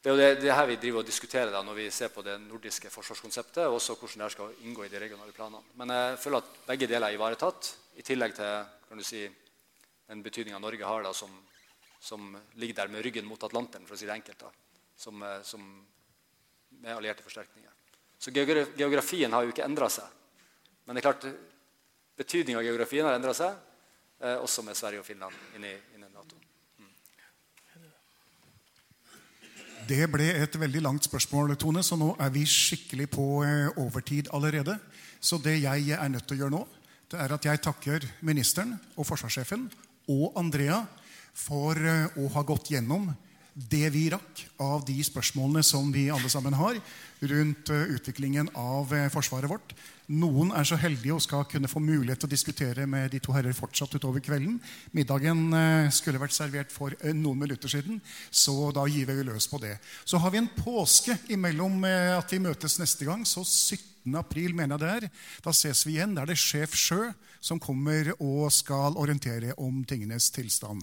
det 0.01 0.09
er 0.09 0.15
jo 0.15 0.19
det, 0.19 0.29
det, 0.41 0.53
her 0.57 0.69
vi 0.71 0.79
driver 0.81 1.03
og 1.03 1.09
diskuterer 1.09 1.53
da, 1.53 1.61
når 1.65 1.77
vi 1.77 1.89
ser 1.93 2.09
på 2.13 2.23
det 2.25 2.39
nordiske 2.41 2.89
forsvarskonseptet, 2.91 3.67
og 3.67 3.77
også 3.77 3.95
hvordan 3.99 4.25
det 4.25 4.31
skal 4.33 4.65
inngå 4.65 4.87
i 4.87 4.91
de 4.91 5.03
regionale 5.05 5.35
planene. 5.35 5.61
Men 5.77 5.93
jeg 5.93 6.17
føler 6.23 6.41
at 6.41 6.57
begge 6.71 6.89
deler 6.89 7.07
er 7.07 7.19
ivaretatt, 7.19 7.75
i 7.99 8.05
tillegg 8.05 8.33
til 8.37 9.05
si, 9.05 9.27
den 10.09 10.25
betydninga 10.25 10.59
Norge 10.59 10.87
har 10.87 11.05
da, 11.05 11.13
som 11.13 11.29
som 11.99 12.37
ligger 12.53 12.75
der 12.75 12.87
med 12.87 13.01
ryggen 13.01 13.25
mot 13.27 13.43
Atlanteren, 13.43 13.85
for 13.85 13.95
å 13.95 13.99
si 13.99 14.07
det 14.07 14.15
enkelt, 14.15 14.39
da, 14.39 14.51
som, 14.95 15.23
eh, 15.23 15.41
som 15.43 15.65
med 16.79 16.95
allierte 16.95 17.23
forsterkninger. 17.23 17.71
Så 18.19 18.31
geografien 18.31 19.31
har 19.31 19.43
jo 19.43 19.49
ikke 19.53 19.65
endra 19.65 19.89
seg. 19.89 20.07
Men 20.85 20.95
det 20.95 21.03
er 21.03 21.11
klart, 21.11 21.25
betydninga 22.19 22.59
av 22.59 22.63
geografien 22.67 23.05
har 23.05 23.15
endra 23.15 23.33
seg, 23.33 23.55
eh, 24.19 24.35
også 24.35 24.63
med 24.63 24.75
Sverige 24.75 24.99
og 24.99 25.05
Finland 25.05 25.35
inni, 25.55 25.73
inni 25.95 26.07
Nato. 26.13 26.35
Mm. 26.79 26.93
Det 29.89 30.05
ble 30.11 30.27
et 30.37 30.53
veldig 30.53 30.83
langt 30.85 31.07
spørsmål, 31.07 31.55
Tone, 31.57 31.81
så 31.81 31.95
nå 31.97 32.11
er 32.21 32.29
vi 32.29 32.43
skikkelig 32.45 33.07
på 33.09 33.23
eh, 33.41 33.79
overtid 33.81 34.27
allerede. 34.37 34.75
Så 35.17 35.39
det 35.41 35.55
jeg 35.63 35.95
er 35.95 36.11
nødt 36.13 36.27
til 36.29 36.37
å 36.37 36.43
gjøre 36.43 36.53
nå, 36.53 36.59
det 37.09 37.17
er 37.17 37.33
at 37.33 37.47
jeg 37.47 37.61
takker 37.65 38.05
ministeren 38.21 38.75
og 38.93 39.07
forsvarssjefen 39.09 39.63
og 40.13 40.37
Andrea 40.37 40.83
for 41.33 41.73
eh, 41.81 42.19
å 42.21 42.29
ha 42.35 42.43
gått 42.45 42.69
gjennom 42.75 43.07
det 43.67 43.89
vi 43.91 44.05
rakk 44.13 44.43
av 44.61 44.83
de 44.87 44.95
spørsmålene 45.03 45.63
som 45.65 45.89
vi 45.91 46.07
alle 46.13 46.29
sammen 46.31 46.55
har 46.55 46.79
rundt 47.19 47.71
eh, 47.73 47.89
utviklingen 47.95 48.51
av 48.55 48.93
eh, 48.95 49.09
forsvaret 49.11 49.51
vårt. 49.51 49.73
Noen 50.09 50.53
er 50.55 50.65
så 50.65 50.77
heldige 50.79 51.17
og 51.17 51.21
skal 51.21 51.43
kunne 51.49 51.69
få 51.69 51.81
mulighet 51.83 52.23
til 52.23 52.29
å 52.29 52.31
diskutere 52.31 52.85
med 52.89 53.11
de 53.13 53.19
to 53.21 53.35
herrer 53.35 53.53
fortsatt 53.53 53.93
utover 53.99 54.23
kvelden. 54.25 54.55
Middagen 54.95 55.51
skulle 55.93 56.21
vært 56.21 56.33
servert 56.33 56.73
for 56.73 56.95
noen 57.13 57.43
minutter 57.43 57.69
siden, 57.69 57.99
så 58.31 58.71
da 58.73 58.87
gir 58.89 59.05
vi 59.05 59.19
løs 59.27 59.45
på 59.51 59.59
det. 59.61 59.75
Så 60.09 60.17
har 60.17 60.33
vi 60.33 60.41
en 60.41 60.49
påske 60.55 61.13
imellom 61.29 61.85
at 61.85 62.33
vi 62.33 62.41
møtes 62.41 62.79
neste 62.81 63.05
gang. 63.05 63.21
Så 63.21 63.45
17. 63.45 64.17
april 64.17 64.57
mener 64.57 64.79
jeg 64.79 64.81
det 64.81 64.95
er. 64.95 65.25
Da 65.45 65.53
ses 65.53 65.85
vi 65.85 65.99
igjen. 65.99 66.17
Da 66.17 66.25
er 66.25 66.33
det 66.33 66.41
sjef 66.41 66.73
Sjø 66.73 67.03
som 67.39 67.61
kommer 67.61 68.09
og 68.17 68.49
skal 68.53 68.97
orientere 68.99 69.53
om 69.61 69.83
tingenes 69.87 70.31
tilstand. 70.35 70.81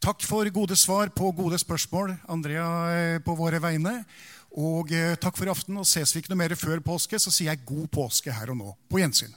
Takk 0.00 0.22
for 0.24 0.48
gode 0.48 0.76
svar 0.80 1.10
på 1.12 1.28
gode 1.36 1.58
spørsmål, 1.60 2.14
Andrea, 2.32 2.68
eh, 2.88 3.18
på 3.20 3.34
våre 3.36 3.58
vegne. 3.60 3.98
Og 4.56 4.88
eh, 4.96 5.12
takk 5.20 5.36
for 5.36 5.44
i 5.44 5.52
aften. 5.52 5.76
og 5.76 5.84
Ses 5.84 6.14
vi 6.14 6.22
ikke 6.22 6.32
noe 6.32 6.40
mer 6.40 6.54
før 6.56 6.80
påske, 6.80 7.20
så 7.20 7.28
sier 7.28 7.50
jeg 7.52 7.66
god 7.68 7.90
påske 7.92 8.32
her 8.32 8.48
og 8.48 8.56
nå. 8.56 8.72
På 8.88 8.96
gjensyn. 8.96 9.34